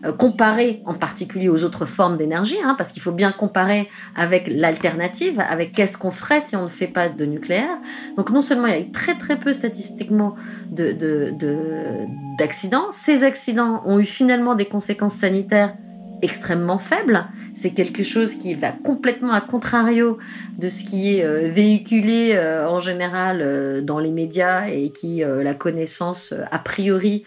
euh, 0.04 0.14
comparé 0.14 0.82
en 0.88 0.96
particulier 0.96 1.48
aux 1.48 1.64
autres 1.64 1.86
formes 1.86 2.18
d'énergie, 2.18 2.58
hein, 2.64 2.74
parce 2.76 2.92
qu'il 2.92 3.04
faut 3.04 3.12
bien 3.12 3.32
comparer 3.32 3.88
avec 4.16 4.48
l'alternative, 4.48 5.40
avec 5.40 5.74
qu'est-ce 5.74 6.00
qu'on 6.00 6.10
ferait 6.10 6.42
si 6.42 6.56
on 6.56 6.64
ne 6.64 6.70
fait 6.70 6.88
pas 6.88 7.08
de 7.08 7.26
nucléaire. 7.26 7.78
Donc 8.18 8.32
non 8.32 8.42
seulement 8.42 8.66
il 8.66 8.74
y 8.74 8.78
a 8.78 8.80
eu 8.80 8.90
très 8.90 9.14
très 9.14 9.38
peu 9.38 9.54
statistiquement 9.54 10.34
d'accidents, 10.72 12.88
de, 12.88 12.94
ces 12.94 13.24
accidents 13.24 13.84
ont 13.86 14.00
eu 14.00 14.06
finalement 14.06 14.56
des 14.56 14.66
conséquences 14.66 15.18
sanitaires 15.18 15.76
extrêmement 16.22 16.80
faibles, 16.80 17.26
c'est 17.56 17.72
quelque 17.72 18.04
chose 18.04 18.36
qui 18.36 18.54
va 18.54 18.72
complètement 18.72 19.34
à 19.34 19.42
contrario 19.42 20.18
de 20.58 20.70
ce 20.70 20.84
qui 20.84 21.16
est 21.16 21.26
euh, 21.26 21.50
véhiculé 21.52 22.32
euh, 22.34 22.68
en 22.68 22.80
général 22.80 23.40
euh, 23.42 23.82
dans 23.82 24.00
les 24.00 24.12
médias 24.12 24.68
et 24.68 24.92
qui 24.92 25.22
la 25.22 25.54
connaissance 25.54 26.34
a 26.52 26.60
priori 26.60 27.24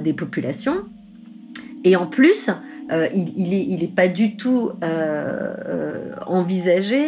des 0.00 0.12
populations. 0.12 0.84
Et 1.82 1.96
en 1.96 2.06
plus, 2.06 2.50
il 3.14 3.78
n'est 3.78 3.88
pas 3.88 4.08
du 4.08 4.36
tout 4.36 4.70
envisagé 6.26 7.06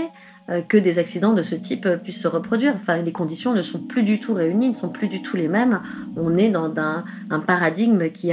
que 0.69 0.77
des 0.77 0.99
accidents 0.99 1.33
de 1.33 1.43
ce 1.43 1.55
type 1.55 1.89
puissent 2.03 2.21
se 2.21 2.29
reproduire. 2.29 2.75
Enfin, 2.77 3.03
les 3.03 3.13
conditions 3.13 3.55
ne 3.55 3.63
sont 3.63 3.83
plus 3.87 4.03
du 4.03 4.19
tout 4.19 4.35
réunies, 4.35 4.71
ne 4.71 4.75
sont 4.75 4.89
plus 4.89 5.09
du 5.09 5.23
tout 5.23 5.37
les 5.37 5.49
mêmes. 5.49 5.81
On 6.17 6.37
est 6.37 6.51
dans 6.51 6.73
un, 6.77 7.05
un 7.31 7.41
paradigme 7.41 8.11
qui, 8.11 8.33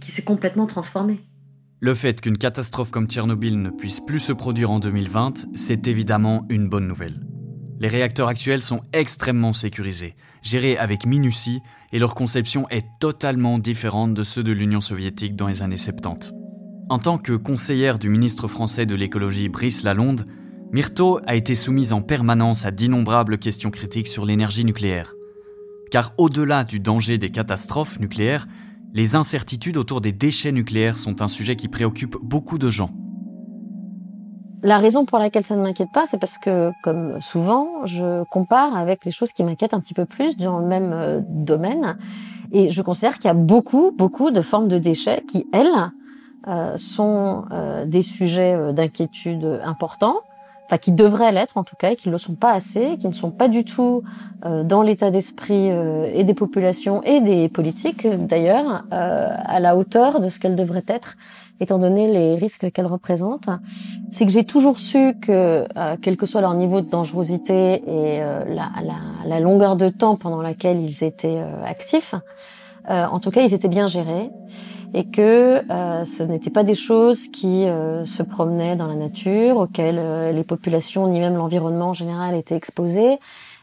qui 0.00 0.10
s'est 0.10 0.24
complètement 0.24 0.66
transformé. 0.66 1.25
Le 1.78 1.94
fait 1.94 2.22
qu'une 2.22 2.38
catastrophe 2.38 2.90
comme 2.90 3.06
Tchernobyl 3.06 3.60
ne 3.60 3.68
puisse 3.68 4.00
plus 4.00 4.20
se 4.20 4.32
produire 4.32 4.70
en 4.70 4.80
2020, 4.80 5.46
c'est 5.54 5.86
évidemment 5.88 6.46
une 6.48 6.70
bonne 6.70 6.88
nouvelle. 6.88 7.20
Les 7.78 7.88
réacteurs 7.88 8.28
actuels 8.28 8.62
sont 8.62 8.80
extrêmement 8.94 9.52
sécurisés, 9.52 10.16
gérés 10.40 10.78
avec 10.78 11.04
minutie, 11.04 11.60
et 11.92 11.98
leur 11.98 12.14
conception 12.14 12.66
est 12.70 12.86
totalement 12.98 13.58
différente 13.58 14.14
de 14.14 14.22
ceux 14.22 14.42
de 14.42 14.52
l'Union 14.52 14.80
soviétique 14.80 15.36
dans 15.36 15.48
les 15.48 15.60
années 15.60 15.76
70. 15.76 16.32
En 16.88 16.98
tant 16.98 17.18
que 17.18 17.36
conseillère 17.36 17.98
du 17.98 18.08
ministre 18.08 18.48
français 18.48 18.86
de 18.86 18.94
l'écologie 18.94 19.50
Brice 19.50 19.82
Lalonde, 19.82 20.24
Myrto 20.72 21.20
a 21.26 21.34
été 21.34 21.54
soumise 21.54 21.92
en 21.92 22.00
permanence 22.00 22.64
à 22.64 22.70
d'innombrables 22.70 23.36
questions 23.36 23.70
critiques 23.70 24.08
sur 24.08 24.24
l'énergie 24.24 24.64
nucléaire. 24.64 25.14
Car 25.90 26.14
au-delà 26.16 26.64
du 26.64 26.80
danger 26.80 27.18
des 27.18 27.30
catastrophes 27.30 28.00
nucléaires, 28.00 28.46
les 28.96 29.14
incertitudes 29.14 29.76
autour 29.76 30.00
des 30.00 30.12
déchets 30.12 30.52
nucléaires 30.52 30.96
sont 30.96 31.20
un 31.20 31.28
sujet 31.28 31.54
qui 31.54 31.68
préoccupe 31.68 32.16
beaucoup 32.22 32.56
de 32.56 32.70
gens. 32.70 32.88
La 34.62 34.78
raison 34.78 35.04
pour 35.04 35.18
laquelle 35.18 35.44
ça 35.44 35.54
ne 35.54 35.62
m'inquiète 35.62 35.92
pas, 35.92 36.06
c'est 36.06 36.18
parce 36.18 36.38
que, 36.38 36.72
comme 36.82 37.20
souvent, 37.20 37.84
je 37.84 38.24
compare 38.24 38.74
avec 38.74 39.04
les 39.04 39.10
choses 39.10 39.32
qui 39.32 39.44
m'inquiètent 39.44 39.74
un 39.74 39.80
petit 39.80 39.92
peu 39.92 40.06
plus 40.06 40.38
dans 40.38 40.58
le 40.60 40.66
même 40.66 40.92
euh, 40.94 41.20
domaine. 41.28 41.98
Et 42.52 42.70
je 42.70 42.80
considère 42.80 43.16
qu'il 43.16 43.26
y 43.26 43.30
a 43.30 43.34
beaucoup, 43.34 43.92
beaucoup 43.94 44.30
de 44.30 44.40
formes 44.40 44.66
de 44.66 44.78
déchets 44.78 45.22
qui, 45.30 45.46
elles, 45.52 45.92
euh, 46.48 46.78
sont 46.78 47.44
euh, 47.52 47.84
des 47.84 48.02
sujets 48.02 48.72
d'inquiétude 48.72 49.60
importants 49.62 50.20
enfin 50.66 50.78
qui 50.78 50.92
devraient 50.92 51.32
l'être 51.32 51.56
en 51.56 51.64
tout 51.64 51.76
cas, 51.76 51.92
et 51.92 51.96
qui 51.96 52.08
ne 52.08 52.12
le 52.12 52.18
sont 52.18 52.34
pas 52.34 52.52
assez, 52.52 52.96
qui 52.98 53.06
ne 53.06 53.12
sont 53.12 53.30
pas 53.30 53.48
du 53.48 53.64
tout 53.64 54.02
euh, 54.44 54.64
dans 54.64 54.82
l'état 54.82 55.10
d'esprit 55.10 55.70
euh, 55.70 56.10
et 56.12 56.24
des 56.24 56.34
populations 56.34 57.02
et 57.02 57.20
des 57.20 57.48
politiques 57.48 58.06
d'ailleurs 58.06 58.84
euh, 58.92 59.28
à 59.44 59.60
la 59.60 59.76
hauteur 59.76 60.20
de 60.20 60.28
ce 60.28 60.38
qu'elles 60.38 60.56
devraient 60.56 60.84
être, 60.88 61.16
étant 61.60 61.78
donné 61.78 62.08
les 62.12 62.34
risques 62.34 62.70
qu'elles 62.72 62.86
représentent. 62.86 63.48
C'est 64.10 64.26
que 64.26 64.32
j'ai 64.32 64.44
toujours 64.44 64.78
su 64.78 65.14
que, 65.20 65.66
quel 66.02 66.16
que 66.16 66.26
soit 66.26 66.40
leur 66.40 66.54
niveau 66.54 66.80
de 66.80 66.88
dangerosité 66.88 67.82
et 67.86 68.18
la, 68.20 68.70
la, 68.82 69.26
la, 69.26 69.40
longueur 69.40 69.76
de 69.76 69.88
temps 69.88 70.16
pendant 70.16 70.42
laquelle 70.42 70.80
ils 70.80 71.02
étaient 71.02 71.42
actifs, 71.64 72.14
en 72.88 73.18
tout 73.20 73.30
cas 73.30 73.42
ils 73.42 73.54
étaient 73.54 73.68
bien 73.68 73.86
gérés 73.86 74.30
et 74.94 75.04
que 75.08 75.62
euh, 75.70 76.04
ce 76.04 76.22
n'étaient 76.22 76.50
pas 76.50 76.64
des 76.64 76.74
choses 76.74 77.28
qui 77.28 77.66
euh, 77.66 78.04
se 78.04 78.22
promenaient 78.22 78.76
dans 78.76 78.86
la 78.86 78.94
nature, 78.94 79.58
auxquelles 79.58 79.98
euh, 79.98 80.32
les 80.32 80.44
populations 80.44 81.08
ni 81.08 81.20
même 81.20 81.36
l'environnement 81.36 81.90
en 81.90 81.92
général 81.92 82.34
étaient 82.34 82.56
exposés, 82.56 83.18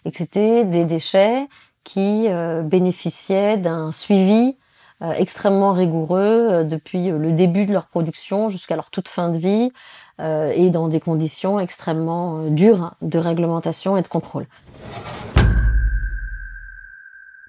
et 0.05 0.11
que 0.11 0.17
c'était 0.17 0.65
des 0.65 0.85
déchets 0.85 1.47
qui 1.83 2.27
bénéficiaient 2.63 3.57
d'un 3.57 3.91
suivi 3.91 4.55
extrêmement 5.01 5.73
rigoureux 5.73 6.63
depuis 6.63 7.07
le 7.09 7.33
début 7.33 7.65
de 7.65 7.73
leur 7.73 7.87
production 7.87 8.47
jusqu'à 8.47 8.77
leur 8.77 8.89
toute 8.89 9.09
fin 9.09 9.27
de 9.27 9.37
vie 9.37 9.71
et 10.21 10.69
dans 10.69 10.87
des 10.87 11.01
conditions 11.01 11.59
extrêmement 11.59 12.47
dures 12.47 12.95
de 13.01 13.17
réglementation 13.17 13.97
et 13.97 14.01
de 14.01 14.07
contrôle. 14.07 14.45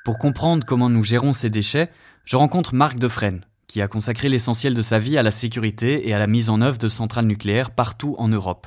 Pour 0.04 0.18
comprendre 0.18 0.64
comment 0.66 0.90
nous 0.90 1.04
gérons 1.04 1.32
ces 1.32 1.48
déchets, 1.48 1.90
je 2.24 2.36
rencontre 2.36 2.74
Marc 2.74 2.98
Defresne, 2.98 3.44
qui 3.66 3.82
a 3.82 3.88
consacré 3.88 4.28
l'essentiel 4.28 4.74
de 4.74 4.82
sa 4.82 4.98
vie 4.98 5.18
à 5.18 5.22
la 5.22 5.30
sécurité 5.30 6.08
et 6.08 6.14
à 6.14 6.18
la 6.18 6.26
mise 6.26 6.50
en 6.50 6.60
œuvre 6.60 6.78
de 6.78 6.88
centrales 6.88 7.26
nucléaires 7.26 7.70
partout 7.70 8.14
en 8.18 8.28
Europe 8.28 8.66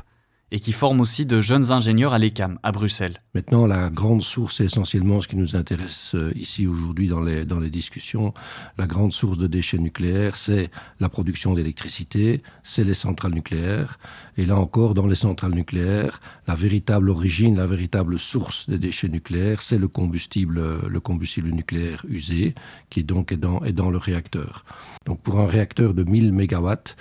et 0.51 0.59
qui 0.59 0.71
forme 0.71 1.01
aussi 1.01 1.25
de 1.25 1.41
jeunes 1.41 1.71
ingénieurs 1.71 2.13
à 2.13 2.19
l'ECAM, 2.19 2.57
à 2.63 2.71
Bruxelles. 2.71 3.21
Maintenant, 3.33 3.65
la 3.65 3.89
grande 3.89 4.21
source, 4.21 4.61
essentiellement 4.61 5.19
ce 5.19 5.27
qui 5.27 5.35
nous 5.35 5.55
intéresse 5.55 6.15
euh, 6.15 6.31
ici 6.35 6.67
aujourd'hui 6.67 7.07
dans 7.07 7.19
les, 7.19 7.45
dans 7.45 7.59
les 7.59 7.69
discussions, 7.69 8.33
la 8.77 8.87
grande 8.87 9.11
source 9.11 9.37
de 9.37 9.47
déchets 9.47 9.77
nucléaires, 9.77 10.37
c'est 10.37 10.69
la 10.99 11.09
production 11.09 11.53
d'électricité, 11.53 12.43
c'est 12.63 12.85
les 12.85 12.93
centrales 12.93 13.33
nucléaires. 13.33 13.99
Et 14.37 14.45
là 14.45 14.57
encore, 14.57 14.93
dans 14.93 15.07
les 15.07 15.15
centrales 15.15 15.53
nucléaires, 15.53 16.21
la 16.47 16.55
véritable 16.55 17.09
origine, 17.09 17.57
la 17.57 17.65
véritable 17.65 18.17
source 18.17 18.69
des 18.69 18.79
déchets 18.79 19.09
nucléaires, 19.09 19.61
c'est 19.61 19.77
le 19.77 19.89
combustible, 19.89 20.87
le 20.87 20.99
combustible 21.01 21.49
nucléaire 21.49 22.05
usé, 22.07 22.55
qui 22.89 23.03
donc 23.03 23.33
est 23.33 23.37
dans, 23.37 23.61
est 23.63 23.73
dans 23.73 23.89
le 23.89 23.97
réacteur. 23.97 24.63
Donc 25.05 25.21
pour 25.21 25.39
un 25.39 25.47
réacteur 25.47 25.93
de 25.93 26.03
1000 26.03 26.31
mégawatts, 26.31 26.95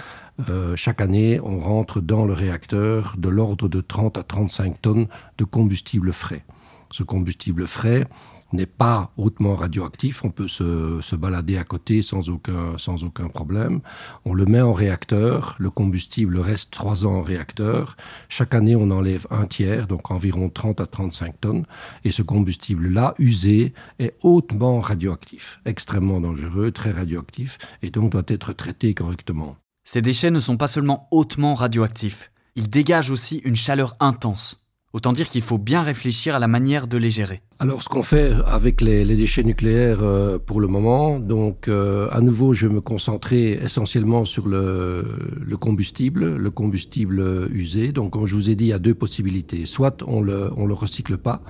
euh, 0.48 0.76
chaque 0.76 1.00
année, 1.00 1.40
on 1.40 1.58
rentre 1.58 2.00
dans 2.00 2.24
le 2.24 2.32
réacteur 2.32 3.14
de 3.18 3.28
l'ordre 3.28 3.68
de 3.68 3.80
30 3.80 4.18
à 4.18 4.22
35 4.22 4.82
tonnes 4.82 5.08
de 5.38 5.44
combustible 5.44 6.12
frais. 6.12 6.44
Ce 6.90 7.02
combustible 7.02 7.66
frais 7.66 8.06
n'est 8.52 8.66
pas 8.66 9.12
hautement 9.16 9.56
radioactif, 9.56 10.24
on 10.24 10.30
peut 10.30 10.46
se, 10.46 11.00
se, 11.00 11.16
balader 11.16 11.56
à 11.56 11.64
côté 11.64 12.00
sans 12.00 12.28
aucun, 12.28 12.78
sans 12.78 13.02
aucun 13.02 13.28
problème. 13.28 13.80
On 14.24 14.34
le 14.34 14.46
met 14.46 14.60
en 14.60 14.72
réacteur, 14.72 15.56
le 15.58 15.70
combustible 15.70 16.38
reste 16.38 16.72
trois 16.72 17.06
ans 17.06 17.16
en 17.16 17.22
réacteur. 17.22 17.96
Chaque 18.28 18.54
année, 18.54 18.76
on 18.76 18.90
enlève 18.90 19.26
un 19.30 19.46
tiers, 19.46 19.88
donc 19.88 20.10
environ 20.10 20.48
30 20.48 20.80
à 20.80 20.86
35 20.86 21.40
tonnes. 21.40 21.66
Et 22.04 22.12
ce 22.12 22.22
combustible-là, 22.22 23.14
usé, 23.18 23.74
est 23.98 24.14
hautement 24.22 24.80
radioactif, 24.80 25.60
extrêmement 25.64 26.20
dangereux, 26.20 26.70
très 26.70 26.92
radioactif, 26.92 27.58
et 27.82 27.90
donc 27.90 28.12
doit 28.12 28.22
être 28.28 28.52
traité 28.52 28.94
correctement. 28.94 29.56
Ces 29.88 30.02
déchets 30.02 30.32
ne 30.32 30.40
sont 30.40 30.56
pas 30.56 30.66
seulement 30.66 31.06
hautement 31.12 31.54
radioactifs, 31.54 32.32
ils 32.56 32.68
dégagent 32.68 33.12
aussi 33.12 33.36
une 33.44 33.54
chaleur 33.54 33.94
intense. 34.00 34.66
Autant 34.92 35.12
dire 35.12 35.28
qu'il 35.28 35.42
faut 35.42 35.58
bien 35.58 35.80
réfléchir 35.80 36.34
à 36.34 36.40
la 36.40 36.48
manière 36.48 36.88
de 36.88 36.96
les 36.96 37.12
gérer. 37.12 37.40
Alors, 37.58 37.82
ce 37.82 37.88
qu'on 37.88 38.02
fait 38.02 38.34
avec 38.44 38.82
les, 38.82 39.06
déchets 39.16 39.42
nucléaires 39.42 40.02
euh, 40.02 40.38
pour 40.38 40.60
le 40.60 40.66
moment, 40.66 41.18
donc 41.18 41.68
euh, 41.68 42.06
à 42.12 42.20
nouveau, 42.20 42.52
je 42.52 42.66
vais 42.66 42.74
me 42.74 42.82
concentrer 42.82 43.52
essentiellement 43.52 44.26
sur 44.26 44.46
le, 44.46 45.56
combustible, 45.58 46.36
le 46.36 46.50
combustible 46.50 47.48
usé. 47.50 47.92
Donc, 47.92 48.12
comme 48.12 48.26
je 48.26 48.34
vous 48.34 48.50
ai 48.50 48.56
dit, 48.56 48.64
il 48.64 48.68
y 48.68 48.72
a 48.74 48.78
deux 48.78 48.94
possibilités. 48.94 49.64
Soit 49.64 50.02
on 50.06 50.20
le, 50.20 50.50
on 50.58 50.66
le 50.66 50.74
recycle 50.74 51.16
pas, 51.16 51.40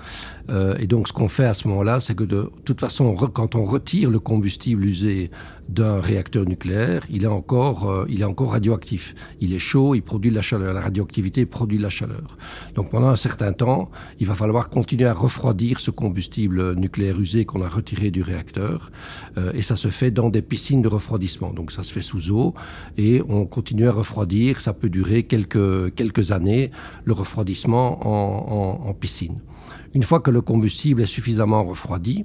euh, 0.48 0.76
et 0.78 0.86
donc 0.86 1.08
ce 1.08 1.12
qu'on 1.12 1.26
fait 1.26 1.46
à 1.46 1.54
ce 1.54 1.66
moment-là, 1.66 1.98
c'est 1.98 2.14
que 2.14 2.22
de 2.22 2.52
toute 2.64 2.78
façon, 2.78 3.16
quand 3.16 3.56
on 3.56 3.64
retire 3.64 4.08
le 4.08 4.20
combustible 4.20 4.84
usé 4.84 5.32
d'un 5.68 6.00
réacteur 6.00 6.44
nucléaire, 6.44 7.04
il 7.10 7.24
est 7.24 7.26
encore, 7.26 8.06
il 8.08 8.20
est 8.20 8.24
encore 8.24 8.52
radioactif. 8.52 9.16
Il 9.40 9.52
est 9.52 9.58
chaud, 9.58 9.96
il 9.96 10.02
produit 10.02 10.30
de 10.30 10.36
la 10.36 10.42
chaleur. 10.42 10.72
La 10.72 10.82
radioactivité 10.82 11.46
produit 11.46 11.78
de 11.78 11.82
la 11.82 11.90
chaleur. 11.90 12.36
Donc, 12.76 12.90
pendant 12.92 13.08
un 13.08 13.16
certain 13.16 13.52
temps, 13.52 13.90
il 14.20 14.28
va 14.28 14.36
falloir 14.36 14.70
continuer 14.70 15.08
à 15.08 15.12
refroidir 15.12 15.80
ce 15.80 15.90
combustible 15.96 16.74
nucléaire 16.76 17.18
usé 17.18 17.44
qu'on 17.44 17.62
a 17.62 17.68
retiré 17.68 18.12
du 18.12 18.22
réacteur. 18.22 18.92
Euh, 19.36 19.50
et 19.54 19.62
ça 19.62 19.74
se 19.74 19.88
fait 19.88 20.12
dans 20.12 20.28
des 20.28 20.42
piscines 20.42 20.82
de 20.82 20.88
refroidissement. 20.88 21.52
Donc 21.52 21.72
ça 21.72 21.82
se 21.82 21.92
fait 21.92 22.02
sous 22.02 22.30
eau 22.30 22.54
et 22.96 23.22
on 23.28 23.46
continue 23.46 23.88
à 23.88 23.92
refroidir. 23.92 24.60
Ça 24.60 24.72
peut 24.72 24.88
durer 24.88 25.24
quelques, 25.24 25.94
quelques 25.94 26.30
années, 26.30 26.70
le 27.04 27.12
refroidissement 27.12 27.88
en, 28.06 28.94
piscine. 28.94 29.40
Une 29.94 30.04
fois 30.04 30.20
que 30.20 30.30
le 30.30 30.40
combustible 30.40 31.02
est 31.02 31.06
suffisamment 31.06 31.64
refroidi, 31.64 32.24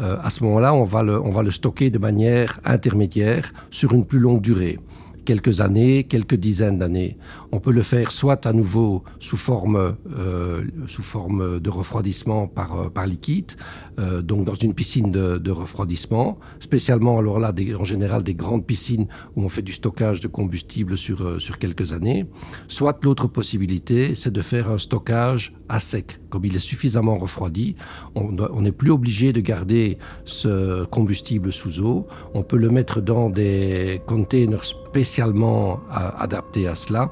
euh, 0.00 0.16
à 0.20 0.30
ce 0.30 0.42
moment-là, 0.44 0.74
on, 0.74 0.82
on 0.82 1.30
va 1.30 1.42
le 1.42 1.50
stocker 1.50 1.90
de 1.90 1.98
manière 1.98 2.60
intermédiaire 2.64 3.52
sur 3.70 3.92
une 3.92 4.04
plus 4.04 4.18
longue 4.18 4.40
durée 4.40 4.78
quelques 5.24 5.60
années, 5.60 6.04
quelques 6.04 6.34
dizaines 6.34 6.78
d'années. 6.78 7.16
On 7.52 7.60
peut 7.60 7.72
le 7.72 7.82
faire 7.82 8.12
soit 8.12 8.46
à 8.46 8.52
nouveau 8.52 9.04
sous 9.20 9.36
forme, 9.36 9.96
euh, 10.16 10.64
sous 10.88 11.02
forme 11.02 11.60
de 11.60 11.70
refroidissement 11.70 12.46
par, 12.46 12.78
euh, 12.78 12.88
par 12.88 13.06
liquide, 13.06 13.52
euh, 13.98 14.22
donc 14.22 14.44
dans 14.44 14.54
une 14.54 14.74
piscine 14.74 15.10
de, 15.10 15.38
de, 15.38 15.50
refroidissement, 15.50 16.38
spécialement 16.60 17.18
alors 17.18 17.38
là, 17.38 17.52
des, 17.52 17.74
en 17.74 17.84
général 17.84 18.22
des 18.22 18.34
grandes 18.34 18.66
piscines 18.66 19.06
où 19.36 19.42
on 19.42 19.48
fait 19.48 19.62
du 19.62 19.72
stockage 19.72 20.20
de 20.20 20.28
combustible 20.28 20.96
sur, 20.96 21.22
euh, 21.22 21.38
sur 21.38 21.58
quelques 21.58 21.92
années. 21.92 22.26
Soit 22.68 23.04
l'autre 23.04 23.28
possibilité, 23.28 24.14
c'est 24.14 24.30
de 24.30 24.42
faire 24.42 24.70
un 24.70 24.78
stockage 24.78 25.54
à 25.68 25.80
sec. 25.80 26.20
Comme 26.30 26.44
il 26.44 26.56
est 26.56 26.60
suffisamment 26.60 27.16
refroidi, 27.16 27.76
on 28.14 28.60
n'est 28.62 28.72
plus 28.72 28.90
obligé 28.90 29.32
de 29.32 29.40
garder 29.40 29.98
ce 30.24 30.84
combustible 30.84 31.52
sous 31.52 31.80
eau. 31.80 32.06
On 32.32 32.42
peut 32.42 32.56
le 32.56 32.70
mettre 32.70 33.02
dans 33.02 33.28
des 33.28 34.00
containers 34.06 34.64
spécialement 34.64 35.80
adaptés 35.90 36.66
à 36.66 36.74
cela. 36.74 37.10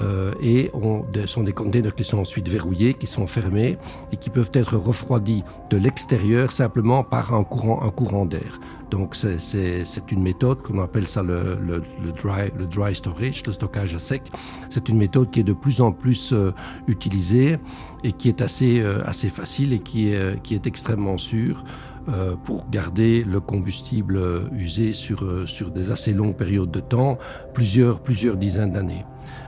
Euh, 0.00 0.32
et 0.40 0.70
on, 0.74 1.04
sont 1.26 1.42
des 1.42 1.52
containers 1.52 1.94
qui 1.94 2.04
sont 2.04 2.18
ensuite 2.18 2.48
verrouillés, 2.48 2.94
qui 2.94 3.06
sont 3.06 3.26
fermés 3.26 3.78
et 4.10 4.16
qui 4.16 4.30
peuvent 4.30 4.50
être 4.54 4.76
refroidis 4.76 5.44
de 5.70 5.76
l'extérieur 5.76 6.50
simplement 6.50 7.04
par 7.04 7.34
un 7.34 7.44
courant, 7.44 7.82
un 7.82 7.90
courant 7.90 8.24
d'air. 8.24 8.58
Donc 8.90 9.14
c'est 9.14 10.12
une 10.12 10.22
méthode 10.22 10.60
qu'on 10.60 10.78
appelle 10.82 11.06
ça 11.06 11.22
le, 11.22 11.56
le, 11.56 11.82
le, 12.04 12.12
dry, 12.12 12.50
le 12.56 12.66
dry 12.66 12.94
storage, 12.94 13.42
le 13.46 13.52
stockage 13.52 13.94
à 13.94 13.98
sec. 13.98 14.22
C'est 14.68 14.88
une 14.90 14.98
méthode 14.98 15.30
qui 15.30 15.40
est 15.40 15.44
de 15.44 15.54
plus 15.54 15.80
en 15.80 15.92
plus 15.92 16.32
euh, 16.32 16.52
utilisée 16.86 17.58
et 18.04 18.12
qui 18.12 18.28
est 18.28 18.42
assez, 18.42 18.80
euh, 18.80 19.02
assez 19.06 19.30
facile 19.30 19.72
et 19.72 19.78
qui 19.78 20.08
est, 20.08 20.42
qui 20.42 20.54
est 20.54 20.66
extrêmement 20.66 21.18
sûre. 21.18 21.64
Euh, 22.08 22.34
pour 22.34 22.68
garder 22.68 23.22
le 23.22 23.38
combustible 23.38 24.20
usé 24.52 24.92
sur, 24.92 25.48
sur 25.48 25.70
des 25.70 25.92
assez 25.92 26.12
longues 26.12 26.34
périodes 26.34 26.72
de 26.72 26.80
temps, 26.80 27.16
plusieurs, 27.54 28.00
plusieurs 28.00 28.36
dizaines 28.36 28.72
d'années. 28.72 29.04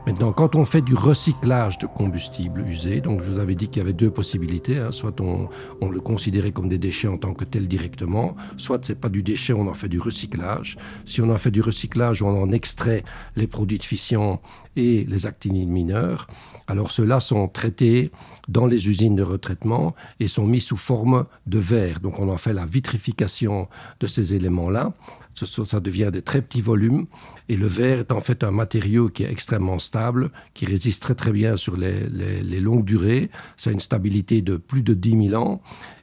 Maintenant, 0.06 0.32
quand 0.32 0.54
on 0.54 0.64
fait 0.64 0.82
du 0.82 0.94
recyclage 0.94 1.78
de 1.78 1.86
combustible 1.86 2.64
usé, 2.66 3.00
donc 3.00 3.22
je 3.22 3.30
vous 3.30 3.38
avais 3.38 3.54
dit 3.54 3.68
qu'il 3.68 3.78
y 3.78 3.80
avait 3.80 3.92
deux 3.92 4.10
possibilités, 4.10 4.78
hein. 4.78 4.92
soit 4.92 5.20
on, 5.20 5.48
on, 5.80 5.88
le 5.88 6.00
considérait 6.00 6.52
comme 6.52 6.68
des 6.68 6.78
déchets 6.78 7.08
en 7.08 7.16
tant 7.16 7.32
que 7.32 7.44
tel 7.44 7.68
directement, 7.68 8.36
soit 8.56 8.84
c'est 8.84 9.00
pas 9.00 9.08
du 9.08 9.22
déchet, 9.22 9.52
on 9.52 9.66
en 9.66 9.74
fait 9.74 9.88
du 9.88 10.00
recyclage. 10.00 10.76
Si 11.06 11.22
on 11.22 11.30
en 11.30 11.38
fait 11.38 11.50
du 11.50 11.60
recyclage, 11.60 12.22
on 12.22 12.42
en 12.42 12.52
extrait 12.52 13.04
les 13.36 13.46
produits 13.46 13.78
de 13.78 13.84
fission 13.84 14.40
et 14.76 15.04
les 15.04 15.26
actinides 15.26 15.68
mineurs. 15.68 16.26
Alors 16.66 16.90
ceux-là 16.90 17.20
sont 17.20 17.46
traités 17.48 18.10
dans 18.48 18.66
les 18.66 18.88
usines 18.88 19.16
de 19.16 19.22
retraitement 19.22 19.94
et 20.20 20.28
sont 20.28 20.46
mis 20.46 20.60
sous 20.60 20.76
forme 20.76 21.26
de 21.46 21.58
verre. 21.58 22.00
Donc 22.00 22.18
on 22.18 22.28
en 22.30 22.38
fait 22.38 22.52
la 22.52 22.66
vitrification 22.66 23.68
de 24.00 24.06
ces 24.06 24.34
éléments-là 24.34 24.92
ça 25.34 25.80
devient 25.80 26.10
des 26.12 26.22
très 26.22 26.42
petits 26.42 26.60
volumes. 26.60 27.06
Et 27.48 27.56
le 27.56 27.66
verre 27.66 28.00
est 28.00 28.12
en 28.12 28.20
fait 28.20 28.42
un 28.42 28.50
matériau 28.50 29.08
qui 29.08 29.24
est 29.24 29.30
extrêmement 29.30 29.78
stable, 29.78 30.30
qui 30.54 30.64
résiste 30.66 31.02
très 31.02 31.14
très 31.14 31.32
bien 31.32 31.56
sur 31.56 31.76
les, 31.76 32.60
longues 32.60 32.84
durées. 32.84 33.30
Ça 33.56 33.70
a 33.70 33.72
une 33.72 33.80
stabilité 33.80 34.40
de 34.40 34.56
plus 34.56 34.82
de 34.82 34.94
10 34.94 35.28
000 35.30 35.42
ans. 35.42 35.60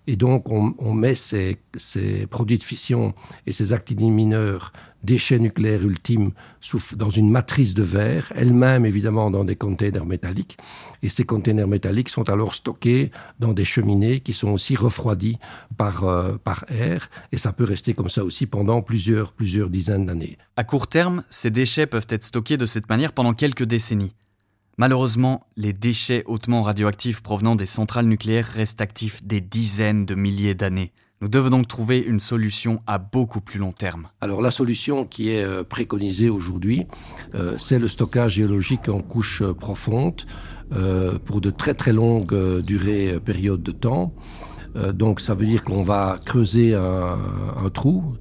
Et 0.08 0.16
donc 0.16 0.50
on, 0.50 0.94
met 0.94 1.16
ces, 1.16 1.60
produits 2.30 2.58
de 2.58 2.64
fission 2.64 3.14
et 3.46 3.52
ces 3.52 3.72
actinides 3.72 4.12
mineurs, 4.12 4.74
déchets 5.04 5.40
nucléaires 5.40 5.84
ultimes, 5.84 6.32
dans 6.96 7.10
une 7.10 7.30
matrice 7.30 7.76
de 7.76 7.84
verre, 7.84 8.34
elle-même 8.36 8.86
évidemment 8.86 9.30
dans 9.30 9.44
des 9.44 9.56
containers 9.56 10.06
métalliques. 10.06 10.58
Et 11.04 11.10
ces 11.10 11.24
containers 11.24 11.68
métalliques 11.68 12.10
sont 12.10 12.30
alors 12.30 12.56
stockés 12.56 13.12
dans 13.40 13.54
des 13.54 13.64
cheminées 13.64 14.20
qui 14.20 14.34
sont 14.34 14.50
aussi 14.50 14.76
refroidies 14.76 15.38
par, 15.78 16.04
euh, 16.04 16.36
par 16.44 16.66
air. 16.70 17.10
Et 17.32 17.38
ça 17.38 17.54
peut 17.54 17.64
rester 17.64 17.94
comme 17.94 18.10
ça 18.10 18.24
aussi 18.24 18.46
pendant 18.46 18.82
plusieurs, 18.82 19.34
plusieurs 19.34 19.70
dizaines 19.70 20.06
d'années. 20.08 20.38
À 20.58 20.64
court 20.64 20.88
terme, 20.88 21.24
ces 21.32 21.50
déchets 21.50 21.88
peuvent 21.88 22.08
être 22.10 22.24
stockés 22.24 22.58
de 22.58 22.66
cette 22.66 22.90
manière 22.90 23.14
pendant 23.14 23.34
quelques 23.34 23.64
décennies. 23.64 24.14
Malheureusement, 24.78 25.48
les 25.58 25.74
déchets 25.74 26.24
hautement 26.28 26.62
radioactifs 26.62 27.22
provenant 27.22 27.56
des 27.56 27.66
centrales 27.66 28.06
nucléaires 28.06 28.46
restent 28.46 28.82
actifs 28.82 29.24
des 29.24 29.42
dizaines 29.42 30.06
de 30.06 30.16
milliers 30.16 30.56
d'années. 30.56 30.92
Nous 31.22 31.28
devons 31.28 31.50
donc 31.50 31.68
trouver 31.68 32.00
une 32.00 32.20
solution 32.20 32.82
à 32.88 32.98
beaucoup 32.98 33.42
plus 33.42 33.60
long 33.60 33.72
terme. 33.72 34.08
Alors 34.22 34.42
la 34.42 34.50
solution 34.50 35.06
qui 35.06 35.30
est 35.30 35.44
euh, 35.44 35.64
préconisée 35.64 36.30
aujourd'hui, 36.30 36.88
euh, 37.36 37.56
c'est 37.60 37.78
le 37.78 37.88
stockage 37.88 38.34
géologique 38.34 38.90
en 38.90 39.02
couche 39.02 39.44
profonde 39.60 40.24
euh, 40.74 41.20
pour 41.24 41.42
de 41.42 41.52
très 41.52 41.74
très 41.74 41.94
longues 41.94 42.34
euh, 42.34 42.62
durées, 42.62 43.14
euh, 43.14 43.20
périodes 43.20 43.62
de 43.62 43.72
temps. 43.72 44.14
donc 44.94 45.20
ça 45.20 45.36
veut 45.36 45.46
dire 45.46 45.66
qu'on 45.66 45.84
va 45.84 46.22
creuser 46.26 46.74
un, 46.74 47.70
trou, 47.74 48.16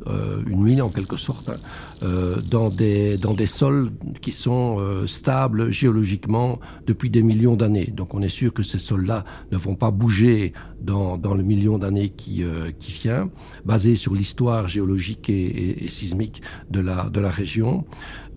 une 0.49 0.65
mine 0.65 0.83
en 0.83 0.91
quelque 0.91 1.17
sorte, 1.17 1.49
hein, 1.49 1.53
euh, 1.55 1.90
dans, 2.03 2.71
des, 2.71 3.19
dans 3.19 3.35
des 3.35 3.47
sols 3.47 3.91
qui 4.21 4.33
sont 4.33 4.77
euh, 4.79 5.07
stables 5.07 5.71
géologiquement 5.71 6.59
depuis 6.87 7.11
des 7.11 7.23
millions 7.23 7.57
d'années. 7.57 7.93
Donc 7.95 8.15
on 8.15 8.23
est 8.23 8.31
sûr 8.31 8.53
que 8.53 8.63
ces 8.63 8.79
sols-là 8.79 9.25
ne 9.53 9.59
vont 9.59 9.75
pas 9.75 9.91
bouger 9.91 10.53
dans, 10.81 11.19
dans 11.19 11.35
le 11.35 11.43
million 11.43 11.79
d'années 11.79 12.09
qui, 12.09 12.43
euh, 12.43 12.71
qui 12.79 12.93
vient, 12.93 13.31
basé 13.65 13.97
sur 13.97 14.15
l'histoire 14.15 14.69
géologique 14.69 15.29
et, 15.29 15.85
et, 15.85 15.89
sismique 15.89 16.43
de 16.71 16.81
la, 16.81 17.11
de 17.11 17.21
la 17.21 17.31
région. 17.31 17.85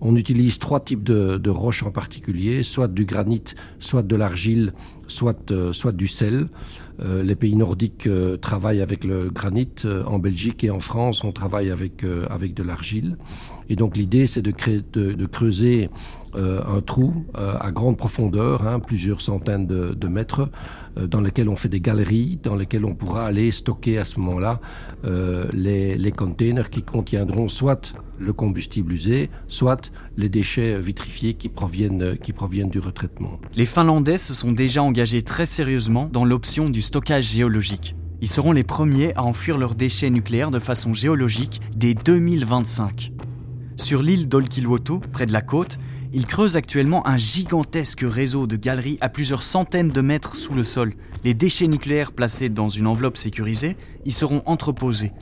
On 0.00 0.16
utilise 0.16 0.58
trois 0.58 0.80
types 0.80 1.02
de, 1.02 1.38
de 1.38 1.50
roches 1.50 1.82
en 1.82 1.90
particulier, 1.90 2.62
soit 2.62 2.88
du 2.88 3.06
granit, 3.06 3.44
soit 3.78 4.02
de 4.02 4.16
l'argile, 4.16 4.74
soit, 5.06 5.52
soit 5.72 5.92
du 5.92 6.06
sel. 6.06 6.48
Euh, 7.00 7.22
les 7.22 7.34
pays 7.34 7.56
nordiques 7.56 8.06
euh, 8.06 8.36
travaillent 8.36 8.82
avec 8.82 9.04
le 9.04 9.30
granit. 9.30 9.68
en 10.06 10.18
Belgique 10.18 10.62
et 10.64 10.70
en 10.70 10.80
France, 10.80 11.24
on 11.24 11.32
travaille 11.32 11.70
avec, 11.70 12.04
avec 12.28 12.52
de 12.54 12.62
l'argile. 12.62 13.16
Et 13.68 13.76
donc 13.76 13.96
l'idée, 13.96 14.26
c'est 14.26 14.42
de, 14.42 14.52
creuser 15.26 15.90
euh, 16.36 16.62
un 16.66 16.80
trou 16.80 17.14
euh, 17.36 17.54
à 17.60 17.70
grande 17.70 17.96
profondeur, 17.96 18.66
hein, 18.66 18.80
plusieurs 18.80 19.20
centaines 19.20 19.66
de, 19.66 20.08
mètres, 20.08 20.50
euh, 20.98 21.06
dans 21.06 21.20
lequel 21.20 21.48
on 21.48 21.56
fait 21.56 21.68
des 21.68 21.80
galeries, 21.80 22.38
dans 22.42 22.56
lesquelles 22.56 22.84
on 22.84 22.94
pourra 22.94 23.26
aller 23.26 23.50
stocker 23.50 23.98
à 23.98 24.04
ce 24.04 24.18
moment-là 24.20 24.60
les, 25.52 25.96
les 25.96 26.12
containers 26.12 26.70
qui 26.70 26.82
contiendront 26.82 27.48
soit 27.48 27.92
le 28.18 28.32
combustible 28.32 28.92
usé, 28.92 29.30
soit 29.48 29.90
les 30.16 30.28
déchets 30.28 30.78
vitrifiés 30.78 31.34
qui 31.34 31.48
proviennent, 31.48 32.16
qui 32.22 32.32
proviennent 32.32 32.70
du 32.70 32.78
retraitement. 32.78 33.40
Les 33.54 33.66
Finlandais 33.66 34.18
se 34.18 34.34
sont 34.34 34.52
déjà 34.52 34.82
engagés 34.82 35.22
très 35.22 35.46
sérieusement 35.46 36.08
dans 36.12 36.24
l'option 36.24 36.70
du 36.70 36.80
stockage 36.80 37.32
géologique. 37.32 37.96
Ils 38.20 38.28
seront 38.28 38.52
les 38.52 38.64
premiers 38.64 39.14
à 39.16 39.22
enfuir 39.24 39.58
leurs 39.58 39.74
déchets 39.74 40.10
nucléaires 40.10 40.50
de 40.50 40.58
façon 40.58 40.94
géologique 40.94 41.60
dès 41.76 41.94
2025. 41.94 43.13
Sur 43.76 44.02
l'île 44.02 44.28
d'Olkiluoto, 44.28 45.00
près 45.00 45.26
de 45.26 45.32
la 45.32 45.42
côte, 45.42 45.78
ils 46.12 46.26
creusent 46.26 46.56
actuellement 46.56 47.06
un 47.08 47.16
gigantesque 47.16 48.04
réseau 48.06 48.46
de 48.46 48.56
galeries 48.56 48.98
à 49.00 49.08
plusieurs 49.08 49.42
centaines 49.42 49.90
de 49.90 50.00
mètres 50.00 50.36
sous 50.36 50.54
le 50.54 50.62
sol. 50.62 50.94
Les 51.24 51.34
déchets 51.34 51.66
nucléaires 51.66 52.12
placés 52.12 52.48
dans 52.48 52.68
une 52.68 52.86
enveloppe 52.86 53.16
sécurisée 53.16 53.76
y 54.04 54.12
seront 54.12 54.42
entreposés. 54.46 55.12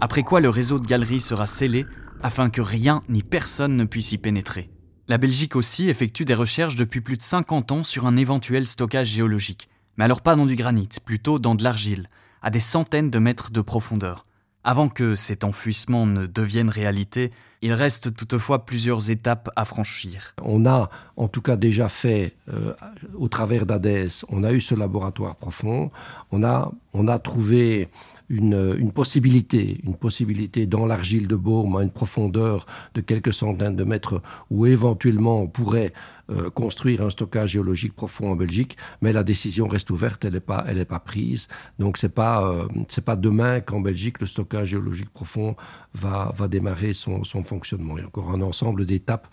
Après 0.00 0.22
quoi 0.22 0.40
le 0.40 0.50
réseau 0.50 0.78
de 0.78 0.86
galeries 0.86 1.20
sera 1.20 1.46
scellé 1.46 1.86
afin 2.22 2.50
que 2.50 2.60
rien 2.60 3.00
ni 3.08 3.22
personne 3.22 3.76
ne 3.76 3.84
puisse 3.84 4.12
y 4.12 4.18
pénétrer. 4.18 4.70
La 5.08 5.18
Belgique 5.18 5.56
aussi 5.56 5.88
effectue 5.88 6.24
des 6.24 6.34
recherches 6.34 6.76
depuis 6.76 7.00
plus 7.00 7.16
de 7.16 7.22
50 7.22 7.72
ans 7.72 7.82
sur 7.82 8.06
un 8.06 8.16
éventuel 8.16 8.66
stockage 8.66 9.08
géologique. 9.08 9.68
Mais 9.96 10.04
alors 10.04 10.22
pas 10.22 10.36
dans 10.36 10.46
du 10.46 10.54
granit, 10.54 10.88
plutôt 11.04 11.38
dans 11.38 11.54
de 11.54 11.64
l'argile, 11.64 12.08
à 12.42 12.50
des 12.50 12.60
centaines 12.60 13.10
de 13.10 13.18
mètres 13.18 13.50
de 13.50 13.60
profondeur. 13.62 14.26
Avant 14.64 14.88
que 14.88 15.16
cet 15.16 15.44
enfouissement 15.44 16.06
ne 16.06 16.26
devienne 16.26 16.70
réalité, 16.70 17.32
il 17.62 17.72
reste 17.72 18.14
toutefois 18.14 18.66
plusieurs 18.66 19.10
étapes 19.10 19.50
à 19.56 19.64
franchir. 19.64 20.34
On 20.42 20.66
a 20.66 20.90
en 21.16 21.28
tout 21.28 21.40
cas 21.40 21.56
déjà 21.56 21.88
fait, 21.88 22.34
euh, 22.48 22.74
au 23.16 23.28
travers 23.28 23.66
d'ADES, 23.66 24.24
on 24.28 24.42
a 24.42 24.52
eu 24.52 24.60
ce 24.60 24.74
laboratoire 24.74 25.36
profond, 25.36 25.90
on 26.32 26.42
a, 26.42 26.72
on 26.92 27.06
a 27.06 27.18
trouvé 27.20 27.88
une, 28.28 28.92
possibilité, 28.92 29.80
une 29.84 29.94
possibilité 29.94 30.66
dans 30.66 30.86
l'argile 30.86 31.28
de 31.28 31.36
Baume 31.36 31.76
à 31.76 31.82
une 31.82 31.90
profondeur 31.90 32.66
de 32.94 33.00
quelques 33.02 33.32
centaines 33.32 33.76
de 33.76 33.84
mètres 33.84 34.22
où 34.50 34.66
éventuellement 34.66 35.42
on 35.42 35.46
pourrait 35.46 35.92
euh, 36.30 36.50
construire 36.50 37.02
un 37.02 37.10
stockage 37.10 37.50
géologique 37.50 37.94
profond 37.94 38.30
en 38.30 38.36
Belgique, 38.36 38.76
mais 39.00 39.12
la 39.12 39.24
décision 39.24 39.66
reste 39.66 39.90
ouverte, 39.90 40.24
elle 40.24 40.34
n'est 40.34 40.40
pas, 40.40 40.64
elle 40.68 40.78
est 40.78 40.84
pas 40.84 41.00
prise. 41.00 41.48
Donc 41.80 41.96
c'est 41.96 42.14
pas, 42.14 42.46
euh, 42.46 42.68
c'est 42.88 43.04
pas 43.04 43.16
demain 43.16 43.60
qu'en 43.60 43.80
Belgique 43.80 44.20
le 44.20 44.26
stockage 44.26 44.68
géologique 44.68 45.10
profond 45.10 45.56
va, 45.94 46.32
va 46.36 46.46
démarrer 46.46 46.92
son, 46.92 47.24
son 47.24 47.42
fonctionnement. 47.42 47.98
Il 47.98 48.02
y 48.02 48.04
a 48.04 48.06
encore 48.06 48.30
un 48.30 48.40
ensemble 48.40 48.86
d'étapes 48.86 49.26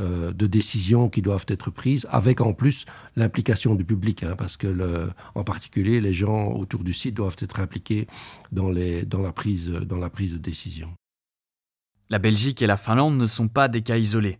euh, 0.00 0.32
de 0.32 0.46
décisions 0.46 1.08
qui 1.08 1.22
doivent 1.22 1.46
être 1.48 1.70
prises, 1.70 2.06
avec 2.10 2.42
en 2.42 2.52
plus 2.52 2.84
l'implication 3.16 3.74
du 3.74 3.84
public, 3.84 4.22
hein, 4.22 4.34
parce 4.36 4.58
que 4.58 5.08
en 5.34 5.44
particulier 5.44 6.00
les 6.00 6.12
gens 6.12 6.52
autour 6.52 6.84
du 6.84 6.92
site 6.92 7.14
doivent 7.14 7.36
être 7.38 7.60
impliqués 7.60 8.06
dans, 8.52 8.68
les, 8.68 9.06
dans, 9.06 9.22
la, 9.22 9.32
prise, 9.32 9.70
dans 9.70 9.98
la 9.98 10.10
prise 10.10 10.32
de 10.32 10.38
décision. 10.38 10.92
La 12.10 12.18
Belgique 12.18 12.60
et 12.60 12.66
la 12.66 12.76
Finlande 12.76 13.16
ne 13.16 13.26
sont 13.26 13.48
pas 13.48 13.68
des 13.68 13.80
cas 13.80 13.96
isolés. 13.96 14.38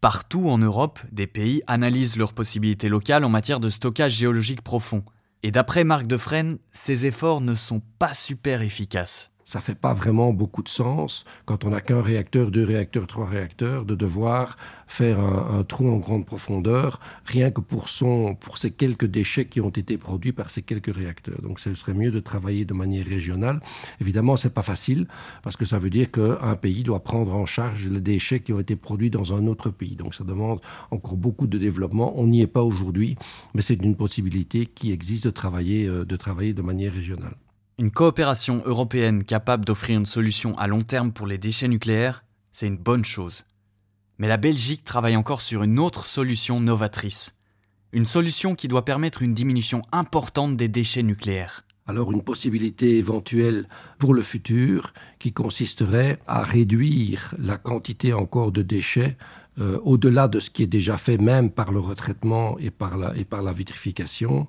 Partout 0.00 0.48
en 0.48 0.58
Europe, 0.58 1.00
des 1.10 1.26
pays 1.26 1.60
analysent 1.66 2.16
leurs 2.16 2.32
possibilités 2.32 2.88
locales 2.88 3.24
en 3.24 3.28
matière 3.28 3.58
de 3.58 3.68
stockage 3.68 4.12
géologique 4.12 4.62
profond. 4.62 5.02
Et 5.42 5.50
d'après 5.50 5.82
Marc 5.82 6.06
Defresne, 6.06 6.58
ces 6.70 7.04
efforts 7.04 7.40
ne 7.40 7.56
sont 7.56 7.82
pas 7.98 8.14
super 8.14 8.62
efficaces 8.62 9.32
ça 9.48 9.60
fait 9.60 9.74
pas 9.74 9.94
vraiment 9.94 10.34
beaucoup 10.34 10.62
de 10.62 10.68
sens 10.68 11.24
quand 11.46 11.64
on 11.64 11.70
n'a 11.70 11.80
qu'un 11.80 12.02
réacteur, 12.02 12.50
deux 12.50 12.64
réacteurs, 12.64 13.06
trois 13.06 13.24
réacteurs, 13.24 13.86
de 13.86 13.94
devoir 13.94 14.58
faire 14.86 15.20
un, 15.20 15.64
trou 15.64 15.88
en 15.88 15.96
grande 15.96 16.26
profondeur, 16.26 17.00
rien 17.24 17.50
que 17.50 17.62
pour, 17.62 17.88
son, 17.88 18.34
pour 18.34 18.58
ces 18.58 18.70
quelques 18.70 19.06
déchets 19.06 19.46
qui 19.46 19.62
ont 19.62 19.70
été 19.70 19.96
produits 19.96 20.32
par 20.32 20.50
ces 20.50 20.60
quelques 20.60 20.94
réacteurs. 20.94 21.40
Donc 21.40 21.60
ce 21.60 21.74
serait 21.74 21.94
mieux 21.94 22.10
de 22.10 22.20
travailler 22.20 22.66
de 22.66 22.74
manière 22.74 23.06
régionale. 23.06 23.60
Évidemment, 24.02 24.36
c'est 24.36 24.52
pas 24.52 24.60
facile 24.60 25.06
parce 25.42 25.56
que 25.56 25.64
ça 25.64 25.78
veut 25.78 25.88
dire 25.88 26.10
qu'un 26.10 26.56
pays 26.56 26.82
doit 26.82 27.02
prendre 27.02 27.34
en 27.34 27.46
charge 27.46 27.88
les 27.88 28.02
déchets 28.02 28.40
qui 28.40 28.52
ont 28.52 28.60
été 28.60 28.76
produits 28.76 29.08
dans 29.08 29.32
un 29.32 29.46
autre 29.46 29.70
pays. 29.70 29.96
Donc 29.96 30.14
ça 30.14 30.24
demande 30.24 30.60
encore 30.90 31.16
beaucoup 31.16 31.46
de 31.46 31.56
développement. 31.56 32.12
On 32.20 32.26
n'y 32.26 32.42
est 32.42 32.46
pas 32.46 32.62
aujourd'hui, 32.62 33.16
mais 33.54 33.62
c'est 33.62 33.82
une 33.82 33.96
possibilité 33.96 34.66
qui 34.66 34.92
existe 34.92 35.24
de 35.24 35.30
travailler, 35.30 35.86
euh, 35.86 36.04
de 36.04 36.16
travailler 36.16 36.52
de 36.52 36.60
manière 36.60 36.92
régionale. 36.92 37.36
Une 37.80 37.92
coopération 37.92 38.60
européenne 38.64 39.22
capable 39.22 39.64
d'offrir 39.64 39.96
une 39.96 40.04
solution 40.04 40.58
à 40.58 40.66
long 40.66 40.82
terme 40.82 41.12
pour 41.12 41.28
les 41.28 41.38
déchets 41.38 41.68
nucléaires, 41.68 42.24
c'est 42.50 42.66
une 42.66 42.76
bonne 42.76 43.04
chose. 43.04 43.44
Mais 44.18 44.26
la 44.26 44.36
Belgique 44.36 44.82
travaille 44.82 45.14
encore 45.14 45.40
sur 45.40 45.62
une 45.62 45.78
autre 45.78 46.08
solution 46.08 46.60
novatrice. 46.60 47.36
Une 47.92 48.04
solution 48.04 48.56
qui 48.56 48.66
doit 48.66 48.84
permettre 48.84 49.22
une 49.22 49.32
diminution 49.32 49.82
importante 49.92 50.56
des 50.56 50.66
déchets 50.66 51.04
nucléaires. 51.04 51.64
Alors 51.86 52.10
une 52.10 52.24
possibilité 52.24 52.98
éventuelle 52.98 53.68
pour 54.00 54.12
le 54.12 54.22
futur 54.22 54.92
qui 55.20 55.32
consisterait 55.32 56.18
à 56.26 56.42
réduire 56.42 57.36
la 57.38 57.58
quantité 57.58 58.12
encore 58.12 58.50
de 58.50 58.62
déchets 58.62 59.16
euh, 59.60 59.78
au-delà 59.84 60.26
de 60.26 60.40
ce 60.40 60.50
qui 60.50 60.64
est 60.64 60.68
déjà 60.68 60.96
fait 60.96 61.16
même 61.16 61.50
par 61.50 61.70
le 61.70 61.78
retraitement 61.78 62.58
et 62.58 62.70
par 62.70 62.96
la, 62.96 63.52
vitrification, 63.52 64.48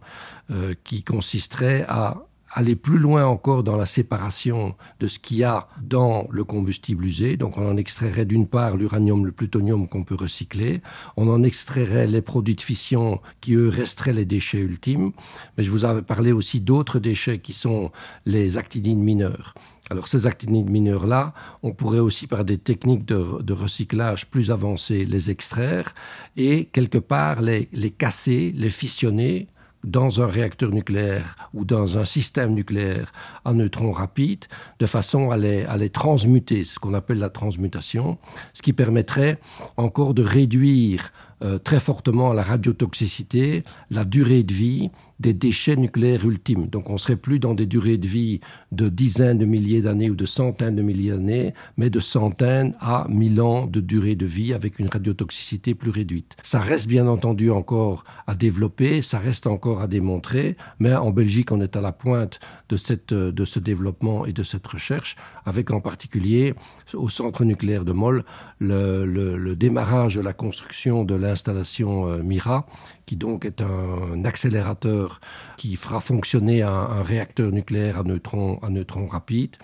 euh, 0.50 0.74
qui 0.84 1.04
consisterait 1.04 1.86
à 1.88 2.26
aller 2.52 2.76
plus 2.76 2.98
loin 2.98 3.26
encore 3.26 3.64
dans 3.64 3.76
la 3.76 3.86
séparation 3.86 4.76
de 5.00 5.08
ce 5.08 5.20
qu'il 5.20 5.38
y 5.38 5.44
a 5.44 5.68
dans 5.82 6.28
le 6.32 6.44
combustible 6.44 7.06
usé. 7.06 7.38
Donc 7.38 7.58
on 7.58 7.68
en 7.68 7.78
extrairait 7.78 8.26
d'une 8.26 8.48
part 8.48 8.78
l'uranium, 8.78 9.26
le 9.26 9.32
plutonium 9.32 9.88
qu'on 9.88 10.04
peut 10.04 10.16
recycler, 10.16 10.82
on 11.18 11.28
en 11.30 11.44
extrairait 11.44 12.08
les 12.08 12.22
produits 12.22 12.56
de 12.56 12.62
fission 12.62 13.22
qui 13.42 13.54
eux 13.54 13.70
resteraient 13.70 14.14
les 14.14 14.26
déchets 14.26 14.62
ultimes, 14.62 15.12
mais 15.58 15.64
je 15.64 15.72
vous 15.72 15.86
avais 15.86 16.02
parlé 16.02 16.32
aussi 16.32 16.60
d'autres 16.60 17.00
déchets 17.00 17.40
qui 17.40 17.54
sont 17.54 17.92
les 18.26 18.58
actinides 18.58 18.98
mineurs. 18.98 19.54
Alors 19.92 20.08
ces 20.08 20.28
actinides 20.28 20.70
mineurs-là, 20.70 21.34
on 21.64 21.72
pourrait 21.72 22.00
aussi 22.00 22.28
par 22.28 22.46
des 22.46 22.60
techniques 22.60 23.06
de, 23.06 23.54
recyclage 23.54 24.28
plus 24.28 24.52
avancées 24.52 25.06
les 25.06 25.32
extraire 25.32 25.96
et 26.38 26.66
quelque 26.66 27.00
part 27.00 27.42
les 27.42 27.68
casser, 27.98 28.54
les 28.56 28.70
fissionner 28.70 29.48
dans 29.84 30.22
un 30.22 30.28
réacteur 30.28 30.72
nucléaire 30.72 31.36
ou 31.54 31.66
dans 31.66 31.98
un 31.98 32.06
système 32.06 32.54
nucléaire 32.54 33.12
à 33.46 33.54
neutrons 33.54 33.92
rapides, 33.92 34.46
de 34.80 34.86
façon 34.86 35.32
à 35.32 35.38
les, 35.38 35.64
à 35.64 35.78
les 35.78 35.90
transmuter, 35.90 36.66
ce 36.66 36.80
qu'on 36.80 36.94
appelle 36.94 37.20
la 37.20 37.30
transmutation, 37.30 38.18
ce 38.54 38.62
qui 38.62 38.74
permettrait 38.74 39.40
encore 39.78 40.14
de 40.14 40.24
réduire 40.24 41.12
euh, 41.42 41.58
très 41.58 41.80
fortement 41.80 42.34
la 42.34 42.44
radiotoxicité, 42.44 43.64
la 43.90 44.04
durée 44.04 44.44
de 44.44 44.54
vie 44.54 44.92
des 45.20 45.34
déchets 45.34 45.76
nucléaires 45.76 46.26
ultimes. 46.26 46.68
Donc 46.68 46.90
on 46.90 46.98
serait 46.98 47.16
plus 47.16 47.40
dans 47.40 47.54
des 47.54 47.66
durées 47.66 47.98
de 47.98 48.08
vie 48.08 48.40
de 48.72 48.90
dizaines 48.90 49.38
de 49.38 49.46
milliers 49.46 49.82
d'années 49.82 50.10
ou 50.10 50.16
de 50.16 50.26
centaines 50.26 50.76
de 50.76 50.82
milliers 50.82 51.12
d'années, 51.12 51.54
mais 51.78 51.90
de 51.90 52.00
centaines 52.00 52.74
à 52.80 53.06
mille 53.10 53.42
ans 53.42 53.66
de 53.66 53.80
durée 53.80 54.16
de 54.16 54.26
vie 54.26 54.54
avec 54.54 54.80
une 54.80 54.88
radiotoxicité 54.88 55.76
plus 55.76 55.92
réduite. 55.92 56.36
Ça 56.44 56.60
reste 56.60 56.88
bien 56.88 57.08
entendu 57.08 57.52
encore 57.52 58.04
à 58.28 58.36
développer, 58.36 59.02
ça 59.02 59.20
reste 59.20 59.48
encore 59.48 59.82
à 59.82 59.88
démontrer, 59.88 60.56
mais 60.80 60.96
en 60.96 61.12
Belgique 61.12 61.52
on 61.52 61.62
est 61.62 61.76
à 61.76 61.82
la 61.82 61.92
pointe 61.92 62.40
de, 62.70 62.78
cette, 62.78 63.14
de 63.14 63.46
ce 63.46 63.60
développement 63.60 64.26
et 64.26 64.34
de 64.34 64.44
cette 64.44 64.66
recherche, 64.68 65.16
avec 65.46 65.72
en 65.72 65.82
particulier 65.82 66.54
au 66.94 67.10
centre 67.10 67.44
nucléaire 67.44 67.86
de 67.86 67.92
Moll 67.92 68.24
le, 68.60 69.06
le 69.06 69.56
démarrage 69.56 70.16
de 70.16 70.22
la 70.22 70.34
construction 70.34 71.04
de 71.04 71.16
l'installation 71.16 72.08
euh, 72.08 72.24
Mira, 72.24 72.66
qui 73.10 73.16
donc 73.16 73.44
est 73.44 73.60
un 73.60 74.24
accélérateur 74.24 75.20
qui 75.58 75.76
fera 75.78 76.00
fonctionner 76.00 76.62
un, 76.62 77.02
réacteur 77.02 77.52
nucléaire 77.52 77.98
à 77.98 78.04
neutrons, 78.04 78.60
à 78.62 78.70
neutrons 78.70 79.08
rapides, 79.08 79.56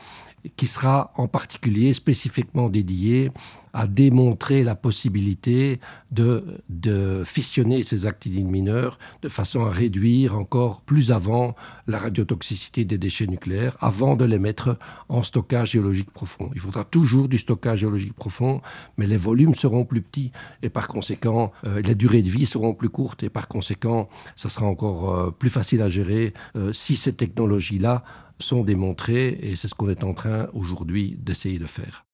qui 0.56 0.68
sera 0.68 1.12
en 1.16 1.28
particulier 1.28 1.94
spécifiquement 1.94 2.70
dédié 2.70 3.32
à 3.76 3.88
démontrer 3.88 4.64
la 4.64 4.74
possibilité 4.74 5.82
de, 6.12 6.62
de 6.70 7.24
fissionner 7.26 7.84
ces 7.84 8.06
actinides 8.06 8.48
mineurs 8.48 8.98
de 9.22 9.28
façon 9.28 9.66
à 9.66 9.70
réduire 9.70 10.38
encore 10.38 10.82
plus 10.82 11.12
avant 11.12 11.56
la 11.86 11.98
radiotoxicité 11.98 12.86
des 12.86 12.98
déchets 12.98 13.28
nucléaires 13.28 13.76
avant 13.82 14.16
de 14.16 14.24
les 14.24 14.40
mettre 14.40 14.80
en 15.10 15.24
stockage 15.24 15.72
géologique 15.72 16.10
profond. 16.10 16.50
Il 16.56 16.62
faudra 16.62 16.86
toujours 16.86 17.28
du 17.28 17.38
stockage 17.38 17.80
géologique 17.80 18.14
profond, 18.14 18.62
mais 18.98 19.08
les 19.08 19.18
volumes 19.18 19.56
seront 19.56 19.84
plus 19.84 20.02
petits 20.02 20.32
et 20.62 20.70
par 20.70 20.88
conséquent, 20.88 21.52
euh, 21.66 21.82
les 21.82 21.96
durées 21.96 22.22
de 22.22 22.30
vie 22.30 22.46
seront 22.46 22.74
plus 22.74 22.90
courtes 22.90 23.24
et 23.24 23.30
par 23.30 23.50
conséquent, 23.50 24.08
ça 24.38 24.48
sera 24.48 24.68
encore 24.68 25.14
euh, 25.14 25.32
plus 25.32 25.50
facile 25.50 25.82
à 25.82 25.90
gérer 25.90 26.34
euh, 26.56 26.72
si 26.72 26.96
ces 26.96 27.12
technologies-là 27.12 28.06
sont 28.40 28.64
démontrées 28.64 29.38
et 29.42 29.56
c'est 29.56 29.68
ce 29.68 29.76
qu'on 29.76 29.90
est 29.90 30.04
en 30.04 30.14
train 30.14 30.48
aujourd'hui 30.54 31.18
d'essayer 31.20 31.60
de 31.60 31.68
faire. 31.68 32.06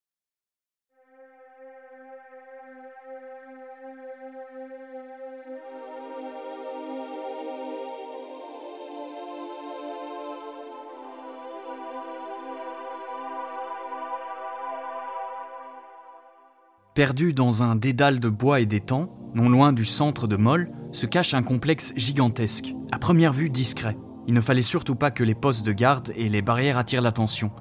Perdu 16.94 17.34
dans 17.34 17.64
un 17.64 17.78
dédale 17.78 18.20
de 18.20 18.28
bois 18.28 18.60
et 18.60 18.66
d'étangs, 18.66 19.10
non 19.34 19.48
loin 19.50 19.72
du 19.72 19.86
centre 19.86 20.28
de 20.28 20.36
Moll, 20.36 20.70
se 20.92 21.06
cache 21.06 21.34
un 21.34 21.42
complexe 21.42 21.94
gigantesque, 21.96 22.76
à 22.92 23.00
première 23.00 23.32
vue 23.32 23.50
discret. 23.50 23.96
Il 24.28 24.34
ne 24.34 24.42
fallait 24.42 24.62
surtout 24.62 24.96
pas 24.96 25.12
que 25.12 25.24
les 25.24 25.36
postes 25.36 25.66
de 25.66 25.72
garde 25.72 26.12
et 26.16 26.30
les 26.30 26.42
barrières 26.42 26.78
attirent 26.78 27.02
l'attention. 27.02 27.52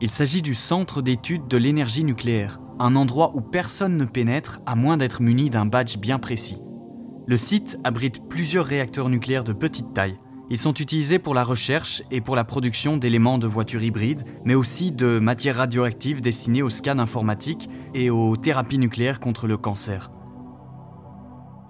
Il 0.00 0.10
s'agit 0.10 0.42
du 0.42 0.54
centre 0.54 1.02
d'études 1.02 1.48
de 1.48 1.56
l'énergie 1.56 2.04
nucléaire, 2.04 2.60
un 2.78 2.96
endroit 2.96 3.32
où 3.34 3.40
personne 3.40 3.96
ne 3.96 4.04
pénètre 4.04 4.60
à 4.66 4.74
moins 4.74 4.96
d'être 4.96 5.22
muni 5.22 5.50
d'un 5.50 5.66
badge 5.66 5.98
bien 5.98 6.18
précis. 6.18 6.58
Le 7.26 7.36
site 7.36 7.78
abrite 7.84 8.28
plusieurs 8.28 8.64
réacteurs 8.64 9.08
nucléaires 9.08 9.44
de 9.44 9.52
petite 9.52 9.92
taille, 9.94 10.18
ils 10.52 10.58
sont 10.58 10.74
utilisés 10.74 11.20
pour 11.20 11.32
la 11.32 11.44
recherche 11.44 12.02
et 12.10 12.20
pour 12.20 12.34
la 12.34 12.42
production 12.42 12.96
d'éléments 12.96 13.38
de 13.38 13.46
voitures 13.46 13.84
hybrides, 13.84 14.24
mais 14.44 14.56
aussi 14.56 14.90
de 14.90 15.20
matières 15.20 15.56
radioactives 15.56 16.20
destinées 16.20 16.62
au 16.62 16.70
scan 16.70 16.98
informatique 16.98 17.68
et 17.94 18.10
aux 18.10 18.36
thérapies 18.36 18.78
nucléaires 18.78 19.20
contre 19.20 19.46
le 19.46 19.56
cancer. 19.56 20.10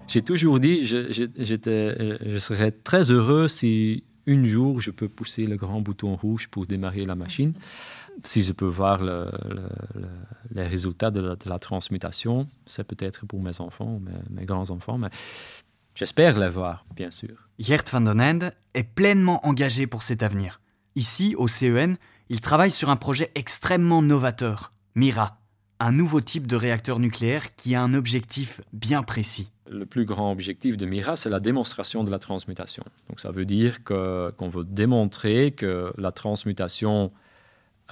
J'ai 0.08 0.22
toujours 0.22 0.60
dit, 0.60 0.86
je, 0.86 1.12
je 1.12 2.38
serais 2.38 2.70
très 2.70 3.12
heureux 3.12 3.48
si 3.48 4.04
un 4.30 4.44
jour 4.44 4.80
je 4.80 4.90
peux 4.90 5.08
pousser 5.08 5.46
le 5.46 5.56
grand 5.56 5.80
bouton 5.80 6.16
rouge 6.16 6.48
pour 6.48 6.66
démarrer 6.66 7.04
la 7.04 7.14
machine. 7.14 7.52
Si 8.22 8.42
je 8.42 8.52
peux 8.52 8.66
voir 8.66 9.02
les 9.02 10.66
résultats 10.66 11.10
de 11.10 11.36
la, 11.46 11.58
transmutation, 11.58 12.46
c'est 12.66 12.84
peut-être 12.84 13.26
pour 13.26 13.42
mes 13.42 13.60
enfants, 13.60 14.00
mes, 14.30 14.44
grands-enfants, 14.44 14.98
mais 14.98 15.08
J'espère 15.94 16.38
la 16.38 16.48
voir, 16.48 16.86
bien 16.94 17.10
sûr. 17.10 17.48
Gert 17.58 17.84
van 17.92 18.00
den 18.00 18.22
Ende 18.22 18.52
est 18.74 18.84
pleinement 18.84 19.44
engagé 19.46 19.86
pour 19.86 20.02
cet 20.02 20.22
avenir. 20.22 20.60
Ici, 20.94 21.34
au 21.36 21.48
CEN, 21.48 21.96
il 22.28 22.40
travaille 22.40 22.70
sur 22.70 22.90
un 22.90 22.96
projet 22.96 23.30
extrêmement 23.34 24.00
novateur, 24.00 24.72
MIRA, 24.94 25.40
un 25.78 25.92
nouveau 25.92 26.20
type 26.20 26.46
de 26.46 26.56
réacteur 26.56 27.00
nucléaire 27.00 27.54
qui 27.56 27.74
a 27.74 27.82
un 27.82 27.94
objectif 27.94 28.60
bien 28.72 29.02
précis. 29.02 29.50
Le 29.70 29.86
plus 29.86 30.04
grand 30.04 30.32
objectif 30.32 30.76
de 30.76 30.84
MIRA, 30.84 31.14
c'est 31.16 31.30
la 31.30 31.40
démonstration 31.40 32.02
de 32.04 32.10
la 32.10 32.18
transmutation. 32.18 32.82
Donc 33.08 33.20
ça 33.20 33.30
veut 33.30 33.44
dire 33.44 33.84
qu'on 33.84 34.48
veut 34.48 34.64
démontrer 34.64 35.52
que 35.52 35.92
la 35.96 36.10
transmutation 36.10 37.12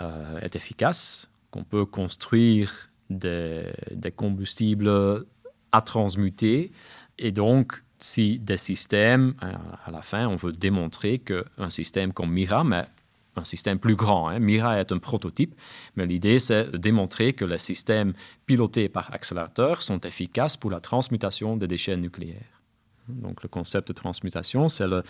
euh, 0.01 0.41
est 0.41 0.57
efficace, 0.57 1.31
qu'on 1.51 1.65
peut 1.65 1.87
construire 1.87 2.91
des, 3.11 3.63
des 3.93 4.11
combustibles 4.11 4.91
à 5.73 5.81
transmuter 5.81 6.73
et 7.19 7.33
donc 7.33 7.83
si 8.01 8.39
des 8.39 8.57
systèmes, 8.57 9.35
euh, 9.43 9.53
à 9.85 9.91
la 9.91 10.03
fin, 10.03 10.27
on 10.27 10.37
veut 10.37 10.53
démontrer 10.53 11.19
qu'un 11.19 11.71
système 11.71 12.13
comme 12.13 12.33
Mira, 12.33 12.65
mais 12.65 12.85
un 13.39 13.45
système 13.45 13.79
plus 13.79 13.95
grand, 13.95 14.29
hein, 14.29 14.39
Mira 14.39 14.79
est 14.79 14.93
un 14.93 14.99
prototype, 14.99 15.55
mais 15.97 16.07
l'idée 16.07 16.39
c'est 16.39 16.71
de 16.73 16.77
démontrer 16.77 17.33
que 17.33 17.45
les 17.45 17.59
systèmes 17.59 18.13
pilotés 18.47 18.89
par 18.89 19.13
accélérateur 19.15 19.83
sont 19.83 20.01
efficaces 20.01 20.57
pour 20.57 20.71
la 20.71 20.81
transmutation 20.81 21.57
des 21.57 21.67
déchets 21.67 21.97
nucléaires. 21.97 22.63
Donc 23.09 23.43
le 23.43 23.49
concept 23.49 23.89
de 23.89 23.93
transmutation, 23.93 24.69
c'est 24.69 24.87
le... 24.87 25.03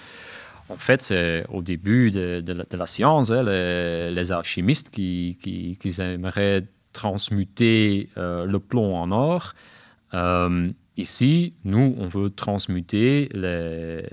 En 0.71 0.77
fait, 0.77 1.01
c'est 1.01 1.47
au 1.49 1.63
début 1.63 2.11
de, 2.11 2.43
la, 2.77 2.87
science, 2.87 3.31
hein, 3.31 3.43
les, 3.43 4.33
alchimistes 4.33 4.91
qui, 4.91 5.39
qui, 5.41 6.01
aimeraient 6.01 6.67
transmuter 6.93 8.11
euh, 8.19 8.45
le 8.45 8.59
plomb 8.59 8.95
en 8.95 9.11
or. 9.11 9.55
Euh, 10.13 10.71
Ici, 10.99 11.55
nous, 11.63 11.95
on 11.97 12.09
veut 12.09 12.29
transmuter 12.29 13.29
les, 13.33 14.05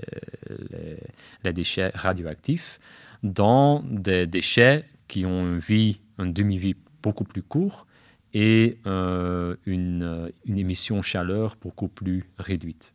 déchets 1.52 1.90
radioactifs 1.92 2.78
dans 3.32 3.82
des 3.88 4.26
déchets 4.26 4.84
qui 5.08 5.26
ont 5.26 5.42
une 5.42 5.58
vie, 5.58 6.00
une 6.18 6.32
demi-vie 6.32 6.76
beaucoup 7.02 7.24
plus 7.24 7.42
courte 7.42 7.86
et 8.34 8.78
euh, 8.86 9.56
une, 9.64 10.30
une 10.44 10.58
émission 10.58 11.02
chaleur 11.02 11.56
beaucoup 11.60 11.88
plus 11.88 12.24
réduite. 12.38 12.92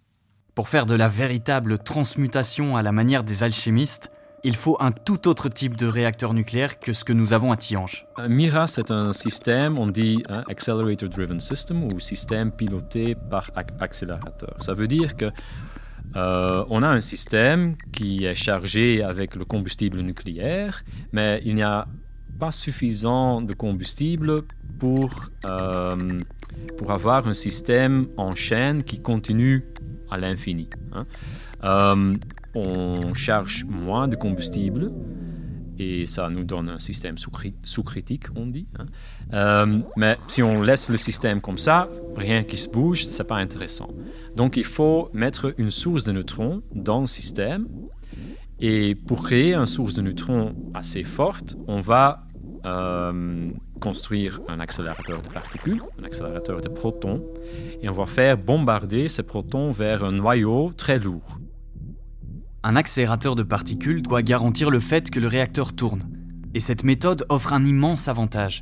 Pour 0.54 0.68
faire 0.70 0.86
de 0.86 0.96
la 0.96 1.08
véritable 1.08 1.80
transmutation 1.80 2.76
à 2.76 2.84
la 2.84 2.92
manière 2.92 3.24
des 3.24 3.44
alchimistes, 3.44 4.12
il 4.44 4.56
faut 4.56 4.76
un 4.80 4.92
tout 4.92 5.28
autre 5.28 5.50
type 5.50 5.78
de 5.78 5.86
réacteur 5.86 6.34
nucléaire 6.34 6.80
que 6.80 6.94
ce 6.94 7.04
que 7.04 7.14
nous 7.14 7.34
avons 7.34 7.52
à 7.52 7.58
Tihange. 7.58 8.06
MIRA, 8.28 8.68
c'est 8.68 8.92
un 8.92 9.14
système, 9.14 9.78
on 9.78 9.88
dit 9.88 10.24
hein, 10.30 10.44
Accelerator 10.50 11.10
Driven 11.10 11.40
System 11.40 11.84
ou 11.84 12.00
système 12.00 12.52
piloté 12.52 13.16
par 13.16 13.52
accélérateur. 13.80 14.56
Ça 14.60 14.74
veut 14.74 14.88
dire 14.88 15.16
que 15.16 15.32
euh, 16.16 16.66
on 16.70 16.84
a 16.84 16.88
un 16.88 17.02
système 17.02 17.76
qui 17.92 18.26
est 18.26 18.36
chargé 18.36 19.02
avec 19.04 19.36
le 19.36 19.46
combustible 19.46 20.02
nucléaire, 20.02 20.84
mais 21.12 21.42
il 21.46 21.56
n'y 21.56 21.64
a 21.64 21.88
pas 22.40 22.52
suffisant 22.52 23.42
de 23.42 23.54
combustible 23.54 24.44
pour, 24.80 25.30
euh, 25.46 26.20
pour 26.78 26.92
avoir 26.92 27.28
un 27.28 27.34
système 27.34 28.08
en 28.18 28.36
chaîne 28.36 28.84
qui 28.84 29.00
continue 29.00 29.64
à 30.10 30.18
l'infini. 30.18 30.68
Hein. 30.94 31.06
Euh, 31.64 32.18
on 32.56 33.14
charge 33.14 33.64
moins 33.64 34.08
de 34.08 34.16
combustible 34.16 34.92
et 35.80 36.06
ça 36.06 36.30
nous 36.30 36.44
donne 36.44 36.68
un 36.70 36.80
système 36.80 37.16
sous-critique, 37.18 38.26
on 38.36 38.48
dit. 38.48 38.68
Hein. 38.78 39.84
Mais 39.96 40.18
si 40.28 40.44
on 40.44 40.62
laisse 40.62 40.90
le 40.90 40.98
système 40.98 41.40
comme 41.40 41.58
ça, 41.58 41.88
rien 42.18 42.44
qui 42.44 42.58
se 42.58 42.68
bouge, 42.68 43.06
c'est 43.06 43.24
pas 43.24 43.38
intéressant. 43.38 43.88
Donc 44.36 44.58
il 44.58 44.64
faut 44.64 45.10
mettre 45.14 45.54
une 45.58 45.72
source 45.72 46.04
de 46.04 46.12
neutrons 46.12 46.62
dans 46.74 47.02
le 47.02 47.08
système 47.08 47.68
Et 48.60 48.96
pour 48.96 49.24
créer 49.24 49.54
une 49.54 49.66
source 49.66 49.94
de 49.94 50.02
neutrons 50.02 50.56
assez 50.74 51.04
forte, 51.04 51.56
on 51.68 51.82
va 51.82 52.24
euh, 52.66 53.50
construire 53.80 54.40
un 54.48 54.60
accélérateur 54.60 55.22
de 55.22 55.28
particules, 55.30 55.82
un 56.00 56.04
accélérateur 56.04 56.62
de 56.62 56.70
protons, 56.70 57.22
et 57.82 57.90
on 57.90 57.94
va 57.94 58.06
faire 58.06 58.38
bombarder 58.38 59.10
ces 59.10 59.24
protons 59.24 59.72
vers 59.72 60.04
un 60.04 60.12
noyau 60.12 60.72
très 60.78 61.00
lourd. 61.00 61.40
Un 62.64 62.76
accélérateur 62.76 63.36
de 63.36 63.42
particules 63.42 64.04
doit 64.04 64.22
garantir 64.22 64.70
le 64.70 64.80
fait 64.80 65.10
que 65.10 65.20
le 65.20 65.28
réacteur 65.28 65.74
tourne. 65.74 66.04
Et 66.54 66.60
cette 66.60 66.84
méthode 66.84 67.26
offre 67.30 67.54
un 67.54 67.66
immense 67.66 68.08
avantage. 68.08 68.62